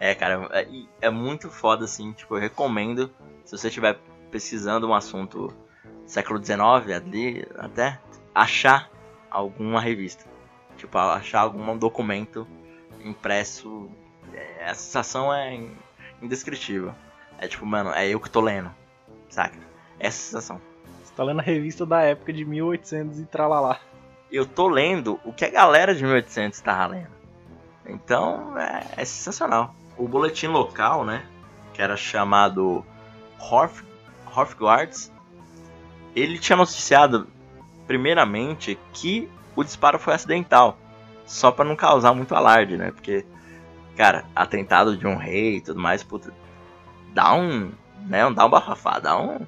É, 0.00 0.14
cara, 0.14 0.48
é, 0.52 0.66
é 1.02 1.10
muito 1.10 1.50
foda, 1.50 1.84
assim, 1.84 2.12
tipo, 2.12 2.36
eu 2.36 2.40
recomendo, 2.40 3.10
se 3.44 3.56
você 3.56 3.68
estiver 3.68 3.98
pesquisando 4.30 4.88
um 4.88 4.94
assunto 4.94 5.52
século 6.08 6.42
XIX 6.44 6.60
ali, 6.96 7.46
até, 7.56 8.00
achar 8.34 8.90
alguma 9.30 9.80
revista. 9.80 10.24
Tipo, 10.76 10.98
achar 10.98 11.40
algum 11.40 11.76
documento 11.76 12.46
impresso. 13.04 13.88
É, 14.32 14.68
a 14.68 14.74
sensação 14.74 15.32
é 15.32 15.54
in- 15.54 15.76
indescritível. 16.22 16.94
É 17.38 17.46
tipo, 17.46 17.64
mano, 17.64 17.90
é 17.90 18.08
eu 18.08 18.18
que 18.20 18.28
tô 18.30 18.40
lendo, 18.40 18.70
saca? 19.28 19.56
Essa 19.98 20.18
sensação. 20.18 20.60
Você 21.04 21.12
tá 21.14 21.22
lendo 21.24 21.40
a 21.40 21.42
revista 21.42 21.84
da 21.86 22.02
época 22.02 22.32
de 22.32 22.44
1800 22.44 23.20
e 23.20 23.24
tralalá. 23.26 23.78
eu 24.30 24.44
tô 24.46 24.68
lendo 24.68 25.18
o 25.24 25.32
que 25.32 25.44
a 25.44 25.50
galera 25.50 25.94
de 25.94 26.02
1800 26.04 26.60
tava 26.60 26.86
lendo. 26.86 27.18
Então, 27.86 28.58
é, 28.58 28.84
é 28.98 29.04
sensacional. 29.04 29.74
O 29.96 30.06
boletim 30.06 30.46
local, 30.48 31.04
né, 31.04 31.24
que 31.72 31.80
era 31.82 31.96
chamado 31.96 32.84
Horf, 33.40 33.82
Horfguards, 34.34 35.10
ele 36.14 36.38
tinha 36.38 36.56
noticiado, 36.56 37.26
primeiramente, 37.86 38.78
que 38.92 39.28
o 39.54 39.64
disparo 39.64 39.98
foi 39.98 40.14
acidental. 40.14 40.78
Só 41.26 41.50
pra 41.50 41.64
não 41.64 41.76
causar 41.76 42.14
muito 42.14 42.34
alarde, 42.34 42.76
né, 42.76 42.90
porque, 42.90 43.24
cara, 43.96 44.24
atentado 44.34 44.96
de 44.96 45.06
um 45.06 45.16
rei 45.16 45.56
e 45.56 45.60
tudo 45.60 45.78
mais, 45.80 46.02
puta, 46.02 46.32
dá 47.12 47.34
um, 47.34 47.70
né, 48.06 48.28
dá 48.32 48.46
um 48.46 48.50
bafafá, 48.50 48.98
dá 48.98 49.18
um... 49.20 49.46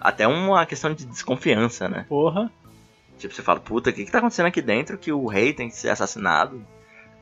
Até 0.00 0.26
uma 0.26 0.66
questão 0.66 0.92
de 0.92 1.06
desconfiança, 1.06 1.88
né? 1.88 2.06
Porra. 2.08 2.50
Tipo, 3.18 3.32
você 3.32 3.40
fala, 3.40 3.60
puta, 3.60 3.90
o 3.90 3.92
que 3.92 4.04
que 4.04 4.10
tá 4.10 4.18
acontecendo 4.18 4.46
aqui 4.46 4.60
dentro 4.60 4.98
que 4.98 5.12
o 5.12 5.26
rei 5.28 5.52
tem 5.52 5.68
que 5.68 5.76
ser 5.76 5.90
assassinado? 5.90 6.60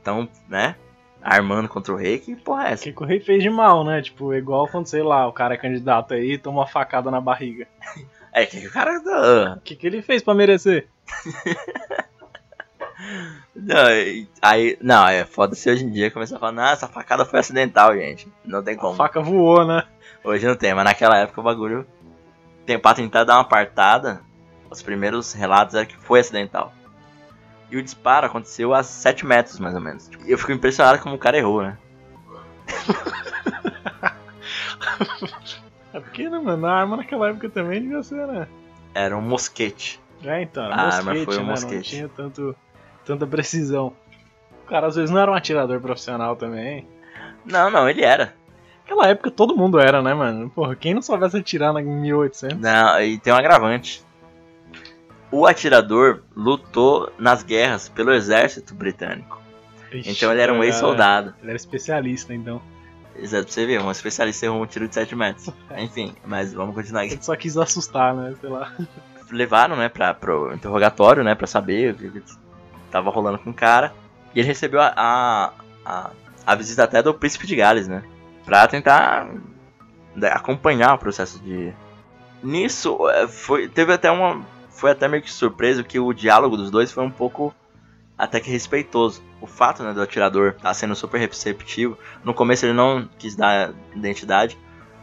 Então, 0.01 0.27
né? 0.49 0.77
Armando 1.23 1.69
contra 1.69 1.93
o 1.93 1.97
rei, 1.97 2.19
que 2.19 2.35
porra 2.35 2.63
é 2.69 2.71
O 2.71 2.73
essa? 2.73 2.85
que, 2.85 2.93
que 2.95 3.03
o 3.03 3.07
rei 3.07 3.21
fez 3.21 3.43
de 3.43 3.51
mal, 3.51 3.85
né? 3.85 4.01
Tipo, 4.01 4.33
igual 4.33 4.67
quando, 4.67 4.87
sei 4.87 5.03
lá, 5.03 5.29
o 5.29 5.33
cara 5.33 5.53
é 5.53 5.59
candidato 5.59 6.15
aí 6.15 6.33
e 6.33 6.39
toma 6.39 6.61
uma 6.61 6.67
facada 6.67 7.11
na 7.11 7.21
barriga. 7.21 7.69
É 8.33 8.47
que 8.47 8.67
o 8.67 8.71
cara. 8.71 9.01
ah, 9.07 9.55
O 9.59 9.61
que, 9.61 9.77
que 9.77 9.87
ele 9.87 10.03
fez 10.03 10.23
pra 10.23 10.35
merecer? 10.35 10.89
Não, 13.57 13.77
aí. 14.43 14.77
Não, 14.81 15.07
é 15.09 15.25
foda 15.25 15.55
se 15.55 15.71
hoje 15.71 15.85
em 15.85 15.91
dia 15.91 16.11
começar 16.11 16.37
a 16.37 16.39
falar, 16.39 16.53
não, 16.53 16.65
essa 16.67 16.87
facada 16.87 17.25
foi 17.25 17.41
acidental, 17.41 17.95
gente. 17.95 18.29
Não 18.45 18.63
tem 18.63 18.75
A 18.75 18.79
como. 18.79 18.95
faca 18.95 19.21
voou, 19.21 19.67
né? 19.67 19.85
Hoje 20.23 20.47
não 20.47 20.55
tem, 20.55 20.75
mas 20.75 20.85
naquela 20.85 21.17
época 21.19 21.41
o 21.41 21.45
bagulho. 21.45 21.87
Tem 22.67 22.79
pra 22.79 22.95
tentar 22.95 23.25
dar 23.25 23.35
uma 23.37 23.41
apartada. 23.41 24.21
Os 24.71 24.83
primeiros 24.83 25.33
relatos 25.33 25.75
eram 25.75 25.87
que 25.87 25.97
foi 25.97 26.21
acidental. 26.21 26.73
E 27.71 27.77
o 27.77 27.83
disparo 27.83 28.27
aconteceu 28.27 28.75
a 28.75 28.83
7 28.83 29.25
metros, 29.27 29.59
mais 29.59 29.75
ou 29.75 29.81
menos. 29.81 30.09
E 30.27 30.31
eu 30.31 30.39
fico 30.39 30.53
impressionado 30.53 30.99
como 31.03 31.17
o 31.17 31.19
cara 31.19 31.39
errou, 31.39 31.63
né? 31.63 31.79
É 35.93 36.01
porque, 36.01 36.29
né, 36.29 36.39
mano? 36.39 36.67
A 36.67 36.73
arma 36.73 36.97
naquela 36.97 37.29
época 37.31 37.49
também 37.49 37.83
devia 37.83 38.03
ser, 38.03 38.27
né? 38.27 38.47
Era 38.95 39.17
um 39.17 39.21
mosquete. 39.21 40.01
É, 40.23 40.43
então, 40.43 40.65
era 40.65 40.75
A 40.75 40.81
arma 40.97 41.13
mosquete, 41.15 41.25
foi 41.25 41.35
um 41.35 41.39
né? 41.39 41.45
Não 41.45 41.51
mosquete. 41.51 41.91
tinha 41.91 42.09
tanto, 42.09 42.55
tanta 43.05 43.27
precisão. 43.27 43.93
O 44.65 44.69
cara 44.69 44.87
às 44.87 44.95
vezes 44.97 45.11
não 45.11 45.21
era 45.21 45.31
um 45.31 45.35
atirador 45.35 45.81
profissional 45.81 46.37
também. 46.37 46.87
Não, 47.45 47.71
não, 47.71 47.89
ele 47.89 48.03
era. 48.03 48.35
Naquela 48.83 49.09
época 49.09 49.31
todo 49.31 49.57
mundo 49.57 49.79
era, 49.79 50.03
né, 50.03 50.13
mano? 50.15 50.51
Porra, 50.51 50.75
quem 50.77 50.95
não 50.95 51.03
soubesse 51.03 51.37
atirar 51.37 51.73
na 51.73 51.81
1800? 51.81 52.59
Não, 52.59 53.01
e 53.01 53.19
tem 53.19 53.33
um 53.33 53.37
agravante. 53.37 54.05
O 55.33 55.47
atirador 55.47 56.23
lutou 56.35 57.13
nas 57.19 57.43
guerras 57.43 57.89
pelo 57.89 58.13
exército 58.13 58.75
britânico. 58.75 59.41
Ixi, 59.93 60.11
Então 60.11 60.33
ele 60.33 60.41
era 60.41 60.53
um 60.53 60.57
cara, 60.57 60.67
ex-soldado. 60.67 61.35
Ele 61.41 61.51
era 61.51 61.57
especialista, 61.57 62.35
então. 62.35 62.61
Exato, 63.21 63.45
pra 63.45 63.53
você 63.53 63.67
ver, 63.67 63.81
um 63.81 63.91
especialista 63.91 64.47
errou 64.47 64.63
um 64.63 64.67
tiro 64.67 64.89
de 64.89 64.95
7 64.95 65.15
metros. 65.15 65.51
Enfim, 65.77 66.15
mas 66.25 66.53
vamos 66.53 66.75
continuar 66.75 67.03
aqui. 67.03 67.15
Ele 67.15 67.23
só 67.23 67.37
quis 67.37 67.57
assustar, 67.57 68.15
né? 68.15 68.35
Sei 68.41 68.49
lá. 68.49 68.73
Levaram, 69.31 69.77
né, 69.77 69.89
pra, 69.89 70.13
pro 70.13 70.53
interrogatório, 70.53 71.23
né, 71.23 71.37
pra 71.37 71.47
saber 71.47 71.95
o 71.95 71.97
que, 71.97 72.23
tava 72.91 73.11
rolando 73.11 73.39
com 73.39 73.51
o 73.51 73.55
cara. 73.55 73.93
E 74.35 74.41
ele 74.41 74.49
recebeu 74.49 74.81
a, 74.81 74.93
a, 74.97 75.53
a, 75.85 76.11
a 76.47 76.55
visita 76.55 76.85
até 76.85 77.03
do 77.03 77.15
príncipe 77.15 77.47
de 77.47 77.55
Gales, 77.57 77.87
né? 77.87 78.03
Pra 78.45 78.67
tentar 78.67 79.29
né, 80.15 80.29
acompanhar 80.29 80.95
o 80.95 80.99
processo 80.99 81.39
de. 81.41 81.73
Nisso, 82.43 83.09
eh, 83.11 83.29
foi, 83.29 83.69
teve 83.69 83.93
até 83.93 84.11
uma. 84.11 84.45
Foi 84.71 84.91
até 84.91 85.07
meio 85.07 85.23
que 85.23 85.31
surpreso 85.31 85.85
que 85.85 85.99
o 85.99 86.13
diálogo 86.13 86.57
dos 86.57 86.71
dois 86.71 86.91
foi 86.91 87.05
um 87.05 87.11
pouco 87.11 87.55
até 88.17 88.41
que 88.41 88.51
respeitoso. 88.51 89.23
O 89.41 89.47
fato 89.47 89.83
né, 89.83 89.93
do 89.93 90.03
atirador 90.03 90.55
estar 90.57 90.75
sendo 90.75 90.95
super 90.95 91.19
receptivo. 91.19 91.99
No 92.25 92.35
começo 92.35 92.67
ele 92.67 92.73
não 92.73 93.09
quis 93.19 93.35
dar 93.35 93.73
identidade, 93.95 94.59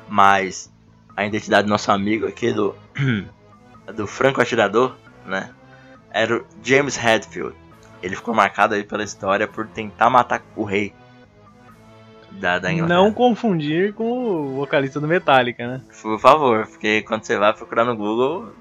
mas 0.07 0.71
a 1.15 1.25
identidade 1.25 1.65
do 1.65 1.69
nosso 1.69 1.91
amigo 1.91 2.27
aqui, 2.27 2.53
do, 2.53 2.75
do 3.95 4.05
franco 4.05 4.41
atirador, 4.41 4.95
né? 5.25 5.49
Era 6.11 6.37
o 6.37 6.45
James 6.63 6.97
Hetfield. 6.97 7.55
Ele 8.01 8.15
ficou 8.15 8.33
marcado 8.33 8.75
aí 8.75 8.83
pela 8.83 9.03
história 9.03 9.47
por 9.47 9.67
tentar 9.67 10.09
matar 10.09 10.43
o 10.55 10.63
rei 10.63 10.93
da, 12.31 12.59
da 12.59 12.71
Inglaterra. 12.71 12.99
Não 12.99 13.11
confundir 13.11 13.93
com 13.93 14.03
o 14.03 14.55
vocalista 14.55 14.99
do 14.99 15.07
Metallica, 15.07 15.67
né? 15.67 15.81
Por 16.01 16.19
favor, 16.19 16.67
porque 16.67 17.01
quando 17.01 17.23
você 17.23 17.37
vai 17.37 17.53
procurar 17.53 17.85
no 17.85 17.95
Google, 17.95 18.51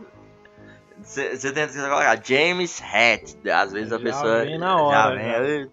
você 1.06 1.52
tenta 1.52 1.72
colocar 1.72 2.20
James 2.22 2.82
Hat. 2.82 3.36
Às 3.48 3.72
vezes 3.72 3.92
a 3.92 3.98
Já 3.98 4.02
pessoa 4.04 4.40
vem 4.44 4.58
na 4.58 4.76
hora, 4.76 4.96
já 4.96 5.14
vem, 5.14 5.30
já. 5.30 5.44
"Ih, 5.64 5.70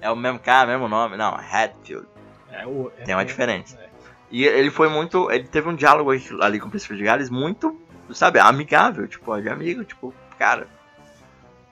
é 0.00 0.10
o 0.10 0.16
mesmo 0.16 0.38
cara, 0.38 0.66
mesmo 0.68 0.88
nome. 0.88 1.16
Não, 1.16 1.34
Hatfield. 1.34 2.06
É 2.52 2.66
o, 2.66 2.90
é 2.98 3.02
Tem 3.04 3.14
uma 3.14 3.22
o- 3.22 3.26
diferença. 3.26 3.76
é. 3.82 3.88
E 4.30 4.44
ele 4.44 4.70
foi 4.70 4.88
muito. 4.88 5.30
Ele 5.30 5.44
teve 5.48 5.68
um 5.68 5.74
diálogo 5.74 6.10
ali 6.40 6.60
com 6.60 6.68
o 6.68 6.70
Príncipe 6.70 6.96
de 6.96 7.02
Gales 7.02 7.28
muito, 7.30 7.76
sabe, 8.12 8.38
amigável, 8.38 9.08
tipo, 9.08 9.36
de 9.40 9.48
amigo, 9.48 9.84
tipo, 9.84 10.14
cara. 10.38 10.68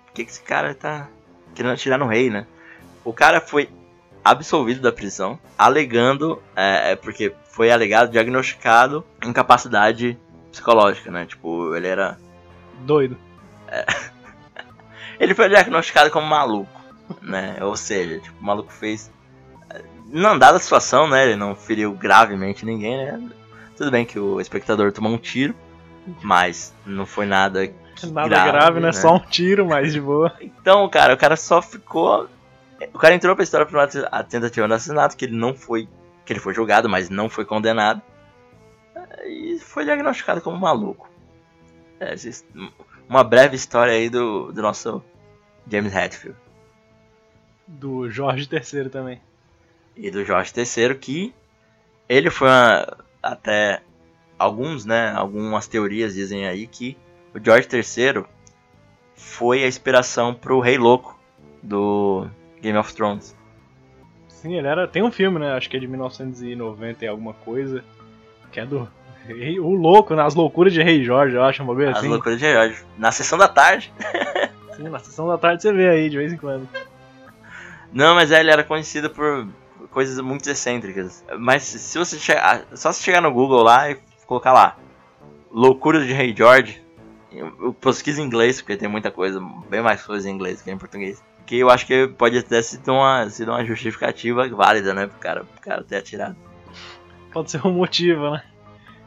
Por 0.06 0.12
que, 0.14 0.24
que 0.24 0.30
esse 0.30 0.42
cara 0.42 0.74
tá 0.74 1.06
querendo 1.54 1.72
atirar 1.72 1.98
no 1.98 2.06
rei, 2.06 2.30
né? 2.30 2.46
O 3.04 3.12
cara 3.12 3.40
foi 3.40 3.70
absolvido 4.24 4.80
da 4.80 4.90
prisão, 4.90 5.38
alegando, 5.56 6.42
é, 6.56 6.92
é, 6.92 6.96
porque 6.96 7.32
foi 7.52 7.70
alegado, 7.70 8.10
diagnosticado 8.10 9.04
incapacidade 9.24 10.18
psicológica, 10.50 11.10
né? 11.12 11.26
Tipo, 11.26 11.74
ele 11.76 11.86
era. 11.86 12.18
Doido. 12.80 13.16
Ele 15.18 15.34
foi 15.34 15.48
diagnosticado 15.48 16.10
como 16.10 16.26
maluco, 16.26 16.80
né? 17.20 17.56
Ou 17.60 17.76
seja, 17.76 18.20
tipo, 18.20 18.38
o 18.40 18.44
maluco 18.44 18.72
fez. 18.72 19.10
Não 20.06 20.38
dada 20.38 20.56
a 20.56 20.60
situação, 20.60 21.08
né? 21.08 21.24
Ele 21.24 21.36
não 21.36 21.54
feriu 21.54 21.92
gravemente 21.92 22.64
ninguém, 22.64 22.96
né? 22.96 23.28
Tudo 23.76 23.90
bem 23.90 24.06
que 24.06 24.18
o 24.18 24.40
espectador 24.40 24.92
tomou 24.92 25.12
um 25.12 25.18
tiro, 25.18 25.54
mas 26.22 26.74
não 26.86 27.04
foi 27.04 27.26
nada. 27.26 27.70
Nada 28.12 28.28
grave, 28.28 28.52
grave, 28.52 28.80
né? 28.80 28.86
né? 28.86 28.92
Só 28.92 29.16
um 29.16 29.18
tiro, 29.18 29.66
mas 29.66 29.92
de 29.92 30.00
boa. 30.00 30.32
Então, 30.40 30.88
cara, 30.88 31.14
o 31.14 31.16
cara 31.16 31.36
só 31.36 31.60
ficou. 31.60 32.28
O 32.94 32.98
cara 32.98 33.14
entrou 33.14 33.34
pra 33.34 33.42
história 33.42 33.66
por 33.66 33.76
uma 33.76 33.88
tentativa 33.88 34.68
de 34.68 34.74
assassinato, 34.74 35.16
que 35.16 35.24
ele 35.24 35.36
não 35.36 35.54
foi. 35.54 35.88
Que 36.24 36.32
ele 36.32 36.40
foi 36.40 36.54
julgado, 36.54 36.88
mas 36.88 37.10
não 37.10 37.28
foi 37.28 37.44
condenado. 37.44 38.00
E 39.26 39.58
foi 39.58 39.84
diagnosticado 39.84 40.40
como 40.40 40.56
maluco. 40.58 41.08
Uma 43.08 43.24
breve 43.24 43.56
história 43.56 43.92
aí 43.92 44.08
do, 44.08 44.52
do 44.52 44.62
nosso 44.62 45.02
James 45.70 45.94
Hetfield. 45.94 46.38
Do 47.66 48.10
Jorge 48.10 48.48
III 48.50 48.88
também. 48.88 49.20
E 49.96 50.10
do 50.10 50.24
Jorge 50.24 50.52
III, 50.56 50.94
que 50.94 51.34
Ele 52.08 52.30
foi 52.30 52.48
uma, 52.48 52.96
até 53.22 53.82
alguns, 54.38 54.84
né? 54.84 55.12
Algumas 55.12 55.66
teorias 55.66 56.14
dizem 56.14 56.46
aí 56.46 56.66
que 56.66 56.96
o 57.34 57.44
George 57.44 57.68
III 57.72 58.24
foi 59.14 59.64
a 59.64 59.68
inspiração 59.68 60.32
pro 60.32 60.60
Rei 60.60 60.78
Louco 60.78 61.18
do 61.62 62.28
Game 62.60 62.78
of 62.78 62.94
Thrones. 62.94 63.36
Sim, 64.28 64.54
ele 64.56 64.68
era. 64.68 64.86
Tem 64.86 65.02
um 65.02 65.10
filme, 65.10 65.38
né? 65.38 65.52
Acho 65.52 65.68
que 65.68 65.76
é 65.76 65.80
de 65.80 65.88
1990 65.88 67.04
e 67.04 67.08
alguma 67.08 67.34
coisa. 67.34 67.84
Que 68.52 68.60
é 68.60 68.66
do. 68.66 68.88
Rei- 69.34 69.60
O 69.60 69.70
louco, 69.74 70.14
né? 70.14 70.22
As 70.22 70.34
loucuras 70.34 70.72
de 70.72 70.82
Rei 70.82 71.02
Jorge, 71.04 71.34
eu 71.36 71.42
acho, 71.42 71.62
uma 71.62 71.90
As 71.90 71.98
assim. 71.98 72.08
loucuras 72.08 72.38
de 72.38 72.50
George. 72.50 72.84
Na 72.96 73.10
sessão 73.12 73.38
da 73.38 73.48
tarde. 73.48 73.92
Sim, 74.76 74.84
na 74.88 74.98
sessão 74.98 75.26
da 75.26 75.36
tarde 75.36 75.62
você 75.62 75.72
vê 75.72 75.88
aí, 75.88 76.08
de 76.08 76.16
vez 76.16 76.32
em 76.32 76.36
quando. 76.36 76.68
Não, 77.92 78.14
mas 78.14 78.30
ele 78.30 78.50
era 78.50 78.62
conhecido 78.62 79.10
por 79.10 79.48
coisas 79.90 80.18
muito 80.20 80.48
excêntricas. 80.48 81.24
Mas 81.38 81.62
se 81.62 81.98
você 81.98 82.18
chegar. 82.18 82.64
Só 82.74 82.92
se 82.92 83.02
chegar 83.02 83.20
no 83.20 83.32
Google 83.32 83.62
lá 83.62 83.90
e 83.90 83.98
colocar 84.26 84.52
lá. 84.52 84.76
Loucuras 85.50 86.06
de 86.06 86.12
Rei 86.12 86.34
George. 86.36 86.82
Eu, 87.32 87.52
eu 87.60 87.72
pesquiso 87.74 88.20
em 88.20 88.24
inglês, 88.24 88.60
porque 88.60 88.76
tem 88.76 88.88
muita 88.88 89.10
coisa, 89.10 89.38
bem 89.68 89.82
mais 89.82 90.02
coisa 90.02 90.28
em 90.30 90.32
inglês 90.34 90.62
que 90.62 90.70
em 90.70 90.78
português. 90.78 91.22
Que 91.44 91.58
eu 91.58 91.70
acho 91.70 91.86
que 91.86 92.06
pode 92.08 92.38
até 92.38 92.60
sido 92.62 92.92
uma, 92.92 93.28
sido 93.30 93.50
uma 93.50 93.64
justificativa 93.64 94.46
válida, 94.48 94.92
né? 94.94 95.06
Pro 95.06 95.18
cara, 95.18 95.44
pro 95.44 95.60
cara 95.60 95.82
ter 95.82 95.96
atirado. 95.96 96.36
Pode 97.32 97.50
ser 97.50 97.66
um 97.66 97.72
motivo, 97.72 98.30
né? 98.30 98.42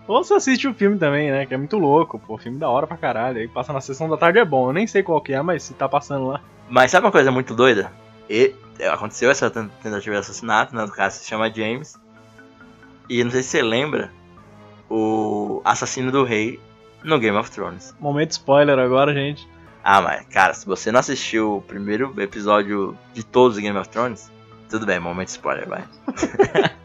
Ou 0.08 0.24
você 0.24 0.34
assiste 0.34 0.68
o 0.68 0.74
filme 0.74 0.98
também, 0.98 1.32
né? 1.32 1.46
Que 1.46 1.54
é 1.54 1.58
muito 1.58 1.78
louco, 1.78 2.20
pô. 2.20 2.38
Filme 2.38 2.58
da 2.58 2.68
hora 2.70 2.86
pra 2.88 2.98
caralho. 2.98 3.38
Aí 3.38 3.48
passa 3.48 3.72
na 3.72 3.80
sessão 3.82 4.10
da 4.10 4.18
tarde 4.18 4.40
é 4.40 4.46
bom. 4.46 4.70
Eu 4.70 4.74
nem 4.74 4.86
sei 4.88 5.04
qual 5.04 5.22
que 5.22 5.32
é, 5.34 5.42
mas 5.42 5.64
se 5.64 5.74
tá 5.74 5.88
passando 5.88 6.28
lá. 6.28 6.42
Mas 6.70 6.92
sabe 6.92 7.06
uma 7.06 7.12
coisa 7.12 7.32
muito 7.32 7.54
doida? 7.54 7.92
E 8.30 8.54
aconteceu 8.92 9.30
essa 9.30 9.50
ten- 9.50 9.70
tentativa 9.82 10.16
de 10.16 10.20
assassinato, 10.22 10.76
né? 10.76 10.86
Do 10.86 10.92
cara 10.92 11.10
se 11.12 11.26
chama 11.28 11.52
James. 11.54 11.98
E 13.10 13.24
não 13.24 13.32
sei 13.32 13.44
se 13.44 13.50
você 13.50 13.62
lembra 13.62 14.12
o 14.90 15.62
assassino 15.64 16.12
do 16.12 16.24
rei 16.24 16.60
no 17.04 17.20
Game 17.20 17.38
of 17.38 17.50
Thrones. 17.52 17.96
Momento 18.00 18.32
spoiler 18.32 18.78
agora, 18.80 19.14
gente. 19.14 19.48
Ah, 19.84 20.02
mas 20.02 20.26
cara, 20.28 20.54
se 20.54 20.66
você 20.66 20.92
não 20.92 21.00
assistiu 21.00 21.58
o 21.58 21.62
primeiro 21.62 22.14
episódio 22.22 22.98
de 23.14 23.24
todos 23.26 23.56
do 23.58 23.62
Game 23.62 23.78
of 23.78 23.90
Thrones, 23.90 24.32
tudo 24.70 24.86
bem, 24.86 25.00
momento 25.00 25.30
spoiler, 25.30 25.68
vai. 25.68 25.84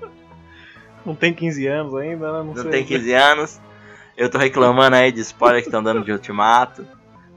Não 1.06 1.14
tem 1.14 1.32
15 1.32 1.66
anos 1.66 1.94
ainda, 1.94 2.26
né? 2.32 2.38
Não, 2.38 2.44
Não 2.46 2.62
sei. 2.62 2.70
tem 2.70 2.84
15 2.84 3.12
anos. 3.12 3.60
Eu 4.16 4.28
tô 4.28 4.38
reclamando 4.38 4.96
aí 4.96 5.12
de 5.12 5.20
spoiler 5.20 5.60
que 5.62 5.68
estão 5.68 5.82
dando 5.82 6.02
de 6.04 6.10
Ultimato. 6.10 6.86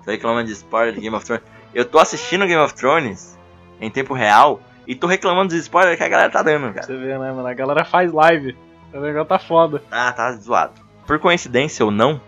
Tô 0.03 0.11
reclamando 0.11 0.47
de 0.47 0.53
spoiler 0.53 0.93
de 0.93 1.01
Game 1.01 1.15
of 1.15 1.26
Thrones. 1.26 1.43
Eu 1.74 1.86
tô 1.86 1.99
assistindo 1.99 2.47
Game 2.47 2.61
of 2.61 2.74
Thrones 2.74 3.38
em 3.80 3.89
tempo 3.89 4.13
real 4.13 4.59
e 4.88 4.95
tô 4.95 5.05
reclamando 5.05 5.49
dos 5.49 5.57
spoilers 5.57 5.97
que 5.97 6.03
a 6.03 6.09
galera 6.09 6.32
tá 6.32 6.41
dando, 6.41 6.74
cara. 6.74 6.88
Você 6.88 6.97
vê, 6.97 7.17
né, 7.17 7.32
mano? 7.32 7.45
A 7.45 7.53
galera 7.53 7.86
faz 7.86 8.11
live. 8.11 8.57
O 8.93 8.99
negócio 8.99 9.28
tá 9.28 9.38
foda. 9.38 9.84
Ah, 9.91 10.11
tá 10.11 10.32
zoado. 10.34 10.82
Por 11.05 11.20
coincidência 11.20 11.86
ou 11.86 11.91
não, 11.91 12.20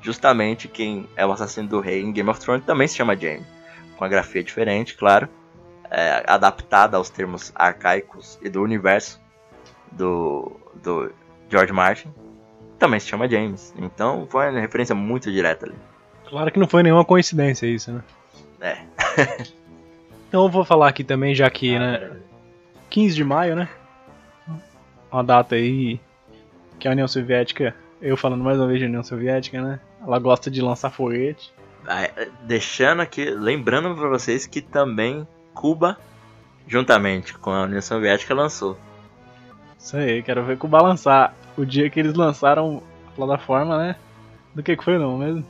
justamente 0.00 0.68
quem 0.68 1.08
é 1.16 1.26
o 1.26 1.32
assassino 1.32 1.68
do 1.68 1.80
rei 1.80 2.00
em 2.02 2.12
Game 2.12 2.28
of 2.30 2.38
Thrones 2.40 2.64
também 2.64 2.86
se 2.86 2.96
chama 2.96 3.16
Jaime. 3.16 3.44
Com 3.96 4.04
a 4.04 4.08
grafia 4.08 4.42
diferente, 4.42 4.94
claro. 4.96 5.28
É, 5.90 6.22
adaptada 6.28 6.96
aos 6.96 7.10
termos 7.10 7.50
arcaicos 7.56 8.38
e 8.40 8.48
do 8.48 8.62
universo 8.62 9.20
do, 9.92 10.52
do 10.82 11.12
George 11.48 11.72
Martin. 11.72 12.12
Também 12.78 12.98
se 12.98 13.06
chama 13.06 13.28
James. 13.28 13.74
Então 13.76 14.26
foi 14.28 14.50
uma 14.50 14.60
referência 14.60 14.94
muito 14.94 15.30
direta 15.30 15.66
ali. 15.66 15.76
Claro 16.28 16.50
que 16.50 16.58
não 16.58 16.68
foi 16.68 16.82
nenhuma 16.82 17.04
coincidência 17.04 17.66
isso, 17.66 17.92
né? 17.92 18.02
É. 18.60 19.50
Então 20.30 20.44
eu 20.44 20.48
vou 20.48 20.64
falar 20.64 20.88
aqui 20.88 21.02
também, 21.02 21.34
já 21.34 21.50
que, 21.50 21.76
né? 21.76 22.08
15 22.88 23.16
de 23.16 23.24
maio, 23.24 23.56
né? 23.56 23.68
Uma 25.10 25.24
data 25.24 25.56
aí 25.56 25.98
que 26.78 26.86
a 26.86 26.92
União 26.92 27.08
Soviética, 27.08 27.74
eu 28.00 28.16
falando 28.16 28.44
mais 28.44 28.56
uma 28.56 28.68
vez 28.68 28.78
de 28.78 28.86
União 28.86 29.02
Soviética, 29.02 29.60
né? 29.60 29.80
Ela 30.00 30.20
gosta 30.20 30.48
de 30.48 30.62
lançar 30.62 30.88
foguete. 30.90 31.52
Deixando 32.44 33.02
aqui, 33.02 33.24
lembrando 33.28 33.92
pra 33.96 34.08
vocês 34.08 34.46
que 34.46 34.60
também 34.60 35.26
Cuba, 35.52 35.98
juntamente 36.68 37.34
com 37.36 37.50
a 37.50 37.64
União 37.64 37.82
Soviética, 37.82 38.32
lançou. 38.32 38.78
Isso 39.80 39.96
aí, 39.96 40.22
quero 40.22 40.44
ver 40.44 40.58
Cuba 40.58 40.82
lançar. 40.82 41.34
O 41.56 41.64
dia 41.64 41.90
que 41.90 41.98
eles 41.98 42.14
lançaram 42.14 42.82
a 43.08 43.10
plataforma, 43.12 43.78
né? 43.78 43.96
Do 44.54 44.62
que 44.62 44.76
que 44.76 44.84
foi 44.84 44.98
não 44.98 45.18
mesmo? 45.18 45.44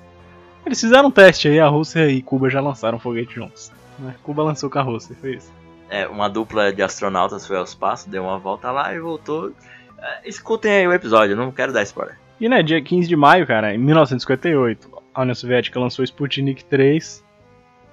Eles 0.65 0.81
fizeram 0.81 1.09
um 1.09 1.11
teste 1.11 1.49
aí, 1.49 1.59
a 1.59 1.69
Rússia 1.69 2.09
e 2.09 2.23
Cuba 2.23 2.49
já 2.49 2.61
lançaram 2.61 2.99
foguete 2.99 3.35
juntos. 3.35 3.73
Né? 3.99 4.15
Cuba 4.23 4.43
lançou 4.43 4.71
com 4.71 4.79
a 4.79 4.83
Rússia, 4.83 5.17
foi 5.21 5.35
isso. 5.35 5.53
É, 5.89 6.07
uma 6.07 6.29
dupla 6.29 6.73
de 6.73 6.83
astronautas 6.83 7.47
foi 7.47 7.57
ao 7.57 7.65
espaço, 7.65 8.09
deu 8.09 8.23
uma 8.23 8.39
volta 8.39 8.71
lá 8.71 8.95
e 8.95 9.01
voltou. 9.01 9.53
É, 9.99 10.29
escutem 10.29 10.71
aí 10.73 10.87
o 10.87 10.93
episódio, 10.93 11.37
não 11.37 11.51
quero 11.51 11.73
dar 11.73 11.83
spoiler. 11.83 12.17
E 12.41 12.49
né, 12.49 12.63
dia 12.63 12.81
15 12.81 13.09
de 13.09 13.17
maio, 13.17 13.47
cara, 13.47 13.75
em 13.75 13.79
1958, 13.79 14.89
a 15.13 15.23
União 15.23 15.35
Soviética 15.35 15.81
lançou 15.81 16.05
Sputnik 16.05 16.65
3. 16.65 17.25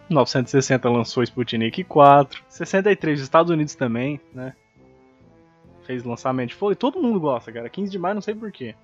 1960 0.09 0.89
lançou 0.89 1.23
Sputnik 1.23 1.83
4. 1.83 2.43
63 2.47 3.19
os 3.19 3.23
Estados 3.23 3.51
Unidos 3.51 3.75
também, 3.75 4.21
né? 4.33 4.53
Fez 5.87 6.03
lançamento 6.03 6.49
de 6.55 6.75
todo 6.75 7.01
mundo 7.01 7.19
gosta, 7.19 7.51
cara. 7.51 7.67
15 7.69 7.89
de 7.89 7.97
maio, 7.97 8.13
não 8.15 8.21
sei 8.21 8.35
porquê. 8.35 8.75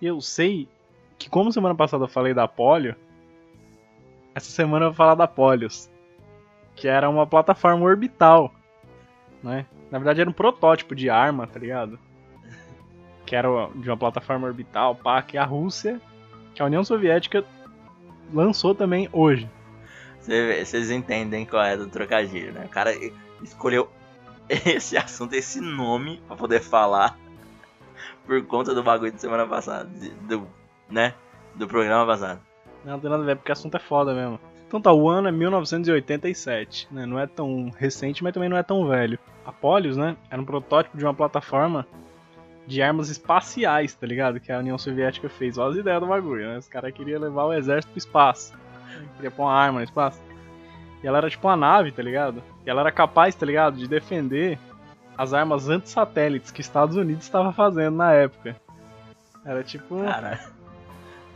Eu 0.00 0.20
sei 0.20 0.66
que 1.18 1.30
como 1.30 1.52
semana 1.52 1.74
passada 1.76 2.02
eu 2.04 2.08
falei 2.08 2.34
da 2.34 2.48
polio, 2.48 2.96
essa 4.34 4.50
semana 4.50 4.86
eu 4.86 4.90
vou 4.90 4.96
falar 4.96 5.14
da 5.14 5.28
Polios. 5.28 5.88
Que 6.74 6.88
era 6.88 7.08
uma 7.08 7.26
plataforma 7.26 7.84
orbital, 7.84 8.50
né? 9.42 9.66
Na 9.90 9.98
verdade 9.98 10.22
era 10.22 10.28
um 10.30 10.32
protótipo 10.32 10.94
de 10.94 11.08
arma, 11.10 11.46
tá 11.46 11.60
ligado? 11.60 11.98
que 13.26 13.36
era 13.36 13.48
de 13.76 13.88
uma 13.88 13.96
plataforma 13.96 14.46
orbital, 14.46 14.94
pá, 14.96 15.22
que 15.22 15.38
a 15.38 15.44
Rússia, 15.44 16.00
que 16.54 16.60
a 16.60 16.66
União 16.66 16.82
Soviética 16.84 17.44
lançou 18.32 18.74
também 18.74 19.08
hoje. 19.12 19.48
Cê- 20.20 20.62
Vocês 20.64 20.90
entendem 20.90 21.46
qual 21.46 21.62
é 21.62 21.76
do 21.76 21.86
trocadilho, 21.88 22.52
né? 22.52 22.64
O 22.66 22.68
cara 22.68 22.92
escolheu 23.42 23.88
esse 24.66 24.96
assunto, 24.96 25.34
esse 25.34 25.60
nome 25.60 26.20
pra 26.26 26.36
poder 26.36 26.60
falar 26.60 27.18
por 28.26 28.44
conta 28.46 28.74
do 28.74 28.82
bagulho 28.82 29.12
de 29.12 29.20
semana 29.20 29.46
passada, 29.46 29.88
do, 30.22 30.46
né? 30.88 31.14
Do 31.54 31.66
programa 31.66 32.06
passado. 32.06 32.40
Não, 32.84 32.92
não 32.92 33.00
tem 33.00 33.10
nada 33.10 33.22
a 33.22 33.26
ver, 33.26 33.36
porque 33.36 33.50
o 33.50 33.54
assunto 33.54 33.76
é 33.76 33.80
foda 33.80 34.14
mesmo. 34.14 34.40
Então 34.66 34.80
tá, 34.80 34.92
o 34.92 35.08
ano 35.08 35.28
é 35.28 35.32
1987, 35.32 36.88
né? 36.90 37.04
Não 37.04 37.18
é 37.18 37.26
tão 37.26 37.70
recente, 37.76 38.24
mas 38.24 38.32
também 38.32 38.48
não 38.48 38.56
é 38.56 38.62
tão 38.62 38.88
velho. 38.88 39.18
A 39.44 39.52
Polios, 39.52 39.96
né? 39.96 40.16
Era 40.30 40.40
um 40.40 40.44
protótipo 40.46 40.96
de 40.96 41.04
uma 41.04 41.12
plataforma 41.12 41.86
de 42.66 42.80
armas 42.80 43.10
espaciais, 43.10 43.94
tá 43.94 44.06
ligado? 44.06 44.40
Que 44.40 44.50
a 44.50 44.58
União 44.58 44.78
Soviética 44.78 45.28
fez. 45.28 45.58
Olha 45.58 45.72
as 45.72 45.76
ideias 45.76 46.00
do 46.00 46.06
bagulho, 46.06 46.48
né? 46.48 46.58
Os 46.58 46.68
caras 46.68 46.92
queriam 46.94 47.20
levar 47.20 47.44
o 47.44 47.52
exército 47.52 47.92
pro 47.92 47.98
espaço. 47.98 48.54
Queria 49.16 49.30
pôr 49.30 49.42
uma 49.42 49.52
arma 49.52 49.80
no 49.80 49.84
espaço. 49.84 50.22
E 51.02 51.06
ela 51.06 51.18
era 51.18 51.28
tipo 51.28 51.46
uma 51.46 51.56
nave, 51.56 51.92
tá 51.92 52.02
ligado? 52.02 52.42
E 52.66 52.70
ela 52.70 52.80
era 52.82 52.92
capaz, 52.92 53.34
tá 53.34 53.44
ligado? 53.46 53.76
De 53.76 53.88
defender 53.88 54.58
as 55.16 55.32
armas 55.34 55.68
anti-satélites 55.68 56.50
que 56.50 56.60
os 56.60 56.66
Estados 56.66 56.96
Unidos 56.96 57.24
estava 57.24 57.52
fazendo 57.52 57.96
na 57.96 58.12
época. 58.12 58.56
Era 59.44 59.62
tipo 59.62 60.02
Caralho. 60.04 60.38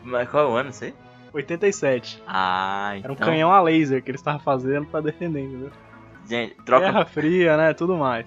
Mas 0.03 0.29
qual 0.29 0.45
é 0.47 0.49
o 0.53 0.57
ano, 0.57 0.73
sei? 0.73 0.95
87. 1.33 2.23
Ah, 2.27 2.91
Era 2.93 2.99
então. 2.99 3.13
um 3.13 3.17
canhão 3.17 3.53
a 3.53 3.61
laser 3.61 4.03
que 4.03 4.11
eles 4.11 4.21
estavam 4.21 4.41
fazendo 4.41 4.87
pra 4.87 5.01
defender, 5.01 5.41
entendeu? 5.43 5.71
Gente, 6.29 6.55
troca, 6.65 6.87
Guerra 6.87 7.05
Fria, 7.05 7.57
né? 7.57 7.75
Tudo 7.75 7.97
mais. 7.97 8.27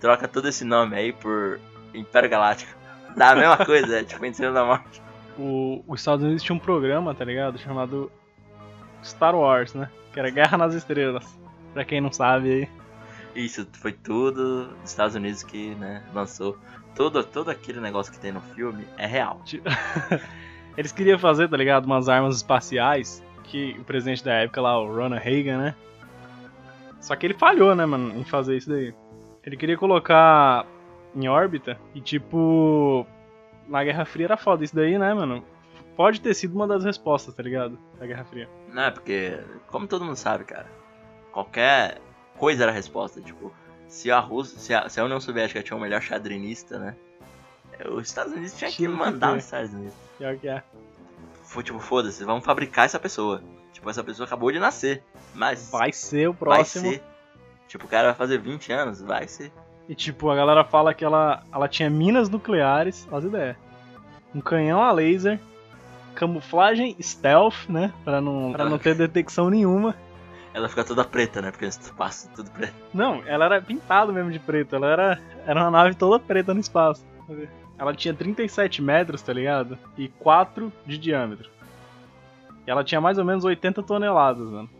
troca 0.00 0.26
todo 0.26 0.48
esse 0.48 0.64
nome 0.64 0.96
aí 0.96 1.12
por 1.12 1.60
Império 1.92 2.30
Galáctico. 2.30 2.72
Dá 3.16 3.30
a 3.30 3.34
mesma 3.34 3.64
coisa, 3.64 3.98
é 4.00 4.04
tipo 4.04 4.24
Estrela 4.24 4.54
da 4.54 4.64
Morte. 4.64 5.02
O, 5.38 5.84
os 5.86 6.00
Estados 6.00 6.24
Unidos 6.24 6.42
tinha 6.42 6.56
um 6.56 6.58
programa, 6.58 7.14
tá 7.14 7.24
ligado? 7.24 7.58
Chamado 7.58 8.10
Star 9.04 9.34
Wars, 9.34 9.74
né? 9.74 9.90
Que 10.12 10.18
era 10.18 10.30
Guerra 10.30 10.56
nas 10.56 10.74
Estrelas. 10.74 11.24
Pra 11.76 11.84
quem 11.84 12.00
não 12.00 12.10
sabe 12.10 12.50
aí. 12.50 12.68
Isso 13.44 13.68
foi 13.74 13.92
tudo 13.92 14.68
dos 14.80 14.90
Estados 14.90 15.14
Unidos 15.14 15.42
que, 15.42 15.74
né, 15.74 16.02
lançou. 16.14 16.56
Todo, 16.94 17.22
todo 17.22 17.50
aquele 17.50 17.80
negócio 17.80 18.10
que 18.10 18.18
tem 18.18 18.32
no 18.32 18.40
filme 18.40 18.86
é 18.96 19.06
real. 19.06 19.42
Eles 20.74 20.90
queriam 20.90 21.18
fazer, 21.18 21.50
tá 21.50 21.56
ligado? 21.58 21.84
Umas 21.84 22.08
armas 22.08 22.36
espaciais. 22.36 23.22
Que 23.44 23.76
o 23.78 23.84
presidente 23.84 24.24
da 24.24 24.32
época 24.32 24.62
lá, 24.62 24.80
o 24.80 24.86
Ronald 24.86 25.22
Reagan, 25.22 25.58
né? 25.58 25.74
Só 26.98 27.14
que 27.14 27.26
ele 27.26 27.34
falhou, 27.34 27.74
né, 27.74 27.84
mano, 27.84 28.18
em 28.18 28.24
fazer 28.24 28.56
isso 28.56 28.70
daí. 28.70 28.94
Ele 29.44 29.56
queria 29.58 29.76
colocar 29.76 30.66
em 31.14 31.28
órbita 31.28 31.78
e, 31.94 32.00
tipo, 32.00 33.06
na 33.68 33.84
Guerra 33.84 34.06
Fria 34.06 34.28
era 34.28 34.36
foda 34.38 34.64
isso 34.64 34.74
daí, 34.74 34.98
né, 34.98 35.12
mano? 35.12 35.44
Pode 35.94 36.22
ter 36.22 36.32
sido 36.32 36.54
uma 36.54 36.66
das 36.66 36.84
respostas, 36.84 37.34
tá 37.34 37.42
ligado? 37.42 37.78
Da 38.00 38.06
Guerra 38.06 38.24
Fria. 38.24 38.48
Não 38.72 38.82
é 38.82 38.90
porque, 38.90 39.38
como 39.66 39.86
todo 39.86 40.06
mundo 40.06 40.16
sabe, 40.16 40.44
cara, 40.44 40.66
qualquer 41.36 42.00
coisa 42.38 42.62
era 42.62 42.72
a 42.72 42.74
resposta. 42.74 43.20
Tipo, 43.20 43.52
se 43.88 44.10
a 44.10 44.18
Rússia, 44.18 44.58
se 44.58 44.72
a, 44.72 44.88
se 44.88 44.98
a 44.98 45.04
União 45.04 45.20
Soviética 45.20 45.62
tinha 45.62 45.76
o 45.76 45.80
melhor 45.80 46.00
xadrinista, 46.00 46.78
né? 46.78 46.96
Os 47.90 48.08
Estados 48.08 48.32
Unidos 48.32 48.54
tinha 48.56 48.70
que 48.70 48.88
mandar 48.88 49.36
os 49.36 49.44
Estados 49.44 49.70
Unidos. 49.74 49.94
Pior 50.16 50.34
que 50.38 50.48
é. 50.48 50.62
Foi 51.42 51.62
tipo, 51.62 51.78
foda-se, 51.78 52.24
vamos 52.24 52.42
fabricar 52.42 52.86
essa 52.86 52.98
pessoa. 52.98 53.42
Tipo, 53.70 53.90
essa 53.90 54.02
pessoa 54.02 54.26
acabou 54.26 54.50
de 54.50 54.58
nascer. 54.58 55.02
Mas 55.34 55.70
Vai 55.70 55.92
ser 55.92 56.26
o 56.28 56.32
vai 56.32 56.38
próximo. 56.38 56.90
ser. 56.90 57.02
Tipo, 57.68 57.84
o 57.84 57.88
cara 57.88 58.08
vai 58.08 58.14
fazer 58.16 58.38
20 58.38 58.72
anos, 58.72 59.02
vai 59.02 59.28
ser. 59.28 59.52
E 59.86 59.94
tipo, 59.94 60.30
a 60.30 60.36
galera 60.36 60.64
fala 60.64 60.94
que 60.94 61.04
ela, 61.04 61.42
ela 61.52 61.68
tinha 61.68 61.90
minas 61.90 62.30
nucleares, 62.30 63.06
as 63.12 63.24
ideias. 63.24 63.56
Um 64.34 64.40
canhão 64.40 64.82
a 64.82 64.90
laser, 64.90 65.38
camuflagem 66.14 66.96
stealth, 66.98 67.68
né? 67.68 67.92
Pra 68.04 68.22
não, 68.22 68.52
pra 68.52 68.64
não 68.64 68.78
ter 68.80 68.94
detecção 68.94 69.50
nenhuma. 69.50 69.94
Ela 70.56 70.70
fica 70.70 70.82
toda 70.82 71.04
preta, 71.04 71.42
né? 71.42 71.50
Porque 71.50 71.68
passa 71.98 72.30
tudo 72.34 72.50
preto. 72.50 72.72
Não, 72.94 73.22
ela 73.26 73.44
era 73.44 73.60
pintada 73.60 74.10
mesmo 74.10 74.32
de 74.32 74.38
preto. 74.38 74.74
Ela 74.74 74.86
era, 74.86 75.20
era 75.46 75.60
uma 75.60 75.70
nave 75.70 75.94
toda 75.94 76.18
preta 76.18 76.54
no 76.54 76.60
espaço. 76.60 77.04
Ela 77.76 77.94
tinha 77.94 78.14
37 78.14 78.80
metros, 78.80 79.20
tá 79.20 79.34
ligado? 79.34 79.78
E 79.98 80.08
4 80.08 80.72
de 80.86 80.96
diâmetro. 80.96 81.50
E 82.66 82.70
ela 82.70 82.82
tinha 82.82 83.02
mais 83.02 83.18
ou 83.18 83.24
menos 83.24 83.44
80 83.44 83.82
toneladas, 83.82 84.48
mano. 84.48 84.70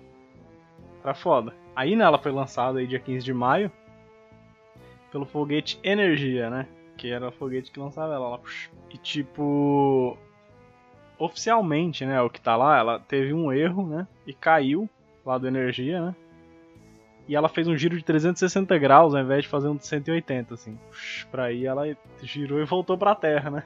Era 1.05 1.13
foda. 1.13 1.53
Aí, 1.75 1.95
né, 1.95 2.07
ela 2.07 2.17
foi 2.17 2.33
lançada 2.33 2.79
aí 2.79 2.87
dia 2.87 2.99
15 2.99 3.23
de 3.23 3.35
maio. 3.35 3.71
Pelo 5.13 5.27
foguete 5.27 5.79
Energia, 5.85 6.49
né? 6.49 6.67
Que 6.97 7.11
era 7.11 7.29
o 7.29 7.33
foguete 7.33 7.71
que 7.71 7.79
lançava 7.79 8.15
ela 8.15 8.31
lá. 8.31 8.41
E 8.89 8.97
tipo. 8.97 10.17
Oficialmente, 11.19 12.07
né? 12.07 12.19
O 12.23 12.31
que 12.31 12.41
tá 12.41 12.57
lá, 12.57 12.79
ela 12.79 12.99
teve 12.99 13.35
um 13.35 13.53
erro, 13.53 13.87
né? 13.87 14.09
E 14.27 14.33
caiu 14.33 14.89
lá 15.27 15.39
do 15.39 15.47
Energia, 15.47 16.01
né? 16.01 16.15
E 17.29 17.35
ela 17.35 17.49
fez 17.49 17.67
um 17.67 17.77
giro 17.77 17.97
de 17.97 18.05
360 18.05 18.79
graus 18.79 19.15
ao 19.15 19.21
invés 19.21 19.43
de 19.43 19.49
fazer 19.49 19.69
um 19.69 19.77
de 19.77 19.85
180, 19.85 20.55
assim. 20.55 20.79
Pra 21.31 21.45
aí 21.45 21.67
ela 21.67 21.85
girou 22.23 22.61
e 22.61 22.65
voltou 22.65 22.97
pra 22.97 23.17
Terra, 23.17 23.51
né? 23.51 23.65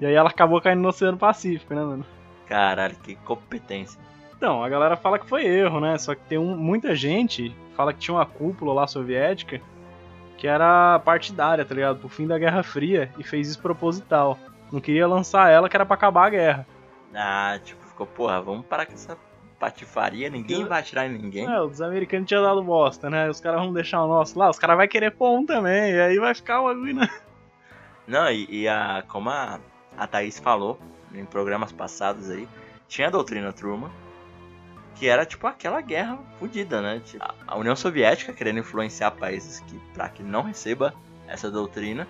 E 0.00 0.04
aí 0.04 0.14
ela 0.14 0.28
acabou 0.28 0.60
caindo 0.60 0.82
no 0.82 0.88
Oceano 0.88 1.16
Pacífico, 1.16 1.74
né, 1.74 1.82
mano? 1.82 2.04
Caralho, 2.46 2.94
que 2.96 3.16
competência. 3.16 3.98
Então, 4.36 4.62
a 4.62 4.68
galera 4.68 4.96
fala 4.96 5.18
que 5.18 5.28
foi 5.28 5.46
erro, 5.46 5.80
né? 5.80 5.96
Só 5.96 6.14
que 6.14 6.22
tem 6.22 6.36
um, 6.36 6.56
muita 6.56 6.94
gente 6.94 7.54
fala 7.74 7.92
que 7.94 8.00
tinha 8.00 8.14
uma 8.14 8.26
cúpula 8.26 8.74
lá 8.74 8.86
soviética 8.86 9.60
que 10.36 10.48
era 10.48 10.98
partidária, 10.98 11.64
tá 11.64 11.72
ligado? 11.72 12.00
Pro 12.00 12.08
fim 12.08 12.26
da 12.26 12.36
Guerra 12.36 12.64
Fria 12.64 13.10
e 13.16 13.22
fez 13.22 13.48
isso 13.48 13.62
proposital. 13.62 14.36
Não 14.72 14.80
queria 14.80 15.06
lançar 15.06 15.48
ela 15.50 15.68
que 15.68 15.76
era 15.76 15.86
pra 15.86 15.94
acabar 15.94 16.26
a 16.26 16.30
guerra. 16.30 16.66
Ah, 17.14 17.58
tipo, 17.62 17.80
ficou, 17.86 18.06
porra, 18.06 18.40
vamos 18.40 18.66
parar 18.66 18.86
com 18.86 18.92
essa 18.92 19.16
patifaria, 19.62 20.28
ninguém 20.28 20.64
vai 20.64 20.80
atirar 20.80 21.06
em 21.06 21.16
ninguém. 21.16 21.46
É, 21.46 21.60
os 21.60 21.80
americanos 21.80 22.26
tinham 22.26 22.42
dado 22.42 22.60
bosta, 22.64 23.08
né? 23.08 23.30
Os 23.30 23.38
caras 23.38 23.60
vão 23.60 23.72
deixar 23.72 24.02
o 24.02 24.08
nosso 24.08 24.36
lá, 24.36 24.50
os 24.50 24.58
caras 24.58 24.76
vão 24.76 24.88
querer 24.88 25.12
pôr 25.12 25.38
um 25.38 25.46
também, 25.46 25.92
e 25.92 26.00
aí 26.00 26.18
vai 26.18 26.34
ficar 26.34 26.60
o 26.60 26.64
bagulho, 26.64 26.96
né? 26.96 27.08
Não, 28.04 28.28
e, 28.28 28.44
e, 28.50 28.68
a, 28.68 29.04
como 29.06 29.30
a, 29.30 29.60
a 29.96 30.06
Thaís 30.08 30.40
falou 30.40 30.80
em 31.14 31.24
programas 31.24 31.70
passados 31.70 32.28
aí, 32.28 32.48
tinha 32.88 33.06
a 33.06 33.10
doutrina 33.10 33.52
Truman, 33.52 33.92
que 34.96 35.06
era 35.06 35.24
tipo 35.24 35.46
aquela 35.46 35.80
guerra 35.80 36.18
fodida, 36.40 36.82
né? 36.82 37.00
Tipo, 37.04 37.24
a 37.46 37.56
União 37.56 37.76
Soviética 37.76 38.32
querendo 38.32 38.58
influenciar 38.58 39.12
países 39.12 39.60
que, 39.60 39.78
pra 39.94 40.08
que 40.08 40.24
não 40.24 40.42
receba 40.42 40.92
essa 41.28 41.48
doutrina, 41.48 42.08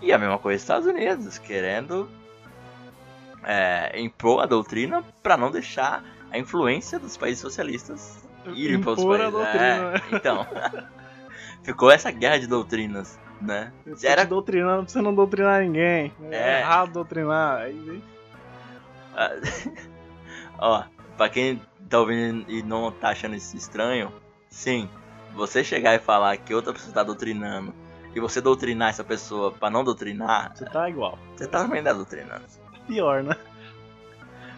e 0.00 0.10
a 0.10 0.16
mesma 0.16 0.38
coisa 0.38 0.56
os 0.56 0.62
Estados 0.62 0.86
Unidos, 0.86 1.36
querendo 1.36 2.08
é, 3.44 4.00
impor 4.00 4.42
a 4.42 4.46
doutrina 4.46 5.02
para 5.22 5.36
não 5.36 5.50
deixar 5.50 6.04
a 6.30 6.38
influência 6.38 6.98
dos 6.98 7.16
países 7.16 7.40
socialistas 7.40 8.22
irem 8.54 8.80
para 8.80 8.92
os 8.92 9.04
países. 9.04 9.30
Doutrina, 9.30 9.64
é, 9.64 9.80
né? 9.80 10.00
Então, 10.12 10.46
ficou 11.62 11.90
essa 11.90 12.10
guerra 12.10 12.38
de 12.38 12.46
doutrinas, 12.46 13.18
né? 13.40 13.72
Você 13.86 14.06
era 14.06 14.24
doutrinando 14.24 14.84
pra 14.84 14.92
você 14.92 15.02
não 15.02 15.14
doutrinar 15.14 15.60
ninguém. 15.62 16.12
É, 16.30 16.36
é 16.36 16.60
errado 16.60 16.92
doutrinar. 16.92 17.62
Aí... 17.62 18.02
Ó, 20.58 20.84
pra 21.16 21.28
quem 21.28 21.60
tá 21.88 22.00
ouvindo 22.00 22.50
e 22.50 22.62
não 22.62 22.90
tá 22.90 23.10
achando 23.10 23.34
isso 23.34 23.56
estranho, 23.56 24.12
sim, 24.48 24.88
você 25.34 25.62
chegar 25.62 25.94
e 25.94 25.98
falar 25.98 26.36
que 26.38 26.54
outra 26.54 26.72
pessoa 26.72 26.94
tá 26.94 27.02
doutrinando 27.02 27.74
e 28.14 28.20
você 28.20 28.40
doutrinar 28.40 28.90
essa 28.90 29.04
pessoa 29.04 29.52
pra 29.52 29.70
não 29.70 29.84
doutrinar. 29.84 30.52
Você 30.54 30.64
tá 30.64 30.88
igual. 30.88 31.18
Você 31.36 31.46
tá 31.46 31.62
também 31.62 31.82
tá 31.82 31.92
doutrinando. 31.92 32.44
Pior, 32.86 33.22
né? 33.22 33.36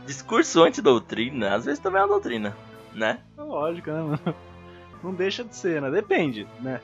discurso 0.07 0.63
antidoutrina, 0.63 1.55
às 1.55 1.65
vezes 1.65 1.81
também 1.81 2.01
é 2.01 2.05
uma 2.05 2.09
doutrina, 2.09 2.57
né? 2.93 3.21
É 3.37 3.43
lógico, 3.43 3.91
né, 3.91 4.03
mano? 4.03 4.37
Não 5.03 5.15
deixa 5.15 5.45
de 5.45 5.55
ser, 5.55 5.83
né? 5.83 5.91
Depende, 5.91 6.47
né? 6.61 6.81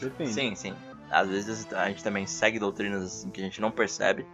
Depende. 0.00 0.32
Sim, 0.32 0.54
sim. 0.54 0.74
Às 1.10 1.28
vezes 1.28 1.72
a 1.72 1.88
gente 1.88 2.04
também 2.04 2.26
segue 2.26 2.58
doutrinas 2.58 3.02
assim, 3.02 3.30
que 3.30 3.40
a 3.40 3.44
gente 3.44 3.60
não 3.60 3.70
percebe. 3.70 4.24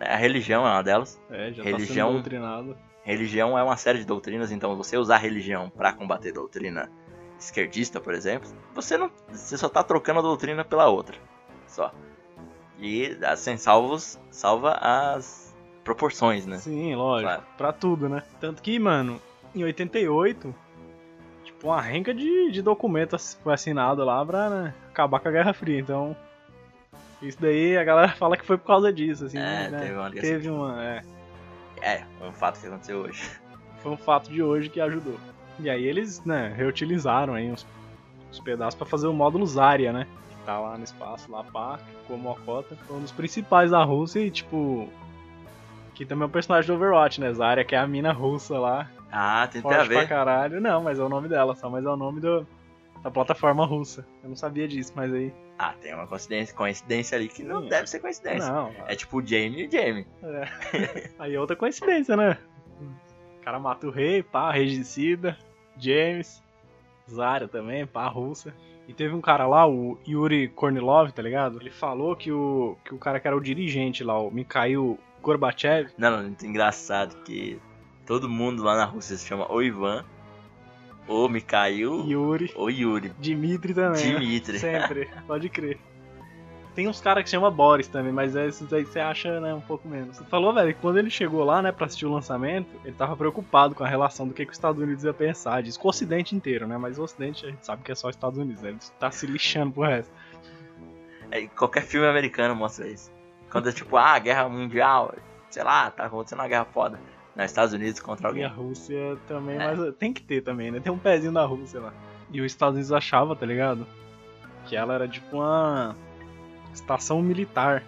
A 0.00 0.16
religião 0.16 0.66
é 0.66 0.70
uma 0.70 0.82
delas. 0.82 1.20
É, 1.30 1.52
já 1.52 1.62
religião, 1.62 2.08
tá 2.08 2.14
doutrinado. 2.14 2.76
Religião 3.02 3.58
é 3.58 3.62
uma 3.62 3.76
série 3.76 3.98
de 3.98 4.04
doutrinas, 4.04 4.52
então 4.52 4.76
você 4.76 4.96
usar 4.96 5.18
religião 5.18 5.70
para 5.70 5.92
combater 5.92 6.32
doutrina 6.32 6.90
esquerdista, 7.36 8.00
por 8.00 8.14
exemplo, 8.14 8.48
você 8.72 8.96
não, 8.96 9.10
você 9.28 9.58
só 9.58 9.68
tá 9.68 9.82
trocando 9.82 10.20
a 10.20 10.22
doutrina 10.22 10.64
pela 10.64 10.88
outra, 10.88 11.16
só. 11.66 11.92
E 12.78 13.18
assim 13.24 13.56
salvos, 13.56 14.20
salva 14.30 14.74
as 14.80 15.41
proporções, 15.84 16.46
né? 16.46 16.58
Sim, 16.58 16.94
lógico. 16.94 17.28
Claro. 17.28 17.42
Pra 17.56 17.72
tudo, 17.72 18.08
né? 18.08 18.22
Tanto 18.40 18.62
que, 18.62 18.78
mano, 18.78 19.20
em 19.54 19.64
88, 19.64 20.54
tipo, 21.44 21.68
uma 21.68 21.80
renca 21.80 22.14
de, 22.14 22.50
de 22.50 22.62
documentos 22.62 23.38
foi 23.42 23.54
assinado 23.54 24.04
lá 24.04 24.24
pra 24.24 24.50
né, 24.50 24.74
acabar 24.90 25.20
com 25.20 25.28
a 25.28 25.32
Guerra 25.32 25.52
Fria. 25.52 25.78
Então, 25.78 26.16
isso 27.20 27.40
daí 27.40 27.76
a 27.76 27.84
galera 27.84 28.12
fala 28.16 28.36
que 28.36 28.44
foi 28.44 28.58
por 28.58 28.66
causa 28.66 28.92
disso, 28.92 29.26
assim. 29.26 29.38
É, 29.38 29.68
né? 29.70 29.80
teve 29.80 29.94
uma 29.94 30.10
Teve 30.10 30.50
uma, 30.50 30.84
é. 30.84 31.02
É, 31.82 32.04
um 32.24 32.32
fato 32.32 32.60
que 32.60 32.66
aconteceu 32.66 33.00
hoje. 33.00 33.22
Foi 33.82 33.90
um 33.90 33.96
fato 33.96 34.30
de 34.30 34.40
hoje 34.40 34.70
que 34.70 34.80
ajudou. 34.80 35.18
E 35.58 35.68
aí 35.68 35.84
eles, 35.84 36.24
né, 36.24 36.54
reutilizaram 36.56 37.34
aí 37.34 37.50
uns, 37.50 37.66
uns 38.30 38.38
pedaços 38.38 38.76
para 38.76 38.86
fazer 38.86 39.08
o 39.08 39.12
módulo 39.12 39.44
Zarya, 39.44 39.92
né? 39.92 40.06
Que 40.30 40.36
tá 40.46 40.60
lá 40.60 40.78
no 40.78 40.84
espaço, 40.84 41.28
lá 41.28 41.42
pá, 41.42 41.80
ficou 42.02 42.16
mocota. 42.16 42.76
Foi 42.86 42.96
um 42.96 43.00
dos 43.00 43.10
principais 43.10 43.72
da 43.72 43.82
Rússia 43.82 44.20
e, 44.20 44.30
tipo, 44.30 44.88
que 46.02 46.08
também 46.08 46.24
é 46.24 46.26
um 46.26 46.30
personagem 46.30 46.66
do 46.66 46.74
Overwatch, 46.74 47.20
né? 47.20 47.32
Zarya, 47.32 47.64
que 47.64 47.76
é 47.76 47.78
a 47.78 47.86
mina 47.86 48.12
russa 48.12 48.58
lá. 48.58 48.90
Ah, 49.10 49.46
tem 49.46 49.62
a 49.64 49.84
ver. 49.84 49.98
pra 49.98 50.06
caralho. 50.06 50.60
Não, 50.60 50.82
mas 50.82 50.98
é 50.98 51.02
o 51.02 51.08
nome 51.08 51.28
dela 51.28 51.54
só, 51.54 51.70
mas 51.70 51.84
é 51.84 51.88
o 51.88 51.96
nome 51.96 52.20
do, 52.20 52.44
da 53.04 53.10
plataforma 53.10 53.64
russa. 53.64 54.04
Eu 54.20 54.30
não 54.30 54.36
sabia 54.36 54.66
disso, 54.66 54.92
mas 54.96 55.12
aí. 55.14 55.32
Ah, 55.56 55.74
tem 55.80 55.94
uma 55.94 56.08
coincidência, 56.08 56.56
coincidência 56.56 57.16
ali 57.16 57.28
que 57.28 57.44
não 57.44 57.62
Sim. 57.62 57.68
deve 57.68 57.86
ser 57.86 58.00
coincidência. 58.00 58.52
Não. 58.52 58.72
É 58.88 58.96
tipo 58.96 59.18
o 59.18 59.24
Jamie 59.24 59.62
e 59.62 59.68
o 59.68 59.70
Jamie. 59.70 60.06
É. 60.24 61.12
aí 61.20 61.34
é 61.34 61.40
outra 61.40 61.54
coincidência, 61.54 62.16
né? 62.16 62.36
O 63.40 63.44
cara 63.44 63.60
mata 63.60 63.86
o 63.86 63.90
rei, 63.90 64.24
pá, 64.24 64.50
regicida, 64.50 65.38
James, 65.78 66.42
Zarya 67.08 67.46
também, 67.46 67.86
pá, 67.86 68.08
russa. 68.08 68.52
E 68.88 68.92
teve 68.92 69.14
um 69.14 69.20
cara 69.20 69.46
lá, 69.46 69.68
o 69.68 69.96
Yuri 70.06 70.48
Kornilov, 70.48 71.12
tá 71.12 71.22
ligado? 71.22 71.60
Ele 71.60 71.70
falou 71.70 72.16
que 72.16 72.32
o, 72.32 72.76
que 72.84 72.92
o 72.92 72.98
cara 72.98 73.20
que 73.20 73.28
era 73.28 73.36
o 73.36 73.40
dirigente 73.40 74.02
lá, 74.02 74.18
o 74.18 74.32
Mikhail 74.32 74.98
Gorbachev. 75.22 75.90
Não, 75.96 76.10
não, 76.10 76.22
muito 76.24 76.44
engraçado 76.44 77.22
que 77.24 77.58
todo 78.06 78.28
mundo 78.28 78.62
lá 78.62 78.76
na 78.76 78.84
Rússia 78.84 79.16
se 79.16 79.26
chama 79.26 79.50
ou 79.50 79.62
Ivan, 79.62 80.04
ou 81.06 81.28
Mikhail, 81.28 82.04
Yuri, 82.06 82.52
ou 82.54 82.70
Yuri. 82.70 83.12
Dimitri 83.18 83.74
também. 83.74 84.04
Né? 84.04 84.18
Dimitri. 84.18 84.52
Né? 84.54 84.58
Sempre, 84.58 85.08
pode 85.26 85.48
crer. 85.48 85.78
Tem 86.74 86.88
uns 86.88 87.02
caras 87.02 87.22
que 87.22 87.28
se 87.28 87.36
chama 87.36 87.50
Boris 87.50 87.86
também, 87.86 88.12
mas 88.12 88.34
esses 88.34 88.72
aí 88.72 88.84
você 88.86 88.98
acha, 88.98 89.38
né, 89.40 89.52
um 89.52 89.60
pouco 89.60 89.86
menos. 89.86 90.16
Você 90.16 90.24
falou, 90.24 90.54
velho, 90.54 90.72
que 90.72 90.80
quando 90.80 90.98
ele 90.98 91.10
chegou 91.10 91.44
lá, 91.44 91.60
né, 91.60 91.70
pra 91.70 91.84
assistir 91.84 92.06
o 92.06 92.12
lançamento, 92.12 92.70
ele 92.82 92.94
tava 92.94 93.14
preocupado 93.14 93.74
com 93.74 93.84
a 93.84 93.88
relação 93.88 94.26
do 94.26 94.32
que, 94.32 94.46
que 94.46 94.52
os 94.52 94.56
Estados 94.56 94.80
Unidos 94.80 95.04
ia 95.04 95.12
pensar. 95.12 95.62
Diz 95.62 95.76
com 95.76 95.88
o 95.88 95.90
Ocidente 95.90 96.34
inteiro, 96.34 96.66
né, 96.66 96.78
mas 96.78 96.98
o 96.98 97.02
Ocidente 97.02 97.44
a 97.44 97.50
gente 97.50 97.66
sabe 97.66 97.82
que 97.82 97.92
é 97.92 97.94
só 97.94 98.08
os 98.08 98.16
Estados 98.16 98.38
Unidos, 98.38 98.62
né, 98.62 98.70
ele 98.70 98.78
tá 98.98 99.10
se 99.10 99.26
lixando 99.26 99.72
pro 99.72 99.82
resto. 99.82 100.10
É, 101.30 101.46
qualquer 101.48 101.82
filme 101.82 102.06
americano 102.06 102.56
mostra 102.56 102.88
isso. 102.88 103.10
Quando 103.52 103.68
é 103.68 103.72
tipo, 103.72 103.98
ah, 103.98 104.18
guerra 104.18 104.48
mundial, 104.48 105.14
sei 105.50 105.62
lá, 105.62 105.90
tá 105.90 106.06
acontecendo 106.06 106.38
uma 106.38 106.48
guerra 106.48 106.64
foda. 106.64 106.98
Nos 107.36 107.44
Estados 107.44 107.74
Unidos 107.74 108.00
contra 108.00 108.28
alguém. 108.28 108.44
E 108.44 108.46
a 108.46 108.48
Rússia 108.48 109.18
também, 109.28 109.56
é. 109.56 109.74
mas 109.74 109.94
tem 109.96 110.10
que 110.10 110.22
ter 110.22 110.40
também, 110.40 110.70
né? 110.70 110.80
Tem 110.80 110.90
um 110.90 110.98
pezinho 110.98 111.32
da 111.32 111.44
Rússia 111.44 111.78
lá. 111.78 111.92
E 112.30 112.40
os 112.40 112.46
Estados 112.46 112.76
Unidos 112.76 112.90
achava, 112.92 113.36
tá 113.36 113.44
ligado? 113.44 113.86
Que 114.64 114.74
ela 114.74 114.94
era 114.94 115.06
tipo 115.06 115.36
uma 115.36 115.94
estação 116.72 117.20
militar. 117.20 117.82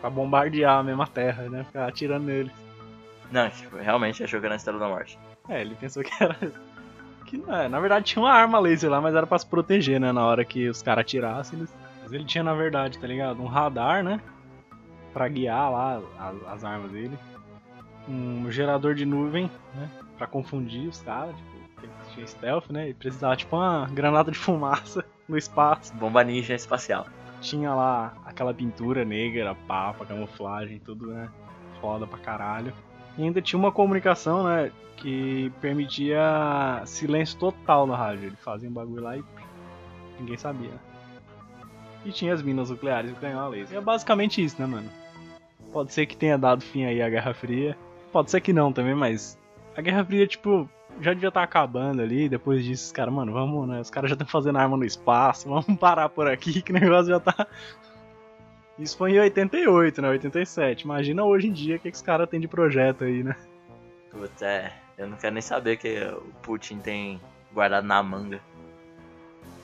Pra 0.00 0.08
bombardear 0.08 0.78
a 0.78 0.82
mesma 0.84 1.08
terra, 1.08 1.48
né? 1.48 1.64
Ficar 1.64 1.88
atirando 1.88 2.26
neles. 2.26 2.52
Não, 3.32 3.50
tipo, 3.50 3.76
realmente 3.76 4.22
achou 4.22 4.38
que 4.38 4.46
era 4.46 4.54
a 4.54 4.56
Estrela 4.56 4.78
da 4.78 4.88
Morte. 4.88 5.18
É, 5.48 5.60
ele 5.60 5.74
pensou 5.74 6.04
que 6.04 6.12
era. 6.22 6.36
Que 7.26 7.36
não 7.36 7.54
é. 7.54 7.68
Na 7.68 7.78
verdade 7.78 8.06
tinha 8.06 8.22
uma 8.22 8.32
arma 8.32 8.58
laser 8.58 8.88
lá, 8.88 9.02
mas 9.02 9.14
era 9.14 9.26
pra 9.26 9.38
se 9.38 9.44
proteger, 9.44 10.00
né? 10.00 10.12
Na 10.12 10.24
hora 10.24 10.42
que 10.46 10.66
os 10.66 10.80
caras 10.80 11.02
atirassem, 11.02 11.58
eles 11.58 11.70
mas 12.08 12.14
ele 12.14 12.24
tinha, 12.24 12.42
na 12.42 12.54
verdade, 12.54 12.98
tá 12.98 13.06
ligado? 13.06 13.42
Um 13.42 13.46
radar, 13.46 14.02
né? 14.02 14.18
Pra 15.12 15.28
guiar 15.28 15.70
lá 15.70 16.02
as, 16.18 16.42
as 16.46 16.64
armas 16.64 16.90
dele. 16.90 17.18
Um 18.08 18.50
gerador 18.50 18.94
de 18.94 19.04
nuvem, 19.04 19.50
né? 19.74 19.90
Pra 20.16 20.26
confundir 20.26 20.88
os 20.88 21.02
caras, 21.02 21.36
tipo, 21.36 21.50
ele 21.82 21.92
tinha 22.14 22.26
stealth, 22.26 22.70
né? 22.70 22.88
E 22.88 22.94
precisava, 22.94 23.36
tipo, 23.36 23.54
uma 23.54 23.86
granada 23.92 24.30
de 24.30 24.38
fumaça 24.38 25.04
no 25.28 25.36
espaço. 25.36 25.94
Bomba 25.96 26.24
ninja 26.24 26.54
espacial. 26.54 27.06
Tinha 27.42 27.74
lá 27.74 28.14
aquela 28.24 28.54
pintura 28.54 29.04
negra, 29.04 29.54
papa, 29.66 30.06
camuflagem, 30.06 30.78
tudo, 30.78 31.08
né? 31.08 31.28
Foda 31.78 32.06
pra 32.06 32.18
caralho. 32.18 32.72
E 33.18 33.22
ainda 33.22 33.42
tinha 33.42 33.58
uma 33.58 33.70
comunicação, 33.70 34.44
né? 34.44 34.72
Que 34.96 35.52
permitia 35.60 36.80
silêncio 36.86 37.38
total 37.38 37.86
na 37.86 37.96
rádio. 37.98 38.28
Ele 38.28 38.36
fazia 38.36 38.66
um 38.66 38.72
bagulho 38.72 39.02
lá 39.02 39.14
e 39.14 39.22
ninguém 40.18 40.38
sabia. 40.38 40.87
E 42.08 42.12
tinha 42.12 42.32
as 42.32 42.42
minas 42.42 42.70
nucleares 42.70 43.10
e 43.10 43.14
o 43.14 43.16
canhão 43.16 43.40
a 43.40 43.48
laser. 43.48 43.74
E 43.74 43.78
é 43.78 43.80
basicamente 43.80 44.42
isso, 44.42 44.60
né, 44.60 44.66
mano? 44.66 44.90
Pode 45.72 45.92
ser 45.92 46.06
que 46.06 46.16
tenha 46.16 46.38
dado 46.38 46.62
fim 46.62 46.84
aí 46.84 47.02
à 47.02 47.08
Guerra 47.08 47.34
Fria. 47.34 47.76
Pode 48.10 48.30
ser 48.30 48.40
que 48.40 48.52
não 48.52 48.72
também, 48.72 48.94
mas 48.94 49.38
a 49.76 49.82
Guerra 49.82 50.04
Fria, 50.04 50.26
tipo, 50.26 50.68
já 51.00 51.12
devia 51.12 51.28
estar 51.28 51.40
tá 51.40 51.44
acabando 51.44 52.00
ali. 52.00 52.28
Depois 52.28 52.64
disso, 52.64 52.86
os 52.86 52.92
caras, 52.92 53.12
mano, 53.12 53.32
vamos, 53.32 53.68
né? 53.68 53.80
Os 53.80 53.90
caras 53.90 54.10
já 54.10 54.14
estão 54.14 54.26
fazendo 54.26 54.58
arma 54.58 54.76
no 54.76 54.84
espaço, 54.84 55.48
vamos 55.50 55.78
parar 55.78 56.08
por 56.08 56.26
aqui 56.28 56.62
que 56.62 56.72
o 56.72 56.74
negócio 56.74 57.08
já 57.08 57.20
tá. 57.20 57.46
Isso 58.78 58.96
foi 58.96 59.12
em 59.12 59.20
88, 59.20 60.00
né? 60.00 60.08
87. 60.08 60.82
Imagina 60.82 61.24
hoje 61.24 61.48
em 61.48 61.52
dia 61.52 61.76
o 61.76 61.78
que, 61.80 61.90
que 61.90 61.96
os 61.96 62.02
caras 62.02 62.28
têm 62.28 62.40
de 62.40 62.48
projeto 62.48 63.04
aí, 63.04 63.22
né? 63.22 63.36
Putz, 64.10 64.40
é. 64.42 64.72
Eu 64.96 65.08
não 65.08 65.16
quero 65.16 65.34
nem 65.34 65.42
saber 65.42 65.76
o 65.76 65.78
que 65.78 65.98
o 66.04 66.32
Putin 66.42 66.78
tem 66.78 67.20
guardado 67.52 67.86
na 67.86 68.02
manga. 68.02 68.40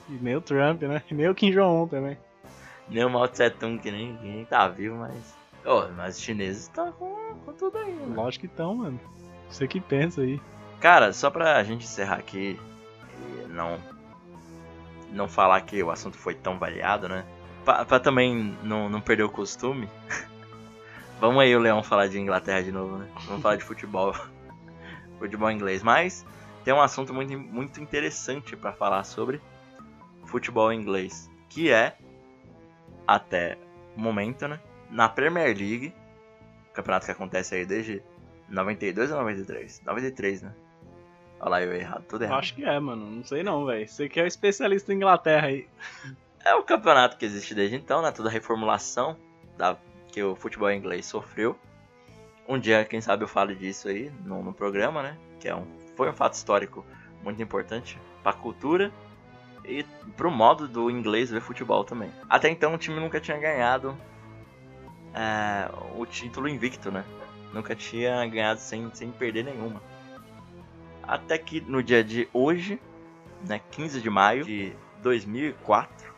E 0.09 0.13
nem 0.21 0.35
o 0.35 0.41
Trump, 0.41 0.81
né? 0.83 1.01
E 1.09 1.13
nem 1.13 1.27
o 1.27 1.35
Kim 1.35 1.51
Jong-un 1.51 1.87
também. 1.87 2.17
Nem 2.87 3.03
o 3.03 3.09
Mao 3.09 3.27
Tse 3.27 3.49
Tung, 3.49 3.79
que 3.79 3.91
nem, 3.91 4.15
que 4.17 4.25
nem 4.25 4.45
tá 4.45 4.67
vivo, 4.67 4.95
mas. 4.95 5.35
Oh, 5.65 5.87
mas 5.95 6.17
os 6.17 6.21
chineses 6.21 6.63
estão 6.63 6.91
com, 6.91 7.35
com 7.43 7.53
tudo 7.53 7.77
aí, 7.77 7.93
mano. 7.93 8.15
Lógico 8.15 8.41
que 8.41 8.53
estão, 8.53 8.75
mano. 8.75 8.99
Você 9.49 9.67
que 9.67 9.79
pensa 9.79 10.21
aí. 10.21 10.39
Cara, 10.79 11.11
só 11.13 11.29
pra 11.29 11.63
gente 11.63 11.85
encerrar 11.85 12.17
aqui 12.17 12.59
e 13.17 13.47
não. 13.47 13.79
Não 15.11 15.27
falar 15.27 15.61
que 15.61 15.81
o 15.81 15.89
assunto 15.89 16.17
foi 16.17 16.35
tão 16.35 16.59
variado, 16.59 17.07
né? 17.07 17.25
Pra, 17.63 17.85
pra 17.85 17.99
também 17.99 18.55
não, 18.61 18.89
não 18.89 19.01
perder 19.01 19.23
o 19.23 19.29
costume. 19.29 19.89
Vamos 21.19 21.41
aí 21.41 21.55
o 21.55 21.59
Leão 21.59 21.81
falar 21.81 22.07
de 22.07 22.19
Inglaterra 22.19 22.61
de 22.61 22.71
novo, 22.71 22.97
né? 22.97 23.07
Vamos 23.25 23.41
falar 23.41 23.55
de 23.55 23.63
futebol. 23.65 24.13
futebol 25.17 25.49
inglês. 25.49 25.81
Mas 25.81 26.25
tem 26.63 26.73
um 26.73 26.81
assunto 26.81 27.13
muito, 27.13 27.37
muito 27.39 27.81
interessante 27.81 28.55
para 28.55 28.73
falar 28.73 29.03
sobre 29.03 29.41
futebol 30.25 30.71
inglês. 30.71 31.31
Que 31.49 31.71
é, 31.71 31.97
até 33.07 33.57
o 33.95 33.99
momento, 33.99 34.47
né? 34.47 34.59
Na 34.89 35.09
Premier 35.09 35.55
League. 35.57 35.93
Campeonato 36.73 37.05
que 37.05 37.11
acontece 37.11 37.55
aí 37.55 37.65
desde 37.65 38.01
92 38.49 39.11
ou 39.11 39.17
93? 39.17 39.81
93, 39.85 40.41
né? 40.41 40.53
Olha 41.39 41.49
lá, 41.49 41.61
eu 41.63 41.73
errado, 41.73 42.03
tudo 42.07 42.23
errado. 42.23 42.39
Acho 42.39 42.55
que 42.55 42.63
é, 42.63 42.79
mano. 42.79 43.09
Não 43.09 43.23
sei 43.23 43.43
não, 43.43 43.65
velho. 43.65 43.87
Você 43.87 44.09
que 44.09 44.19
é 44.19 44.23
o 44.23 44.27
especialista 44.27 44.91
em 44.91 44.97
Inglaterra 44.97 45.47
aí. 45.47 45.67
É 46.43 46.53
o 46.53 46.63
campeonato 46.63 47.17
que 47.17 47.25
existe 47.25 47.55
desde 47.55 47.75
então, 47.75 48.01
né? 48.01 48.11
Toda 48.11 48.29
a 48.29 48.31
reformulação 48.31 49.17
da, 49.57 49.77
que 50.11 50.21
o 50.21 50.35
futebol 50.35 50.71
inglês 50.71 51.05
sofreu. 51.05 51.57
Um 52.47 52.59
dia, 52.59 52.85
quem 52.85 53.01
sabe, 53.01 53.23
eu 53.23 53.27
falo 53.27 53.55
disso 53.55 53.87
aí 53.87 54.11
no, 54.23 54.43
no 54.43 54.53
programa, 54.53 55.01
né? 55.01 55.17
Que 55.39 55.47
é 55.47 55.55
um, 55.55 55.65
foi 55.95 56.09
um 56.09 56.13
fato 56.13 56.33
histórico 56.33 56.85
muito 57.23 57.41
importante 57.41 57.99
para 58.21 58.31
a 58.31 58.39
cultura 58.39 58.91
e 59.67 59.85
pro 60.15 60.31
modo 60.31 60.67
do 60.67 60.89
inglês 60.89 61.29
ver 61.29 61.41
futebol 61.41 61.83
também. 61.83 62.11
Até 62.29 62.49
então 62.49 62.73
o 62.73 62.77
time 62.77 62.99
nunca 62.99 63.19
tinha 63.19 63.37
ganhado 63.37 63.97
é, 65.13 65.69
o 65.95 66.05
título 66.05 66.47
invicto, 66.47 66.91
né? 66.91 67.03
Nunca 67.53 67.75
tinha 67.75 68.25
ganhado 68.27 68.59
sem, 68.59 68.89
sem 68.93 69.11
perder 69.11 69.43
nenhuma. 69.45 69.81
Até 71.01 71.37
que 71.37 71.61
no 71.61 71.81
dia 71.81 72.03
de 72.03 72.27
hoje, 72.33 72.79
né, 73.47 73.61
15 73.71 74.01
de 74.01 74.09
maio 74.09 74.43
de 74.43 74.73
2004, 75.01 76.13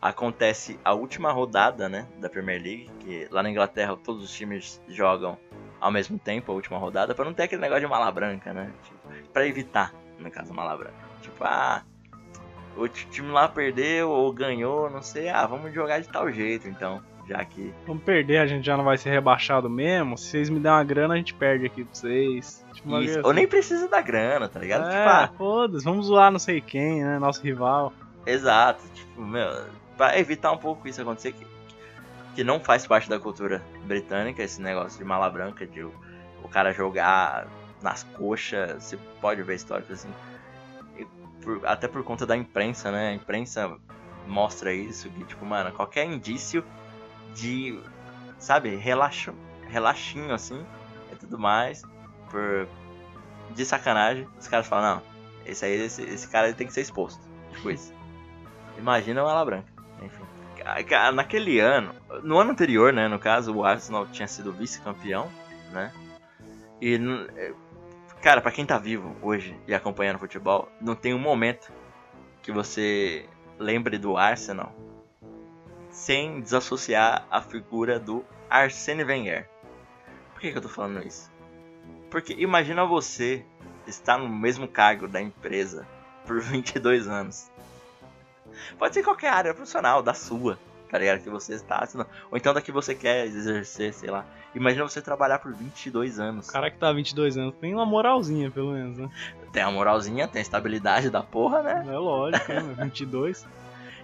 acontece 0.00 0.78
a 0.84 0.92
última 0.92 1.32
rodada, 1.32 1.88
né, 1.88 2.06
da 2.18 2.28
Premier 2.28 2.62
League, 2.62 2.90
que 3.00 3.26
lá 3.30 3.42
na 3.42 3.50
Inglaterra 3.50 3.96
todos 3.96 4.22
os 4.22 4.30
times 4.30 4.80
jogam 4.86 5.38
ao 5.80 5.90
mesmo 5.90 6.18
tempo 6.18 6.52
a 6.52 6.54
última 6.54 6.78
rodada, 6.78 7.14
para 7.14 7.24
não 7.24 7.34
ter 7.34 7.44
aquele 7.44 7.62
negócio 7.62 7.82
de 7.82 7.90
mala 7.90 8.10
branca, 8.12 8.52
né? 8.52 8.72
Tipo, 8.84 9.32
para 9.32 9.46
evitar, 9.46 9.94
no 10.18 10.30
caso, 10.30 10.54
mala 10.54 10.76
branca. 10.76 10.96
Tipo, 11.20 11.44
ah, 11.44 11.82
o 12.76 12.88
time 12.88 13.30
lá 13.30 13.48
perdeu 13.48 14.10
ou 14.10 14.32
ganhou, 14.32 14.90
não 14.90 15.02
sei, 15.02 15.28
ah, 15.28 15.46
vamos 15.46 15.72
jogar 15.72 16.00
de 16.00 16.08
tal 16.08 16.30
jeito, 16.30 16.68
então, 16.68 17.00
já 17.28 17.44
que 17.44 17.72
Vamos 17.86 18.02
perder, 18.02 18.38
a 18.38 18.46
gente 18.46 18.64
já 18.64 18.76
não 18.76 18.84
vai 18.84 18.98
ser 18.98 19.10
rebaixado 19.10 19.68
mesmo. 19.70 20.18
Se 20.18 20.30
vocês 20.30 20.50
me 20.50 20.60
der 20.60 20.70
uma 20.70 20.84
grana, 20.84 21.14
a 21.14 21.16
gente 21.16 21.34
perde 21.34 21.66
aqui 21.66 21.84
pra 21.84 21.94
vocês. 21.94 22.64
Tipo, 22.74 23.00
Isso. 23.00 23.18
Ou 23.20 23.26
assim. 23.26 23.34
nem 23.36 23.46
precisa 23.46 23.88
da 23.88 24.00
grana, 24.00 24.48
tá 24.48 24.60
ligado? 24.60 24.86
É, 24.86 24.90
Tipo, 24.90 25.08
ah, 25.08 25.30
foda-se, 25.36 25.84
vamos 25.84 26.06
zoar 26.06 26.30
não 26.30 26.38
sei 26.38 26.60
quem, 26.60 27.02
né? 27.04 27.18
Nosso 27.18 27.42
rival. 27.42 27.92
Exato, 28.26 28.82
tipo, 28.94 29.20
meu, 29.20 29.64
pra 29.96 30.18
evitar 30.18 30.52
um 30.52 30.56
pouco 30.58 30.88
isso 30.88 31.00
acontecer, 31.00 31.32
que, 31.32 31.46
que 32.34 32.44
não 32.44 32.58
faz 32.58 32.86
parte 32.86 33.08
da 33.08 33.18
cultura 33.18 33.62
britânica, 33.84 34.42
esse 34.42 34.60
negócio 34.60 34.98
de 34.98 35.04
mala 35.04 35.28
branca, 35.28 35.66
de 35.66 35.82
o, 35.82 35.92
o 36.42 36.48
cara 36.48 36.72
jogar 36.72 37.46
nas 37.82 38.02
coxas, 38.02 38.82
você 38.82 38.98
pode 39.20 39.42
ver 39.42 39.56
históricos 39.56 39.92
assim. 39.92 40.08
Por- 41.44 41.64
até 41.66 41.86
por 41.86 42.02
conta 42.02 42.24
da 42.26 42.36
imprensa, 42.36 42.90
né? 42.90 43.10
A 43.10 43.14
imprensa 43.14 43.76
mostra 44.26 44.72
isso, 44.72 45.10
que 45.10 45.24
tipo, 45.24 45.44
mano, 45.44 45.70
qualquer 45.72 46.06
indício 46.06 46.64
de, 47.34 47.78
sabe, 48.38 48.74
relaxo, 48.76 49.34
relaxinho 49.68 50.32
assim, 50.32 50.64
e 51.12 51.16
tudo 51.16 51.38
mais, 51.38 51.82
por 52.30 52.66
de 53.54 53.64
sacanagem, 53.64 54.26
os 54.38 54.48
caras 54.48 54.66
falam, 54.66 54.96
não, 54.96 55.02
esse 55.46 55.64
aí, 55.64 55.72
esse, 55.74 56.02
esse 56.02 56.28
cara 56.28 56.52
tem 56.52 56.66
que 56.66 56.72
ser 56.72 56.80
exposto. 56.80 57.20
Tipo 57.52 57.70
isso. 57.70 57.92
Imagina 58.78 59.22
uma 59.22 59.30
ala 59.30 59.44
branca. 59.44 59.72
Enfim. 60.02 60.24
Naquele 61.14 61.60
ano, 61.60 61.94
no 62.22 62.38
ano 62.38 62.52
anterior, 62.52 62.92
né, 62.92 63.06
no 63.06 63.18
caso, 63.18 63.54
o 63.54 63.64
Arsenal 63.64 64.06
tinha 64.06 64.26
sido 64.26 64.52
vice-campeão, 64.52 65.30
né? 65.72 65.92
E, 66.80 66.98
cara, 68.24 68.40
pra 68.40 68.50
quem 68.50 68.64
tá 68.64 68.78
vivo 68.78 69.14
hoje 69.20 69.54
e 69.68 69.74
acompanhando 69.74 70.18
futebol, 70.18 70.66
não 70.80 70.94
tem 70.94 71.12
um 71.12 71.18
momento 71.18 71.70
que 72.42 72.50
você 72.50 73.28
lembre 73.58 73.98
do 73.98 74.16
Arsenal 74.16 74.74
sem 75.90 76.40
desassociar 76.40 77.26
a 77.30 77.42
figura 77.42 78.00
do 78.00 78.24
Arsene 78.48 79.04
Wenger. 79.04 79.46
Por 80.32 80.40
que, 80.40 80.50
que 80.50 80.56
eu 80.56 80.62
tô 80.62 80.70
falando 80.70 81.06
isso? 81.06 81.30
Porque 82.10 82.32
imagina 82.32 82.86
você 82.86 83.44
estar 83.86 84.16
no 84.16 84.26
mesmo 84.26 84.66
cargo 84.66 85.06
da 85.06 85.20
empresa 85.20 85.86
por 86.26 86.40
22 86.40 87.06
anos. 87.06 87.50
Pode 88.78 88.94
ser 88.94 89.02
qualquer 89.02 89.34
área 89.34 89.52
profissional 89.52 90.02
da 90.02 90.14
sua, 90.14 90.58
tá 90.90 90.98
ligado? 90.98 91.22
Que 91.22 91.30
você 91.30 91.54
está, 91.54 91.78
assinando. 91.78 92.08
ou 92.30 92.36
então 92.36 92.54
da 92.54 92.60
que 92.60 92.72
você 92.72 92.94
quer 92.94 93.26
exercer, 93.26 93.92
sei 93.92 94.10
lá. 94.10 94.24
Imagina 94.54 94.88
você 94.88 95.00
trabalhar 95.02 95.38
por 95.38 95.52
22 95.52 96.20
anos. 96.20 96.48
O 96.48 96.52
cara 96.52 96.70
que 96.70 96.78
tá 96.78 96.88
há 96.88 96.92
22 96.92 97.36
anos 97.36 97.54
tem 97.60 97.74
uma 97.74 97.84
moralzinha, 97.84 98.50
pelo 98.50 98.72
menos, 98.72 98.98
né? 98.98 99.08
Tem 99.52 99.62
a 99.62 99.70
moralzinha, 99.70 100.28
tem 100.28 100.40
a 100.40 100.42
estabilidade 100.42 101.10
da 101.10 101.22
porra, 101.22 101.62
né? 101.62 101.84
É 101.88 101.98
lógico, 101.98 102.52
né? 102.52 102.60
22. 102.84 103.46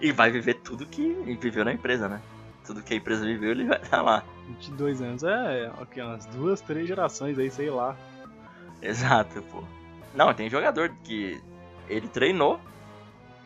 E 0.01 0.11
vai 0.11 0.31
viver 0.31 0.55
tudo 0.55 0.85
que 0.85 1.13
viveu 1.39 1.63
na 1.63 1.71
empresa, 1.71 2.09
né? 2.09 2.21
Tudo 2.65 2.81
que 2.81 2.93
a 2.93 2.97
empresa 2.97 3.25
viveu, 3.25 3.51
ele 3.51 3.65
vai 3.65 3.81
estar 3.81 4.01
lá. 4.01 4.23
22 4.47 5.01
anos. 5.01 5.23
É, 5.23 5.71
ok, 5.79 6.03
umas 6.03 6.25
duas, 6.25 6.61
três 6.61 6.87
gerações 6.87 7.37
aí, 7.39 7.49
sei 7.49 7.69
lá. 7.69 7.95
Exato, 8.81 9.41
pô. 9.43 9.63
Não, 10.13 10.33
tem 10.33 10.49
jogador 10.49 10.89
que 11.03 11.41
ele 11.87 12.07
treinou 12.07 12.59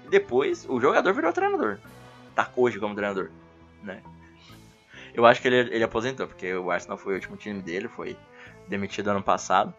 e 0.06 0.10
depois 0.10 0.66
o 0.70 0.80
jogador 0.80 1.14
virou 1.14 1.34
treinador. 1.34 1.78
Hoje 2.56 2.80
como 2.80 2.96
treinador, 2.96 3.30
né? 3.84 4.02
Eu 5.14 5.26
acho 5.26 5.42
que 5.42 5.48
ele, 5.48 5.74
ele 5.74 5.84
aposentou, 5.84 6.28
porque 6.28 6.54
o 6.54 6.70
Arsenal 6.70 6.98
foi 6.98 7.14
o 7.14 7.16
último 7.16 7.38
time 7.38 7.62
dele, 7.62 7.88
foi 7.88 8.18
demitido 8.68 9.10
ano 9.10 9.24
passado, 9.24 9.74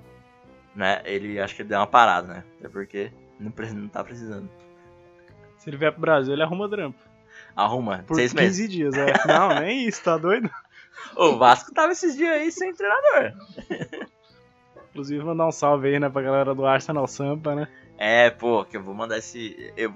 né? 0.74 1.02
Ele 1.04 1.38
acho 1.38 1.54
que 1.54 1.62
ele 1.62 1.68
deu 1.68 1.78
uma 1.78 1.86
parada, 1.86 2.26
né? 2.26 2.44
Até 2.58 2.68
porque 2.68 3.12
não, 3.38 3.52
não 3.74 3.88
tá 3.88 4.02
precisando. 4.02 4.48
Se 5.58 5.68
ele 5.68 5.76
vier 5.76 5.92
pro 5.92 6.00
Brasil, 6.00 6.32
ele 6.32 6.42
arruma 6.42 6.68
trampo. 6.68 6.98
Arruma, 7.54 8.04
Por 8.06 8.16
seis 8.16 8.32
15 8.32 8.42
meses. 8.42 8.70
dias, 8.70 8.94
é. 8.94 9.12
Não, 9.26 9.60
nem 9.60 9.86
isso, 9.86 10.02
tá 10.02 10.16
doido? 10.16 10.50
O 11.16 11.36
Vasco 11.36 11.72
tava 11.72 11.92
esses 11.92 12.16
dias 12.16 12.30
aí 12.30 12.52
sem 12.52 12.74
treinador. 12.74 13.32
Inclusive, 14.90 15.24
mandar 15.24 15.46
um 15.46 15.52
salve 15.52 15.88
aí, 15.88 15.98
né, 15.98 16.08
pra 16.08 16.22
galera 16.22 16.54
do 16.54 16.66
Arsenal 16.66 17.06
Sampa, 17.06 17.54
né? 17.54 17.68
É, 17.98 18.30
pô, 18.30 18.64
que 18.64 18.76
eu 18.76 18.82
vou 18.82 18.94
mandar 18.94 19.18
esse. 19.18 19.72
Eu 19.76 19.94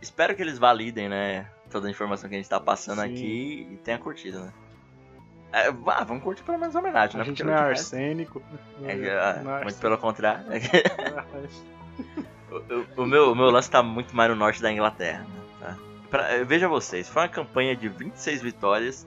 espero 0.00 0.34
que 0.34 0.42
eles 0.42 0.58
validem, 0.58 1.08
né? 1.08 1.48
Toda 1.70 1.86
a 1.88 1.90
informação 1.90 2.28
que 2.28 2.34
a 2.34 2.38
gente 2.38 2.48
tá 2.48 2.58
passando 2.60 3.00
Sim. 3.02 3.04
aqui 3.12 3.68
e 3.72 3.76
tenha 3.78 3.98
curtido, 3.98 4.40
né? 4.40 4.52
É, 5.52 5.68
ah, 5.68 6.04
vamos 6.04 6.22
curtir 6.22 6.42
pelo 6.42 6.58
menos 6.58 6.76
a 6.76 6.78
homenagem, 6.78 7.16
A 7.16 7.18
né? 7.18 7.24
gente 7.24 7.42
não 7.42 7.52
é 7.52 7.56
arsênico. 7.56 8.42
É, 8.84 8.92
é, 8.92 9.06
é 9.60 9.64
muito 9.64 9.78
pelo 9.78 9.96
contrário. 9.98 10.44
arsênico. 10.52 10.88
o, 12.50 13.00
o- 13.00 13.02
o 13.02 13.06
meu, 13.06 13.32
o 13.32 13.34
meu 13.34 13.50
lance 13.50 13.70
tá 13.70 13.82
muito 13.82 14.14
mais 14.14 14.30
no 14.30 14.36
norte 14.36 14.60
da 14.62 14.70
Inglaterra. 14.72 15.20
né, 15.24 15.42
tá? 15.60 15.76
Pra- 16.10 16.32
eh, 16.34 16.44
veja 16.44 16.68
vocês, 16.68 17.08
foi 17.08 17.22
uma 17.22 17.28
campanha 17.28 17.74
de 17.76 17.88
26 17.88 18.42
vitórias 18.42 19.06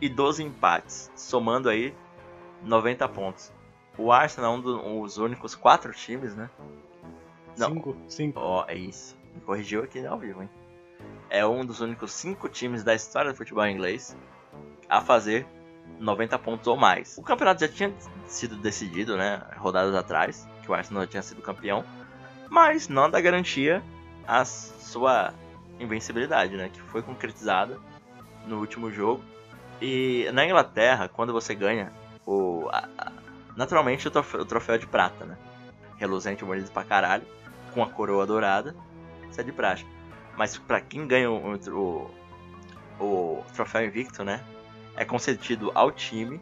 e 0.00 0.08
12 0.08 0.42
empates, 0.42 1.10
somando 1.16 1.68
aí 1.68 1.94
90 2.62 3.08
pontos. 3.08 3.52
O 3.98 4.10
Arsenal 4.12 4.54
é 4.54 4.56
um 4.58 4.60
dos 5.02 5.18
únicos 5.18 5.54
quatro 5.54 5.92
times, 5.92 6.34
né? 6.34 6.48
Não. 7.58 7.68
Cinco, 7.74 7.96
cinco. 8.08 8.40
Ó, 8.40 8.64
é 8.66 8.74
isso. 8.74 9.16
Me 9.34 9.40
corrigiu 9.42 9.82
aqui 9.82 10.04
ao 10.06 10.18
vivo, 10.18 10.42
hein? 10.42 10.50
É 11.30 11.46
um 11.46 11.64
dos 11.64 11.80
únicos 11.80 12.12
cinco 12.12 12.48
times 12.48 12.82
da 12.82 12.94
história 12.94 13.30
do 13.30 13.36
futebol 13.36 13.64
inglês 13.66 14.16
a 14.88 15.00
fazer 15.00 15.46
90 15.98 16.38
pontos 16.38 16.66
ou 16.66 16.76
mais. 16.76 17.16
O 17.16 17.22
campeonato 17.22 17.60
já 17.60 17.68
tinha 17.68 17.92
sido 18.26 18.56
decidido, 18.56 19.16
né? 19.16 19.42
Rodadas 19.56 19.94
atrás, 19.94 20.48
que 20.62 20.70
o 20.70 20.74
Arsenal 20.74 21.06
tinha 21.06 21.22
sido 21.22 21.40
campeão. 21.40 21.84
Mas 22.48 22.88
nada 22.88 23.20
garantia 23.20 23.82
a 24.26 24.44
sua 24.44 25.32
invencibilidade, 25.78 26.56
né? 26.56 26.68
Que 26.68 26.80
foi 26.80 27.00
concretizada 27.02 27.78
no 28.46 28.58
último 28.58 28.90
jogo. 28.90 29.22
E 29.80 30.28
na 30.32 30.44
Inglaterra, 30.44 31.08
quando 31.08 31.32
você 31.32 31.54
ganha 31.54 31.92
o. 32.26 32.68
a- 32.72 32.88
a- 32.98 33.12
naturalmente 33.56 34.06
o 34.08 34.10
troféu, 34.10 34.40
o 34.40 34.44
troféu 34.44 34.76
de 34.78 34.86
prata, 34.86 35.24
né? 35.24 35.36
Reluzente, 35.96 36.44
bonito 36.44 36.70
pra 36.72 36.82
caralho. 36.84 37.24
Com 37.72 37.82
a 37.84 37.88
coroa 37.88 38.26
dourada. 38.26 38.74
Isso 39.30 39.40
é 39.40 39.44
de 39.44 39.52
praxe. 39.52 39.86
Mas 40.40 40.56
pra 40.56 40.80
quem 40.80 41.06
ganha 41.06 41.30
o, 41.30 41.54
o, 41.68 42.10
o 42.98 43.44
troféu 43.54 43.84
invicto, 43.84 44.24
né? 44.24 44.42
É 44.96 45.04
concedido 45.04 45.70
ao 45.74 45.92
time 45.92 46.40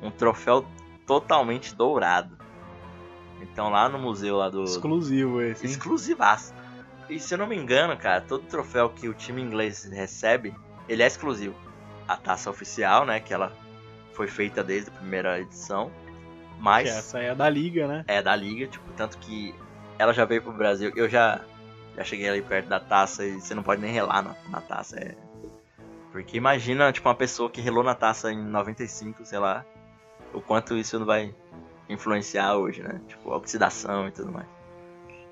um 0.00 0.12
troféu 0.12 0.64
totalmente 1.04 1.74
dourado. 1.74 2.38
Então 3.40 3.68
lá 3.68 3.88
no 3.88 3.98
museu 3.98 4.36
lá 4.36 4.48
do. 4.48 4.62
Exclusivo 4.62 5.42
esse. 5.42 5.66
hein? 5.66 5.72
Exclusivaço. 5.72 6.54
E 7.10 7.18
se 7.18 7.34
eu 7.34 7.38
não 7.38 7.48
me 7.48 7.56
engano, 7.56 7.96
cara, 7.96 8.20
todo 8.20 8.44
troféu 8.44 8.88
que 8.90 9.08
o 9.08 9.12
time 9.12 9.42
inglês 9.42 9.90
recebe, 9.92 10.54
ele 10.88 11.02
é 11.02 11.06
exclusivo. 11.08 11.56
A 12.06 12.16
taça 12.16 12.48
oficial, 12.48 13.04
né? 13.04 13.18
Que 13.18 13.34
ela 13.34 13.52
foi 14.12 14.28
feita 14.28 14.62
desde 14.62 14.88
a 14.88 14.92
primeira 14.92 15.40
edição. 15.40 15.90
Mas 16.60 16.88
Que 16.88 16.96
essa 16.96 17.18
é 17.18 17.34
da 17.34 17.48
liga, 17.48 17.88
né? 17.88 18.04
é 18.06 18.22
da 18.22 18.36
liga, 18.36 18.68
tipo, 18.68 18.88
tanto 18.92 19.18
que 19.18 19.52
ela 19.98 20.12
já 20.14 20.24
veio 20.24 20.42
pro 20.42 20.52
Brasil. 20.52 20.92
Eu 20.94 21.08
já, 21.08 21.40
já 21.96 22.04
cheguei 22.04 22.28
ali 22.28 22.42
perto 22.42 22.68
da 22.68 22.80
taça 22.80 23.24
e 23.24 23.40
você 23.40 23.54
não 23.54 23.62
pode 23.62 23.80
nem 23.80 23.92
relar 23.92 24.22
na, 24.22 24.34
na 24.48 24.60
taça. 24.60 24.98
É... 24.98 25.14
Porque 26.10 26.36
imagina, 26.36 26.92
tipo, 26.92 27.08
uma 27.08 27.14
pessoa 27.14 27.50
que 27.50 27.60
relou 27.60 27.82
na 27.82 27.94
taça 27.94 28.32
em 28.32 28.42
95, 28.44 29.24
sei 29.24 29.38
lá, 29.38 29.64
o 30.32 30.40
quanto 30.40 30.76
isso 30.76 30.98
não 30.98 31.06
vai 31.06 31.34
influenciar 31.88 32.56
hoje, 32.56 32.82
né? 32.82 33.00
Tipo, 33.08 33.30
oxidação 33.30 34.08
e 34.08 34.10
tudo 34.10 34.32
mais. 34.32 34.46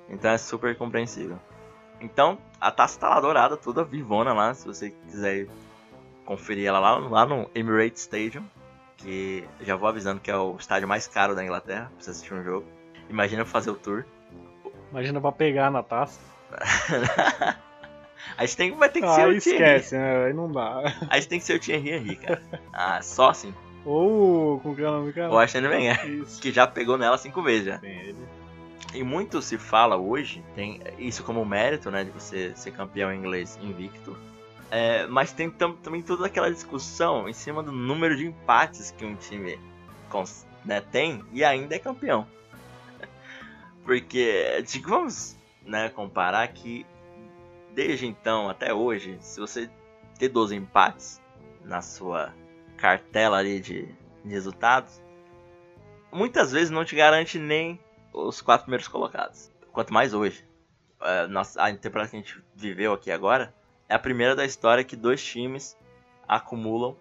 Então 0.09 0.31
é 0.31 0.37
super 0.37 0.75
compreensível. 0.75 1.39
Então, 1.99 2.37
a 2.59 2.71
taça 2.71 2.99
tá 2.99 3.09
lá 3.09 3.19
dourada, 3.19 3.55
toda 3.55 3.83
vivona 3.83 4.33
lá, 4.33 4.53
se 4.53 4.65
você 4.65 4.89
quiser 4.89 5.47
conferir 6.25 6.65
ela 6.65 6.79
lá, 6.79 6.97
lá 6.97 7.25
no 7.25 7.49
Emirates 7.53 8.01
Stadium, 8.01 8.43
que 8.97 9.47
já 9.61 9.75
vou 9.75 9.87
avisando 9.87 10.19
que 10.19 10.31
é 10.31 10.35
o 10.35 10.55
estádio 10.57 10.87
mais 10.87 11.07
caro 11.07 11.35
da 11.35 11.43
Inglaterra, 11.43 11.91
pra 11.93 12.03
você 12.03 12.09
assistir 12.09 12.33
um 12.33 12.43
jogo. 12.43 12.65
Imagina 13.09 13.45
fazer 13.45 13.69
o 13.69 13.75
tour. 13.75 14.05
Imagina 14.91 15.21
pra 15.21 15.31
pegar 15.31 15.69
na 15.69 15.83
taça. 15.83 16.19
A 18.37 18.45
gente 18.45 18.57
tem, 18.57 18.75
vai 18.75 18.89
ter 18.89 19.01
que 19.01 19.05
Ah, 19.07 19.15
ser 19.15 19.27
o 19.27 19.39
Thierry. 19.39 19.55
esquece, 19.77 19.95
né? 19.97 20.25
Aí 20.25 20.33
não 20.33 20.51
dá. 20.51 20.81
A 21.09 21.15
gente 21.15 21.27
tem 21.27 21.39
que 21.39 21.45
ser 21.45 21.55
o 21.55 21.59
Thierry 21.59 21.89
Henry, 21.91 22.15
cara. 22.15 22.41
Ah, 22.71 23.01
só 23.01 23.29
assim. 23.29 23.53
Ou 23.85 24.59
com 24.59 24.75
que 24.75 24.81
é 24.81 24.87
o 24.87 24.91
nome, 24.91 25.11
cara? 25.11 25.31
O 25.31 25.37
Arsene 25.37 25.67
Wenger, 25.67 26.25
que 26.39 26.51
já 26.51 26.65
pegou 26.67 26.97
nela 26.97 27.17
cinco 27.17 27.41
vezes 27.41 27.65
já. 27.65 27.77
Tem 27.79 27.99
ele. 27.99 28.17
E 28.93 29.03
muito 29.03 29.41
se 29.41 29.57
fala 29.57 29.97
hoje, 29.97 30.43
tem 30.55 30.79
isso 30.97 31.23
como 31.23 31.43
mérito, 31.45 31.89
né, 31.91 32.03
de 32.03 32.11
você 32.11 32.51
ser 32.55 32.71
campeão 32.71 33.13
inglês 33.13 33.57
invicto. 33.61 34.15
É, 34.69 35.05
mas 35.07 35.31
tem 35.33 35.49
tam- 35.49 35.75
também 35.77 36.01
toda 36.01 36.25
aquela 36.27 36.49
discussão 36.51 37.27
em 37.27 37.33
cima 37.33 37.61
do 37.63 37.71
número 37.71 38.15
de 38.15 38.25
empates 38.27 38.91
que 38.91 39.03
um 39.05 39.15
time 39.15 39.59
né, 40.65 40.81
tem 40.81 41.23
e 41.33 41.43
ainda 41.43 41.75
é 41.75 41.79
campeão. 41.79 42.25
Porque, 43.83 44.63
digo, 44.67 44.89
vamos 44.89 45.37
né, 45.61 45.89
comparar 45.89 46.47
que 46.49 46.85
desde 47.73 48.05
então 48.05 48.49
até 48.49 48.73
hoje, 48.73 49.17
se 49.21 49.39
você 49.39 49.69
ter 50.17 50.29
12 50.29 50.55
empates 50.55 51.21
na 51.63 51.81
sua 51.81 52.33
cartela 52.77 53.37
ali 53.37 53.59
de, 53.59 53.87
resultados, 54.23 55.01
muitas 56.11 56.51
vezes 56.51 56.69
não 56.69 56.85
te 56.85 56.95
garante 56.95 57.39
nem 57.39 57.79
os 58.13 58.41
quatro 58.41 58.65
primeiros 58.65 58.87
colocados. 58.87 59.51
Quanto 59.71 59.93
mais 59.93 60.13
hoje. 60.13 60.45
É, 61.01 61.25
nossa, 61.25 61.59
a 61.63 61.75
temporada 61.75 62.09
que 62.09 62.15
a 62.15 62.19
gente 62.19 62.43
viveu 62.55 62.93
aqui 62.93 63.09
agora 63.09 63.53
é 63.89 63.95
a 63.95 63.99
primeira 63.99 64.35
da 64.35 64.45
história 64.45 64.83
que 64.83 64.95
dois 64.95 65.23
times 65.23 65.75
acumulam 66.27 66.95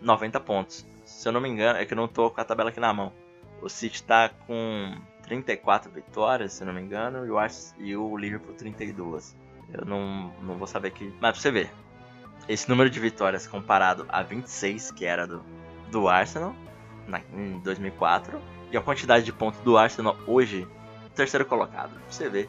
90 0.00 0.38
pontos. 0.40 0.86
Se 1.04 1.28
eu 1.28 1.32
não 1.32 1.40
me 1.40 1.48
engano, 1.48 1.78
é 1.78 1.84
que 1.84 1.92
eu 1.92 1.96
não 1.96 2.06
tô 2.06 2.30
com 2.30 2.40
a 2.40 2.44
tabela 2.44 2.70
aqui 2.70 2.78
na 2.78 2.92
mão. 2.92 3.12
O 3.60 3.68
City 3.68 4.02
tá 4.02 4.28
com 4.28 4.96
34 5.24 5.90
vitórias, 5.90 6.52
se 6.52 6.64
não 6.64 6.72
me 6.72 6.80
engano, 6.80 7.26
e 7.26 7.30
o, 7.30 7.38
Ars- 7.38 7.74
e 7.78 7.96
o 7.96 8.16
Liverpool 8.16 8.54
32. 8.54 9.36
Eu 9.72 9.84
não, 9.84 10.32
não 10.42 10.56
vou 10.56 10.66
saber 10.66 10.88
aqui. 10.88 11.06
Mas 11.20 11.32
pra 11.32 11.40
você 11.40 11.50
ver, 11.50 11.70
esse 12.48 12.68
número 12.68 12.88
de 12.90 13.00
vitórias 13.00 13.46
comparado 13.46 14.04
a 14.08 14.22
26, 14.22 14.90
que 14.92 15.04
era 15.04 15.26
do, 15.26 15.42
do 15.90 16.08
Arsenal 16.08 16.54
na, 17.08 17.20
em 17.32 17.58
2004, 17.60 18.38
e 18.70 18.76
a 18.76 18.80
quantidade 18.80 19.24
de 19.24 19.32
pontos 19.32 19.60
do 19.60 19.76
Arsenal 19.78 20.16
hoje, 20.26 20.66
terceiro 21.14 21.44
colocado. 21.46 21.90
Pra 21.90 22.00
você 22.10 22.28
ver 22.28 22.48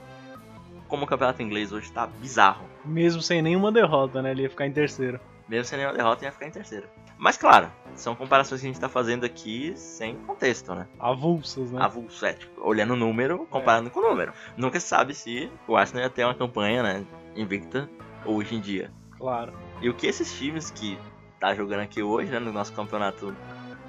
como 0.88 1.04
o 1.06 1.08
campeonato 1.08 1.42
inglês 1.42 1.72
hoje 1.72 1.92
tá 1.92 2.06
bizarro. 2.06 2.66
Mesmo 2.84 3.22
sem 3.22 3.42
nenhuma 3.42 3.72
derrota, 3.72 4.22
né? 4.22 4.32
Ele 4.32 4.44
ia 4.44 4.50
ficar 4.50 4.68
em 4.68 4.72
terceiro. 4.72 5.20
Mesmo 5.48 5.66
sem 5.66 5.78
nenhuma 5.78 5.96
derrota, 5.96 6.26
ia 6.26 6.32
ficar 6.32 6.48
em 6.48 6.52
terceiro. 6.52 6.88
Mas 7.18 7.38
claro, 7.38 7.72
são 7.96 8.16
comparações 8.16 8.62
que 8.62 8.68
a 8.68 8.70
gente 8.70 8.80
tá 8.80 8.90
fazendo 8.90 9.26
aqui 9.26 9.74
sem 9.76 10.16
contexto, 10.16 10.74
né? 10.76 10.88
Avulsos, 11.00 11.72
né? 11.72 11.82
Avulso, 11.82 12.26
é, 12.26 12.34
tipo, 12.34 12.62
olhando 12.62 12.94
o 12.94 12.98
número, 12.98 13.46
comparando 13.50 13.90
com 13.90 14.00
o 14.00 14.10
número. 14.10 14.34
Nunca 14.58 14.80
se 14.80 14.88
sabe 14.88 15.14
se 15.14 15.50
o 15.68 15.78
Arsenal 15.78 16.04
ia 16.04 16.10
ter 16.10 16.26
uma 16.26 16.36
campanha, 16.36 16.84
né, 16.84 17.06
invicta 17.36 17.90
hoje 18.26 18.56
em 18.56 18.60
dia. 18.60 18.92
Claro. 19.18 19.54
E 19.82 19.90
o 19.90 19.94
que 19.94 20.08
esses 20.08 20.38
times 20.38 20.72
que 20.72 21.00
tá 21.40 21.54
jogando 21.56 21.82
aqui 21.82 22.04
hoje, 22.04 22.32
né, 22.32 22.40
no 22.40 22.52
nosso 22.52 22.74
campeonato 22.74 23.34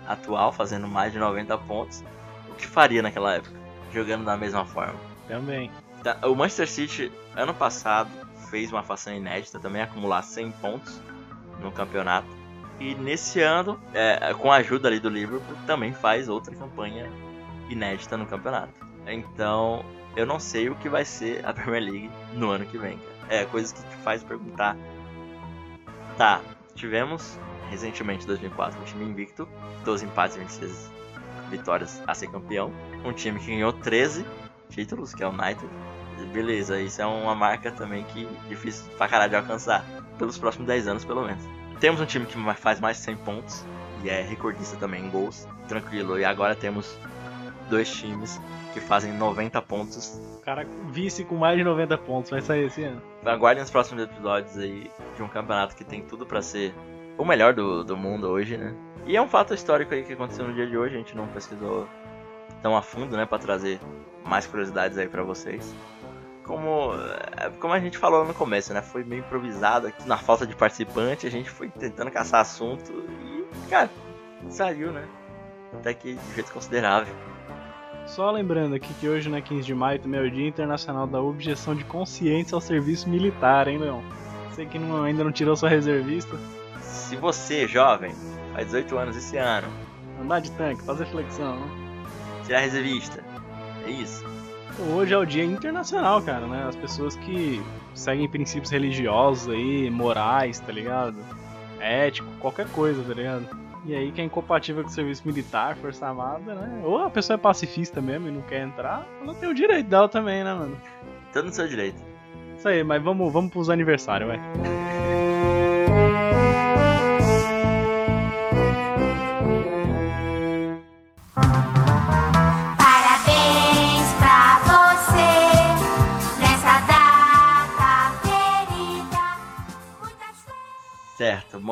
atual, 0.07 0.53
fazendo 0.53 0.87
mais 0.87 1.13
de 1.13 1.19
90 1.19 1.59
pontos, 1.59 2.05
o 2.51 2.55
que 2.55 2.67
faria 2.67 3.03
naquela 3.03 3.35
época, 3.35 3.57
jogando 3.93 4.25
da 4.25 4.37
mesma 4.37 4.65
forma? 4.65 4.95
Também. 5.27 5.71
Tá, 6.03 6.19
O 6.29 6.35
Manchester 6.37 6.69
City, 6.69 7.13
ano 7.35 7.53
passado, 7.53 8.11
fez 8.51 8.71
uma 8.71 8.85
façanha 8.85 9.17
inédita 9.17 9.59
também, 9.59 9.83
acumular 9.83 10.23
100 10.23 10.53
pontos 10.53 11.01
no 11.61 11.71
campeonato. 11.73 12.29
E 12.79 12.95
nesse 12.95 13.41
ano, 13.41 13.81
é, 13.95 14.35
com 14.35 14.53
a 14.53 14.57
ajuda 14.57 14.89
ali 14.89 15.01
do 15.01 15.09
Liverpool, 15.09 15.57
também 15.67 15.93
faz 15.93 16.29
outra 16.29 16.55
campanha 16.55 17.11
inédita 17.71 18.17
no 18.17 18.27
campeonato. 18.27 18.87
Então, 19.07 19.85
eu 20.17 20.27
não 20.27 20.39
sei 20.39 20.69
o 20.69 20.75
que 20.75 20.89
vai 20.89 21.05
ser 21.05 21.45
a 21.47 21.53
Premier 21.53 21.83
League 21.83 22.11
no 22.35 22.51
ano 22.51 22.67
que 22.67 22.77
vem. 22.77 22.99
É 23.29 23.45
coisas 23.45 23.73
que 23.73 23.83
te 23.83 23.97
faz 23.97 24.23
perguntar. 24.23 24.77
Tá, 26.17 26.41
tivemos 26.75 27.39
recentemente 27.71 28.27
2004 28.27 28.81
um 28.81 28.85
time 28.85 29.05
invicto, 29.05 29.49
12 29.85 30.05
empates 30.07 30.37
e 30.37 30.41
26 30.41 30.93
vitórias 31.51 32.03
a 32.07 32.15
ser 32.15 32.29
campeão. 32.29 32.73
Um 33.05 33.13
time 33.13 33.39
que 33.39 33.47
ganhou 33.47 33.73
13 33.73 34.25
títulos, 34.71 35.15
que 35.15 35.23
é 35.23 35.27
o 35.27 35.31
United. 35.31 35.69
Beleza, 36.33 36.81
isso 36.81 37.01
é 37.03 37.07
uma 37.07 37.35
marca 37.35 37.71
também 37.71 38.05
que 38.05 38.27
é 38.27 38.49
difícil 38.49 38.91
pra 38.97 39.09
caralho 39.09 39.31
de 39.31 39.37
alcançar. 39.37 39.85
Pelos 40.19 40.39
próximos 40.39 40.67
10 40.67 40.89
anos, 40.89 41.05
pelo 41.05 41.25
menos. 41.25 41.45
Temos 41.81 42.01
um 42.01 42.07
time 42.07 42.27
que 42.27 42.39
faz 42.55 42.81
mais 42.81 42.97
de 42.97 43.05
100 43.05 43.17
pontos. 43.19 43.65
E 44.03 44.09
é 44.09 44.23
recordista 44.23 44.77
também 44.77 45.05
em 45.05 45.11
gols. 45.11 45.47
Tranquilo. 45.69 46.19
E 46.19 46.25
agora 46.25 46.55
temos 46.55 46.99
dois 47.69 47.91
times 47.91 48.41
que 48.73 48.81
fazem 48.81 49.13
90 49.13 49.61
pontos. 49.63 50.21
Cara 50.43 50.67
vice 50.91 51.25
com 51.25 51.37
mais 51.37 51.57
de 51.57 51.65
90 51.65 51.99
pontos. 51.99 52.31
Vai 52.31 52.41
sair 52.41 52.67
esse 52.67 52.83
ano. 52.85 53.03
Aguardem 53.25 53.63
os 53.63 53.71
próximos 53.71 54.05
episódios 54.05 54.57
aí 54.57 54.91
de 55.17 55.23
um 55.23 55.29
campeonato 55.29 55.75
que 55.75 55.85
tem 55.85 56.03
tudo 56.03 56.25
pra 56.25 56.41
ser 56.41 56.75
o 57.19 57.25
melhor 57.25 57.55
do, 57.55 57.83
do 57.83 57.97
mundo 57.97 58.29
hoje, 58.29 58.57
né? 58.57 58.75
E 59.07 59.17
é 59.17 59.23
um 59.23 59.29
fato 59.29 59.55
histórico 59.55 59.95
aí 59.95 60.03
que 60.03 60.13
aconteceu 60.13 60.47
no 60.47 60.55
dia 60.55 60.67
de 60.67 60.77
hoje. 60.77 60.95
A 60.95 60.99
gente 60.99 61.17
não 61.17 61.27
pesquisou 61.29 61.89
tão 62.63 62.77
a 62.77 62.83
fundo, 62.83 63.17
né? 63.17 63.27
Pra 63.27 63.39
trazer 63.39 63.81
mais 64.25 64.47
curiosidades 64.47 64.99
aí 64.99 65.09
pra 65.09 65.23
vocês 65.23 65.75
como, 66.47 66.93
é, 67.37 67.51
como 67.61 67.75
a 67.75 67.81
gente 67.81 67.99
falou 67.99 68.25
no 68.25 68.33
começo, 68.33 68.73
né? 68.73 68.81
Foi 68.83 69.03
meio 69.05 69.21
improvisado 69.21 69.89
aqui. 69.89 70.07
Na 70.09 70.17
falta 70.17 70.47
de 70.47 70.55
participante, 70.55 71.27
a 71.27 71.31
gente 71.31 71.51
foi 71.51 71.69
tentando 71.69 72.11
caçar 72.11 72.41
assunto 72.41 72.93
e, 72.93 73.45
cara, 73.69 73.91
saiu, 74.49 74.93
né? 74.93 75.05
Até 75.75 75.93
que 75.93 76.15
de 76.15 76.35
jeito 76.35 76.53
considerável. 76.53 77.15
Só 78.07 78.31
lembrando 78.31 78.75
aqui 78.77 78.95
que 78.95 79.09
hoje, 79.09 79.29
né, 79.29 79.41
15 79.41 79.65
de 79.65 79.75
maio, 79.75 79.99
também 79.99 80.21
é 80.21 80.23
o 80.23 80.31
Dia 80.31 80.47
Internacional 80.47 81.09
da 81.09 81.21
Objeção 81.21 81.75
de 81.75 81.85
Consciência 81.85 82.55
ao 82.55 82.61
Serviço 82.61 83.09
Militar, 83.09 83.67
hein, 83.67 83.79
Leão? 83.79 84.01
Você 84.51 84.65
que 84.65 84.79
não- 84.79 85.03
ainda 85.03 85.25
não 85.25 85.33
tirou 85.33 85.57
sua 85.57 85.69
reservista, 85.69 86.37
Se 86.81 87.17
você, 87.17 87.67
jovem, 87.69 88.15
faz 88.53 88.67
18 88.67 88.97
anos 88.97 89.17
esse 89.17 89.37
ano, 89.37 89.67
andar 90.23 90.41
de 90.41 90.51
tanque, 90.53 90.83
fazer 90.85 91.07
flexão, 91.07 91.57
né? 91.61 91.69
tirar 92.45 92.61
reservista, 92.61 93.23
é 93.85 93.91
isso. 93.91 94.25
Hoje 94.79 95.15
é 95.15 95.17
o 95.17 95.25
dia 95.25 95.45
internacional, 95.45 96.21
cara, 96.21 96.47
né? 96.47 96.67
As 96.69 96.77
pessoas 96.77 97.17
que 97.17 97.63
seguem 97.95 98.29
princípios 98.29 98.71
religiosos 98.71 99.49
aí, 99.49 99.91
morais, 99.91 100.61
tá 100.61 100.71
ligado? 100.71 101.17
Ético, 101.81 102.29
qualquer 102.41 102.69
coisa, 102.69 103.03
tá 103.03 103.15
ligado? 103.15 103.49
E 103.87 103.95
aí, 103.95 104.13
quem 104.13 104.25
é 104.25 104.27
incompatível 104.27 104.83
com 104.83 104.91
o 104.91 104.93
serviço 104.93 105.23
militar, 105.25 105.77
força 105.77 106.07
armada, 106.07 106.55
né? 106.55 106.83
Ou 106.85 106.99
a 106.99 107.09
pessoa 107.11 107.37
é 107.37 107.39
pacifista 107.39 108.01
mesmo 108.01 108.29
e 108.29 108.31
não 108.33 108.43
quer 108.43 108.63
entrar, 108.63 109.07
ela 109.23 109.35
tem 109.35 109.49
o 109.49 109.55
direito 109.55 109.89
dela 109.89 110.09
também, 110.09 110.45
né, 110.45 110.53
mano? 110.53 110.77
Tudo 111.33 111.47
no 111.47 111.53
seu 111.53 111.69
direito. 111.69 112.03
Isso 112.59 112.69
aí, 112.69 112.83
mas 112.83 113.03
vamos, 113.03 113.33
vamos 113.33 113.51
pros 113.51 113.71
aniversários, 113.71 114.29
vai. 114.29 114.41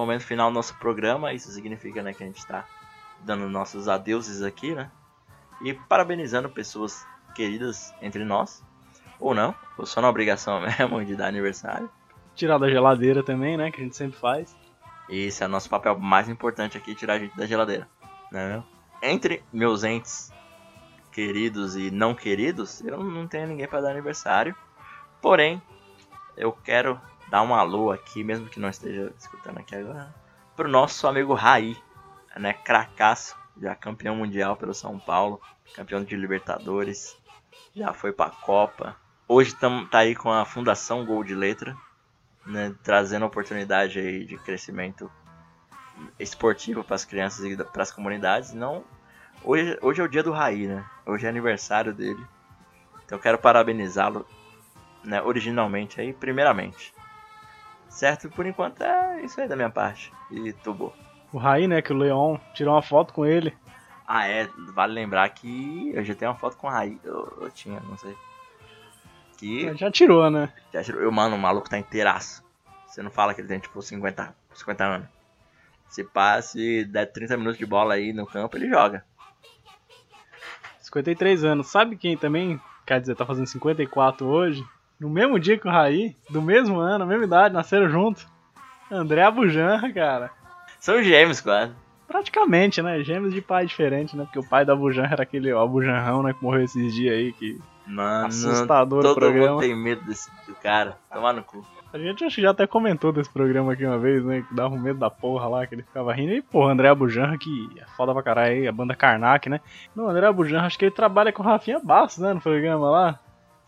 Momento 0.05 0.25
final 0.25 0.51
do 0.51 0.55
nosso 0.55 0.75
programa. 0.77 1.33
Isso 1.33 1.51
significa 1.51 2.03
né, 2.03 2.13
que 2.13 2.23
a 2.23 2.27
gente 2.27 2.39
está 2.39 2.65
dando 3.21 3.49
nossos 3.49 3.89
adeuses 3.89 4.43
aqui, 4.43 4.75
né? 4.75 4.91
E 5.63 5.73
parabenizando 5.73 6.49
pessoas 6.49 7.07
queridas 7.35 7.95
entre 8.01 8.25
nós. 8.25 8.65
Ou 9.19 9.35
não, 9.35 9.55
ou 9.79 9.87
só 9.87 10.01
na 10.01 10.09
obrigação 10.09 10.61
mesmo 10.79 11.05
de 11.05 11.17
dar 11.17 11.29
aniversário. 11.29 11.89
Tirar 12.35 12.59
da 12.59 12.69
geladeira 12.69 13.23
também, 13.23 13.57
né? 13.57 13.71
Que 13.71 13.81
a 13.81 13.85
gente 13.85 13.97
sempre 13.97 14.19
faz. 14.19 14.57
Esse 15.09 15.43
é 15.43 15.47
o 15.47 15.51
nosso 15.51 15.69
papel 15.69 15.99
mais 15.99 16.29
importante 16.29 16.77
aqui, 16.77 16.95
tirar 16.95 17.15
a 17.15 17.19
gente 17.19 17.37
da 17.37 17.47
geladeira. 17.47 17.89
Né? 18.33 18.63
Entre 19.03 19.43
meus 19.53 19.85
entes 19.85 20.33
queridos 21.13 21.77
e 21.77 21.91
não 21.91 22.15
queridos, 22.15 22.81
eu 22.81 23.03
não 23.03 23.29
tenho 23.29 23.47
ninguém 23.47 23.69
para 23.69 23.83
dar 23.83 23.91
aniversário. 23.91 24.55
Porém, 25.21 25.63
eu 26.37 26.53
quero 26.53 27.01
dar 27.29 27.43
um 27.43 27.55
alô 27.55 27.91
aqui, 27.91 28.23
mesmo 28.23 28.49
que 28.49 28.61
não 28.61 28.69
esteja 28.69 29.13
escutando 29.19 29.59
aqui 29.59 29.75
agora, 29.75 30.15
pro 30.57 30.69
nosso 30.69 31.07
amigo 31.07 31.35
Raí, 31.35 31.77
né? 32.37 32.53
Cracaço, 32.53 33.37
já 33.61 33.75
campeão 33.75 34.17
mundial 34.17 34.57
pelo 34.57 34.75
São 34.75 34.99
Paulo, 34.99 35.41
campeão 35.75 36.05
de 36.05 36.17
Libertadores, 36.17 37.17
já 37.75 37.93
foi 37.93 38.13
pra 38.13 38.31
Copa. 38.31 38.97
Hoje 39.27 39.55
tam, 39.55 39.87
tá 39.87 39.99
aí 39.99 40.15
com 40.15 40.31
a 40.31 40.45
Fundação 40.45 41.05
Gol 41.05 41.25
de 41.25 41.35
Letra, 41.35 41.77
né? 42.47 42.75
Trazendo 42.83 43.27
oportunidade 43.27 43.99
aí 43.99 44.25
de 44.25 44.37
crescimento 44.39 45.11
esportivo 46.19 46.85
para 46.85 46.97
as 46.97 47.05
crianças 47.05 47.45
e 47.45 47.57
para 47.57 47.83
as 47.83 47.91
comunidades. 47.91 48.53
Não, 48.53 48.85
hoje, 49.43 49.79
hoje 49.81 50.01
é 50.01 50.05
o 50.05 50.09
dia 50.09 50.23
do 50.23 50.33
Raí, 50.33 50.67
né? 50.67 50.85
Hoje 51.07 51.27
é 51.27 51.29
aniversário 51.29 51.93
dele. 51.93 52.25
Então 53.05 53.19
eu 53.19 53.23
quero 53.23 53.39
parabenizá-lo, 53.39 54.27
né? 55.03 55.21
Originalmente 55.23 56.01
aí, 56.01 56.13
primeiramente. 56.13 56.94
Certo? 57.95 58.29
Por 58.29 58.45
enquanto 58.45 58.83
é 58.83 59.23
isso 59.23 59.41
aí 59.41 59.47
da 59.47 59.55
minha 59.55 59.71
parte. 59.71 60.13
E 60.29 60.53
tubo. 60.53 60.93
O 61.33 61.39
Raí, 61.39 61.69
né? 61.69 61.81
Que 61.81 61.93
o 61.93 61.97
Leon 61.97 62.37
tirou 62.53 62.75
uma 62.75 62.83
foto 62.83 63.15
com 63.15 63.25
ele. 63.25 63.57
Ah, 64.07 64.27
é. 64.27 64.49
Vale 64.75 64.93
lembrar 64.93 65.29
que 65.29 65.93
eu 65.95 66.05
já 66.05 66.13
tenho 66.13 66.33
uma 66.33 66.37
foto 66.37 66.57
com 66.57 66.67
o 66.67 66.71
Raí. 66.71 66.99
Eu, 67.05 67.39
eu 67.41 67.51
tinha, 67.53 67.79
não 67.79 67.97
sei. 67.97 68.17
Que. 69.39 69.73
Já 69.77 69.93
tirou, 69.93 70.29
né? 70.29 70.53
Já 70.73 70.83
tirou. 70.83 71.01
Eu, 71.01 71.13
mano, 71.13 71.37
o 71.37 71.39
maluco 71.39 71.71
tá 71.71 71.79
inteiraço. 71.79 72.45
Você 72.89 73.01
não 73.01 73.13
fala 73.13 73.33
que 73.33 73.41
ele 73.41 73.49
tem 73.49 73.61
tipo 73.61 73.81
50, 73.81 74.35
50 74.55 74.85
anos. 74.85 75.09
Se 75.89 76.03
passe, 76.03 76.85
der 76.87 77.07
30 77.07 77.37
minutos 77.37 77.59
de 77.59 77.67
bola 77.67 77.95
aí 77.95 78.13
no 78.13 78.27
campo, 78.27 78.57
ele 78.57 78.69
joga. 78.69 79.05
53 80.81 81.45
anos. 81.45 81.69
Sabe 81.69 81.97
quem 81.97 82.17
também, 82.17 82.61
quer 82.85 83.01
dizer, 83.01 83.15
tá 83.15 83.25
fazendo 83.25 83.47
54 83.47 84.27
hoje? 84.27 84.67
No 84.99 85.11
mesmo 85.11 85.39
dia 85.39 85.59
que 85.59 85.67
o 85.67 85.71
Raí, 85.71 86.17
do 86.31 86.41
mesmo 86.41 86.79
ano, 86.79 87.07
mesma 87.07 87.25
idade, 87.25 87.55
nasceram 87.55 87.89
juntos. 87.89 88.27
André 88.91 89.23
Abujanra, 89.23 89.93
cara. 89.93 90.31
São 90.79 91.03
gêmeos, 91.03 91.41
quase. 91.41 91.73
Praticamente, 92.07 92.81
né? 92.83 93.03
Gêmeos 93.03 93.33
de 93.35 93.41
pai 93.41 93.67
diferente, 93.67 94.17
né? 94.17 94.25
Porque 94.25 94.39
o 94.39 94.49
pai 94.49 94.65
do 94.65 94.73
Abujanra 94.73 95.13
era 95.13 95.23
aquele 95.23 95.53
ó, 95.53 95.63
Abujanrão, 95.63 96.23
né? 96.23 96.33
Que 96.33 96.43
morreu 96.43 96.63
esses 96.63 96.95
dias 96.95 97.15
aí, 97.15 97.33
que 97.33 97.59
Mano, 97.87 98.27
Assustador 98.27 99.01
o 99.01 99.03
todo 99.03 99.15
programa. 99.17 99.53
mundo 99.53 99.61
tem 99.61 99.77
medo 99.77 100.05
desse 100.05 100.31
do 100.47 100.55
cara. 100.55 100.97
Tomar 101.13 101.33
no 101.33 101.43
cu. 101.43 101.65
A 101.93 101.99
gente 101.99 102.25
acho 102.25 102.37
que 102.37 102.43
já 102.43 102.51
até 102.51 102.67
comentou 102.67 103.13
desse 103.13 103.31
programa 103.31 103.73
aqui 103.73 103.87
uma 103.87 103.99
vez, 103.99 104.25
né? 104.25 104.45
Que 104.49 104.55
dava 104.55 104.75
um 104.75 104.81
medo 104.81 104.99
da 104.99 105.09
porra 105.11 105.49
lá, 105.49 105.67
que 105.67 105.75
ele 105.75 105.83
ficava 105.83 106.13
rindo. 106.13 106.33
E, 106.33 106.43
porra, 106.43 106.73
André 106.73 106.89
Abujanra, 106.89 107.39
que 107.39 107.71
é 107.79 107.85
foda 107.97 108.13
pra 108.13 108.23
caralho 108.23 108.53
aí, 108.53 108.67
a 108.67 108.73
banda 108.73 108.97
Karnak, 108.97 109.49
né? 109.49 109.61
Não, 109.95 110.09
André 110.09 110.27
Abujanra, 110.27 110.67
acho 110.67 110.79
que 110.79 110.87
ele 110.87 110.95
trabalha 110.95 111.33
com 111.33 111.43
o 111.43 111.47
Rafinha 111.47 111.79
Bastos, 111.79 112.23
né? 112.23 112.35
No 112.35 112.41
programa 112.41 112.91
lá. 112.91 113.21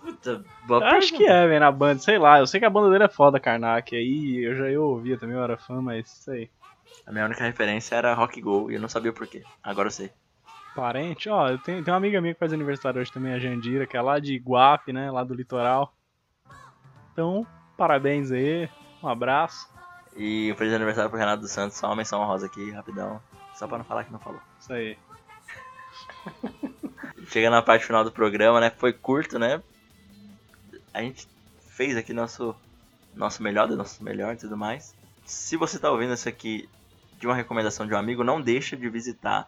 Puta, 0.06 0.44
boa 0.68 0.84
acho 0.84 1.16
que 1.16 1.26
é, 1.26 1.48
velho, 1.48 1.58
na 1.58 1.72
banda, 1.72 1.98
sei 1.98 2.16
lá. 2.16 2.38
Eu 2.38 2.46
sei 2.46 2.60
que 2.60 2.66
a 2.66 2.70
banda 2.70 2.90
dele 2.90 3.04
é 3.04 3.08
foda, 3.08 3.40
Karnak. 3.40 3.94
Aí 3.94 4.44
eu 4.44 4.54
já 4.54 4.70
eu 4.70 4.84
ouvia 4.84 5.18
também, 5.18 5.34
eu 5.34 5.42
era 5.42 5.58
fã, 5.58 5.82
mas 5.82 6.06
isso 6.06 6.30
aí. 6.30 6.48
A 7.04 7.10
minha 7.10 7.24
única 7.24 7.42
referência 7.42 7.96
era 7.96 8.14
Rock 8.14 8.40
Go 8.40 8.70
e 8.70 8.74
eu 8.74 8.80
não 8.80 8.88
sabia 8.88 9.12
porquê. 9.12 9.42
Agora 9.60 9.88
eu 9.88 9.92
sei. 9.92 10.12
Parente, 10.76 11.28
ó, 11.28 11.48
eu 11.48 11.58
tenho, 11.58 11.82
tenho 11.82 11.92
uma 11.92 11.96
amiga 11.96 12.20
minha 12.20 12.34
que 12.34 12.38
faz 12.38 12.52
aniversário 12.52 13.00
hoje 13.00 13.10
também, 13.10 13.32
a 13.32 13.38
Jandira, 13.38 13.86
que 13.86 13.96
é 13.96 14.00
lá 14.00 14.20
de 14.20 14.34
Iguape, 14.34 14.92
né? 14.92 15.10
Lá 15.10 15.24
do 15.24 15.34
litoral. 15.34 15.92
Então, 17.12 17.44
parabéns 17.76 18.30
aí, 18.30 18.68
um 19.02 19.08
abraço. 19.08 19.68
E 20.16 20.52
um 20.52 20.56
feliz 20.56 20.72
aniversário 20.72 21.10
pro 21.10 21.18
Renato 21.18 21.42
dos 21.42 21.50
Santos. 21.50 21.76
Só 21.76 21.88
uma 21.88 21.96
menção 21.96 22.20
honrosa 22.20 22.46
aqui, 22.46 22.70
rapidão. 22.70 23.20
Só 23.54 23.66
pra 23.66 23.78
não 23.78 23.84
falar 23.84 24.04
que 24.04 24.12
não 24.12 24.20
falou. 24.20 24.40
Isso 24.60 24.72
aí. 24.72 24.96
Chega 27.26 27.50
na 27.50 27.60
parte 27.60 27.84
final 27.84 28.04
do 28.04 28.12
programa, 28.12 28.60
né? 28.60 28.70
Foi 28.70 28.92
curto, 28.92 29.38
né? 29.38 29.62
A 30.96 31.02
gente 31.02 31.28
fez 31.68 31.94
aqui 31.94 32.14
nosso, 32.14 32.56
nosso 33.14 33.42
melhor, 33.42 33.68
do 33.68 33.76
nosso 33.76 34.02
melhor 34.02 34.32
e 34.32 34.38
tudo 34.38 34.56
mais. 34.56 34.94
Se 35.26 35.54
você 35.54 35.78
tá 35.78 35.90
ouvindo 35.90 36.14
isso 36.14 36.26
aqui 36.26 36.66
de 37.18 37.26
uma 37.26 37.36
recomendação 37.36 37.86
de 37.86 37.92
um 37.92 37.98
amigo, 37.98 38.24
não 38.24 38.40
deixa 38.40 38.74
de 38.74 38.88
visitar 38.88 39.46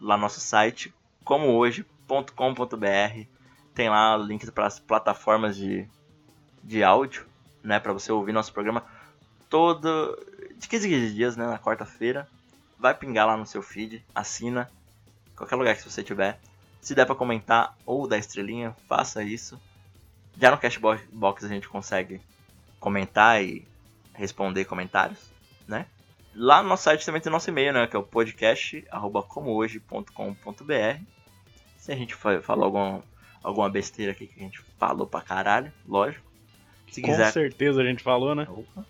lá 0.00 0.16
nosso 0.16 0.38
site, 0.38 0.94
comohoje.com.br. 1.24 3.26
Tem 3.74 3.88
lá 3.88 4.16
links 4.16 4.48
para 4.50 4.66
as 4.66 4.78
plataformas 4.78 5.56
de, 5.56 5.88
de 6.62 6.84
áudio, 6.84 7.26
né? 7.64 7.80
Para 7.80 7.92
você 7.92 8.12
ouvir 8.12 8.30
nosso 8.30 8.52
programa 8.52 8.84
todo 9.50 10.16
de 10.56 10.68
15 10.68 10.86
em 10.86 10.90
15 10.90 11.14
dias, 11.14 11.36
né? 11.36 11.48
Na 11.48 11.58
quarta-feira. 11.58 12.28
Vai 12.78 12.94
pingar 12.94 13.26
lá 13.26 13.36
no 13.36 13.44
seu 13.44 13.60
feed, 13.60 14.04
assina, 14.14 14.70
qualquer 15.34 15.56
lugar 15.56 15.74
que 15.74 15.82
você 15.82 16.04
tiver. 16.04 16.38
Se 16.80 16.94
der 16.94 17.06
para 17.06 17.16
comentar 17.16 17.76
ou 17.84 18.06
dar 18.06 18.18
estrelinha, 18.18 18.76
faça 18.86 19.24
isso. 19.24 19.60
Já 20.40 20.50
no 20.50 20.58
Cashbox 20.58 21.44
a 21.44 21.48
gente 21.48 21.68
consegue 21.68 22.20
comentar 22.80 23.42
e 23.42 23.66
responder 24.14 24.64
comentários, 24.64 25.30
né? 25.66 25.86
Lá 26.34 26.62
no 26.62 26.68
nosso 26.68 26.82
site 26.84 27.04
também 27.06 27.20
tem 27.22 27.32
nosso 27.32 27.48
e-mail, 27.48 27.72
né? 27.72 27.86
Que 27.86 27.96
é 27.96 27.98
o 27.98 28.02
podcast.comohoje.com.br 28.02 31.00
Se 31.78 31.92
a 31.92 31.96
gente 31.96 32.14
fa- 32.14 32.40
falou 32.42 32.64
algum, 32.64 33.00
alguma 33.42 33.70
besteira 33.70 34.12
aqui 34.12 34.26
que 34.26 34.38
a 34.38 34.42
gente 34.42 34.60
falou 34.78 35.06
pra 35.06 35.20
caralho, 35.20 35.72
lógico. 35.86 36.24
Se 36.90 37.00
Com 37.00 37.08
quiser, 37.08 37.32
certeza 37.32 37.80
a 37.80 37.84
gente 37.84 38.02
falou, 38.02 38.34
né? 38.34 38.46
Opa. 38.50 38.84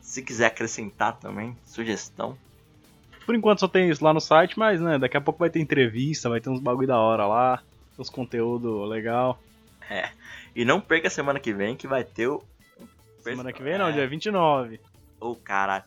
se 0.00 0.22
quiser 0.22 0.46
acrescentar 0.46 1.16
também, 1.18 1.56
sugestão, 1.64 2.36
Por 3.26 3.34
enquanto 3.34 3.60
só 3.60 3.68
tem 3.68 3.88
isso 3.90 4.04
lá 4.04 4.12
no 4.12 4.20
site, 4.20 4.58
mas 4.58 4.80
né, 4.80 4.98
daqui 4.98 5.16
a 5.16 5.20
pouco 5.20 5.38
vai 5.40 5.50
ter 5.50 5.60
entrevista, 5.60 6.28
vai 6.28 6.40
ter 6.40 6.50
uns 6.50 6.60
bagulho 6.60 6.88
da 6.88 6.98
hora 6.98 7.26
lá, 7.26 7.62
uns 7.98 8.10
conteúdo 8.10 8.84
legal. 8.84 9.40
E 10.54 10.64
não 10.64 10.80
perca 10.80 11.06
a 11.06 11.10
semana 11.10 11.38
que 11.38 11.52
vem 11.52 11.76
que 11.76 11.86
vai 11.86 12.02
ter 12.02 12.26
o. 12.26 12.42
Semana 13.22 13.52
que 13.52 13.62
vem 13.62 13.78
não, 13.78 13.88
É. 13.88 13.92
dia 13.92 14.08
29. 14.08 14.80
Ô 15.20 15.36
caralho. 15.36 15.84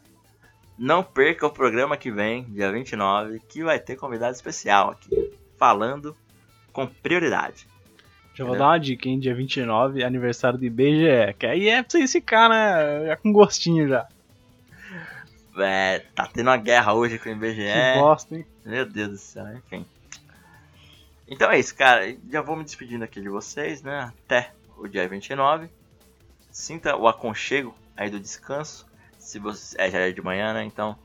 Não 0.78 1.04
perca 1.04 1.46
o 1.46 1.52
programa 1.52 1.98
que 1.98 2.10
vem, 2.10 2.44
dia 2.46 2.72
29, 2.72 3.40
que 3.48 3.64
vai 3.64 3.78
ter 3.78 3.96
convidado 3.96 4.34
especial 4.34 4.92
aqui. 4.92 5.34
Falando 5.58 6.16
com 6.72 6.88
prioridade. 6.88 7.68
Já 8.34 8.46
vou 8.46 8.58
dar 8.58 8.68
uma 8.70 8.78
dica, 8.80 9.08
hein? 9.08 9.20
Dia 9.20 9.36
29, 9.36 10.04
aniversário 10.04 10.58
do 10.58 10.66
IBGE. 10.66 11.34
Que 11.38 11.46
aí 11.46 11.70
é 11.70 11.84
pra 11.84 11.92
você 11.92 12.08
ficar, 12.08 12.50
né? 12.50 13.06
Já 13.08 13.18
com 13.18 13.32
gostinho 13.32 13.88
já. 13.88 14.08
É, 15.60 16.00
tá 16.16 16.26
tendo 16.26 16.48
uma 16.48 16.58
guerra 16.58 16.94
hoje 16.94 17.20
com 17.20 17.30
o 17.30 17.32
IBGE. 17.32 17.62
Que 17.62 18.00
bosta, 18.00 18.36
hein? 18.36 18.46
Meu 18.66 18.86
Deus 18.86 19.10
do 19.10 19.18
céu, 19.18 19.46
enfim. 19.58 19.86
Então 21.28 21.52
é 21.52 21.60
isso, 21.60 21.76
cara. 21.76 22.16
Já 22.30 22.42
vou 22.42 22.56
me 22.56 22.64
despedindo 22.64 23.04
aqui 23.04 23.22
de 23.22 23.30
vocês, 23.30 23.82
né? 23.82 24.12
Até 24.26 24.52
o 24.78 24.88
dia 24.88 25.08
29. 25.08 25.70
Sinta 26.52 26.96
o 26.96 27.08
aconchego 27.08 27.76
aí 27.96 28.10
do 28.10 28.20
descanso. 28.20 28.86
Se 29.18 29.40
você. 29.40 29.76
É, 29.80 29.90
já 29.90 30.00
é 30.00 30.12
de 30.12 30.22
manhã, 30.22 30.54
né? 30.54 30.64
Então. 30.64 30.98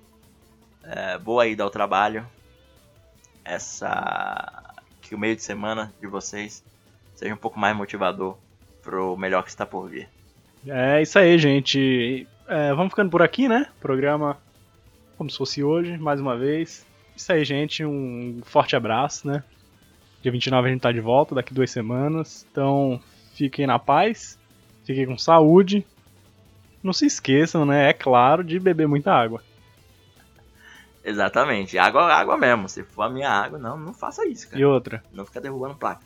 É, 0.82 1.18
boa 1.18 1.46
ida 1.46 1.62
ao 1.62 1.70
trabalho. 1.70 2.26
Essa. 3.44 4.74
Que 5.00 5.14
o 5.14 5.18
meio 5.18 5.36
de 5.36 5.42
semana 5.42 5.92
de 6.00 6.06
vocês 6.06 6.62
seja 7.14 7.34
um 7.34 7.38
pouco 7.38 7.58
mais 7.58 7.76
motivador 7.76 8.36
pro 8.82 9.16
melhor 9.16 9.42
que 9.42 9.48
está 9.48 9.64
por 9.64 9.88
vir. 9.88 10.08
É 10.66 11.00
isso 11.00 11.18
aí, 11.18 11.38
gente. 11.38 12.26
É, 12.46 12.74
vamos 12.74 12.90
ficando 12.90 13.10
por 13.10 13.22
aqui, 13.22 13.48
né? 13.48 13.66
Programa 13.80 14.36
como 15.18 15.28
se 15.28 15.36
fosse 15.36 15.64
hoje, 15.64 15.98
mais 15.98 16.20
uma 16.20 16.36
vez. 16.36 16.86
Isso 17.16 17.32
aí, 17.32 17.44
gente. 17.44 17.84
Um 17.84 18.40
forte 18.44 18.76
abraço, 18.76 19.26
né? 19.26 19.42
Dia 20.22 20.32
29 20.32 20.68
a 20.68 20.72
gente 20.72 20.80
tá 20.80 20.92
de 20.92 21.00
volta, 21.00 21.34
daqui 21.34 21.54
duas 21.54 21.70
semanas. 21.70 22.46
Então, 22.50 23.00
fiquem 23.34 23.66
na 23.66 23.78
paz, 23.78 24.38
fiquem 24.84 25.06
com 25.06 25.16
saúde. 25.16 25.86
Não 26.82 26.92
se 26.92 27.06
esqueçam, 27.06 27.64
né? 27.64 27.90
É 27.90 27.92
claro, 27.92 28.42
de 28.44 28.58
beber 28.58 28.86
muita 28.88 29.12
água. 29.12 29.42
Exatamente. 31.04 31.78
Água, 31.78 32.12
água 32.12 32.36
mesmo. 32.36 32.68
Se 32.68 32.82
for 32.82 33.02
a 33.02 33.08
minha 33.10 33.30
água, 33.30 33.58
não, 33.58 33.78
não 33.78 33.94
faça 33.94 34.26
isso, 34.26 34.48
cara. 34.48 34.60
E 34.60 34.64
outra, 34.64 35.02
Não 35.12 35.24
fica 35.24 35.40
derrubando 35.40 35.74
placa. 35.74 36.02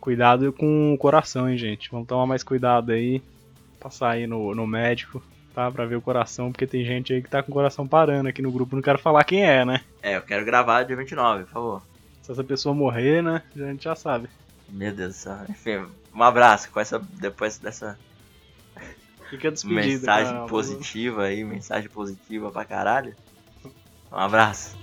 cuidado 0.00 0.52
com 0.52 0.92
o 0.92 0.98
coração, 0.98 1.48
hein, 1.48 1.56
gente. 1.56 1.90
Vamos 1.90 2.06
tomar 2.08 2.26
mais 2.26 2.42
cuidado 2.42 2.92
aí. 2.92 3.22
Passar 3.80 4.10
aí 4.10 4.26
no, 4.26 4.54
no 4.54 4.66
médico, 4.66 5.22
tá? 5.54 5.70
Pra 5.70 5.86
ver 5.86 5.96
o 5.96 6.02
coração, 6.02 6.52
porque 6.52 6.66
tem 6.66 6.84
gente 6.84 7.12
aí 7.12 7.22
que 7.22 7.28
tá 7.30 7.42
com 7.42 7.50
o 7.50 7.54
coração 7.54 7.86
parando 7.86 8.28
aqui 8.28 8.42
no 8.42 8.52
grupo. 8.52 8.76
Não 8.76 8.82
quero 8.82 8.98
falar 8.98 9.24
quem 9.24 9.44
é, 9.44 9.64
né? 9.64 9.80
É, 10.02 10.16
eu 10.16 10.22
quero 10.22 10.44
gravar 10.44 10.82
dia 10.84 10.96
29, 10.96 11.44
por 11.44 11.50
favor. 11.50 11.82
Se 12.22 12.30
essa 12.30 12.44
pessoa 12.44 12.72
morrer, 12.72 13.20
né? 13.20 13.42
A 13.56 13.58
gente 13.58 13.82
já 13.82 13.96
sabe. 13.96 14.28
Meu 14.68 14.94
Deus 14.94 15.14
do 15.14 15.18
céu. 15.18 15.38
Enfim, 15.48 15.86
um 16.14 16.22
abraço 16.22 16.70
com 16.70 16.78
essa. 16.78 16.98
Depois 16.98 17.58
dessa. 17.58 17.98
Fica. 19.28 19.52
Mensagem 19.64 20.32
cara. 20.32 20.46
positiva 20.46 21.24
aí, 21.24 21.42
mensagem 21.42 21.90
positiva 21.90 22.50
pra 22.52 22.64
caralho. 22.64 23.16
Um 24.10 24.16
abraço. 24.16 24.76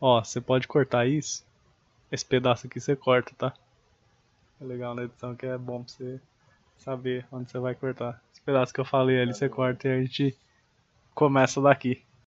Ó, 0.00 0.24
você 0.24 0.40
pode 0.40 0.66
cortar 0.66 1.06
isso. 1.06 1.44
Esse 2.10 2.24
pedaço 2.24 2.66
aqui 2.66 2.80
você 2.80 2.96
corta, 2.96 3.32
tá? 3.36 3.54
É 4.60 4.64
legal 4.64 4.94
na 4.94 5.04
edição 5.04 5.34
que 5.34 5.44
é 5.44 5.58
bom 5.58 5.82
pra 5.82 5.92
você 5.92 6.20
saber 6.84 7.26
onde 7.32 7.50
você 7.50 7.58
vai 7.58 7.74
cortar. 7.74 8.20
Esse 8.32 8.42
pedaço 8.42 8.72
que 8.72 8.80
eu 8.80 8.84
falei 8.84 9.20
ali 9.20 9.34
você 9.34 9.48
corta 9.48 9.88
e 9.88 9.92
a 9.92 10.00
gente 10.00 10.36
começa 11.14 11.60
daqui. 11.60 12.02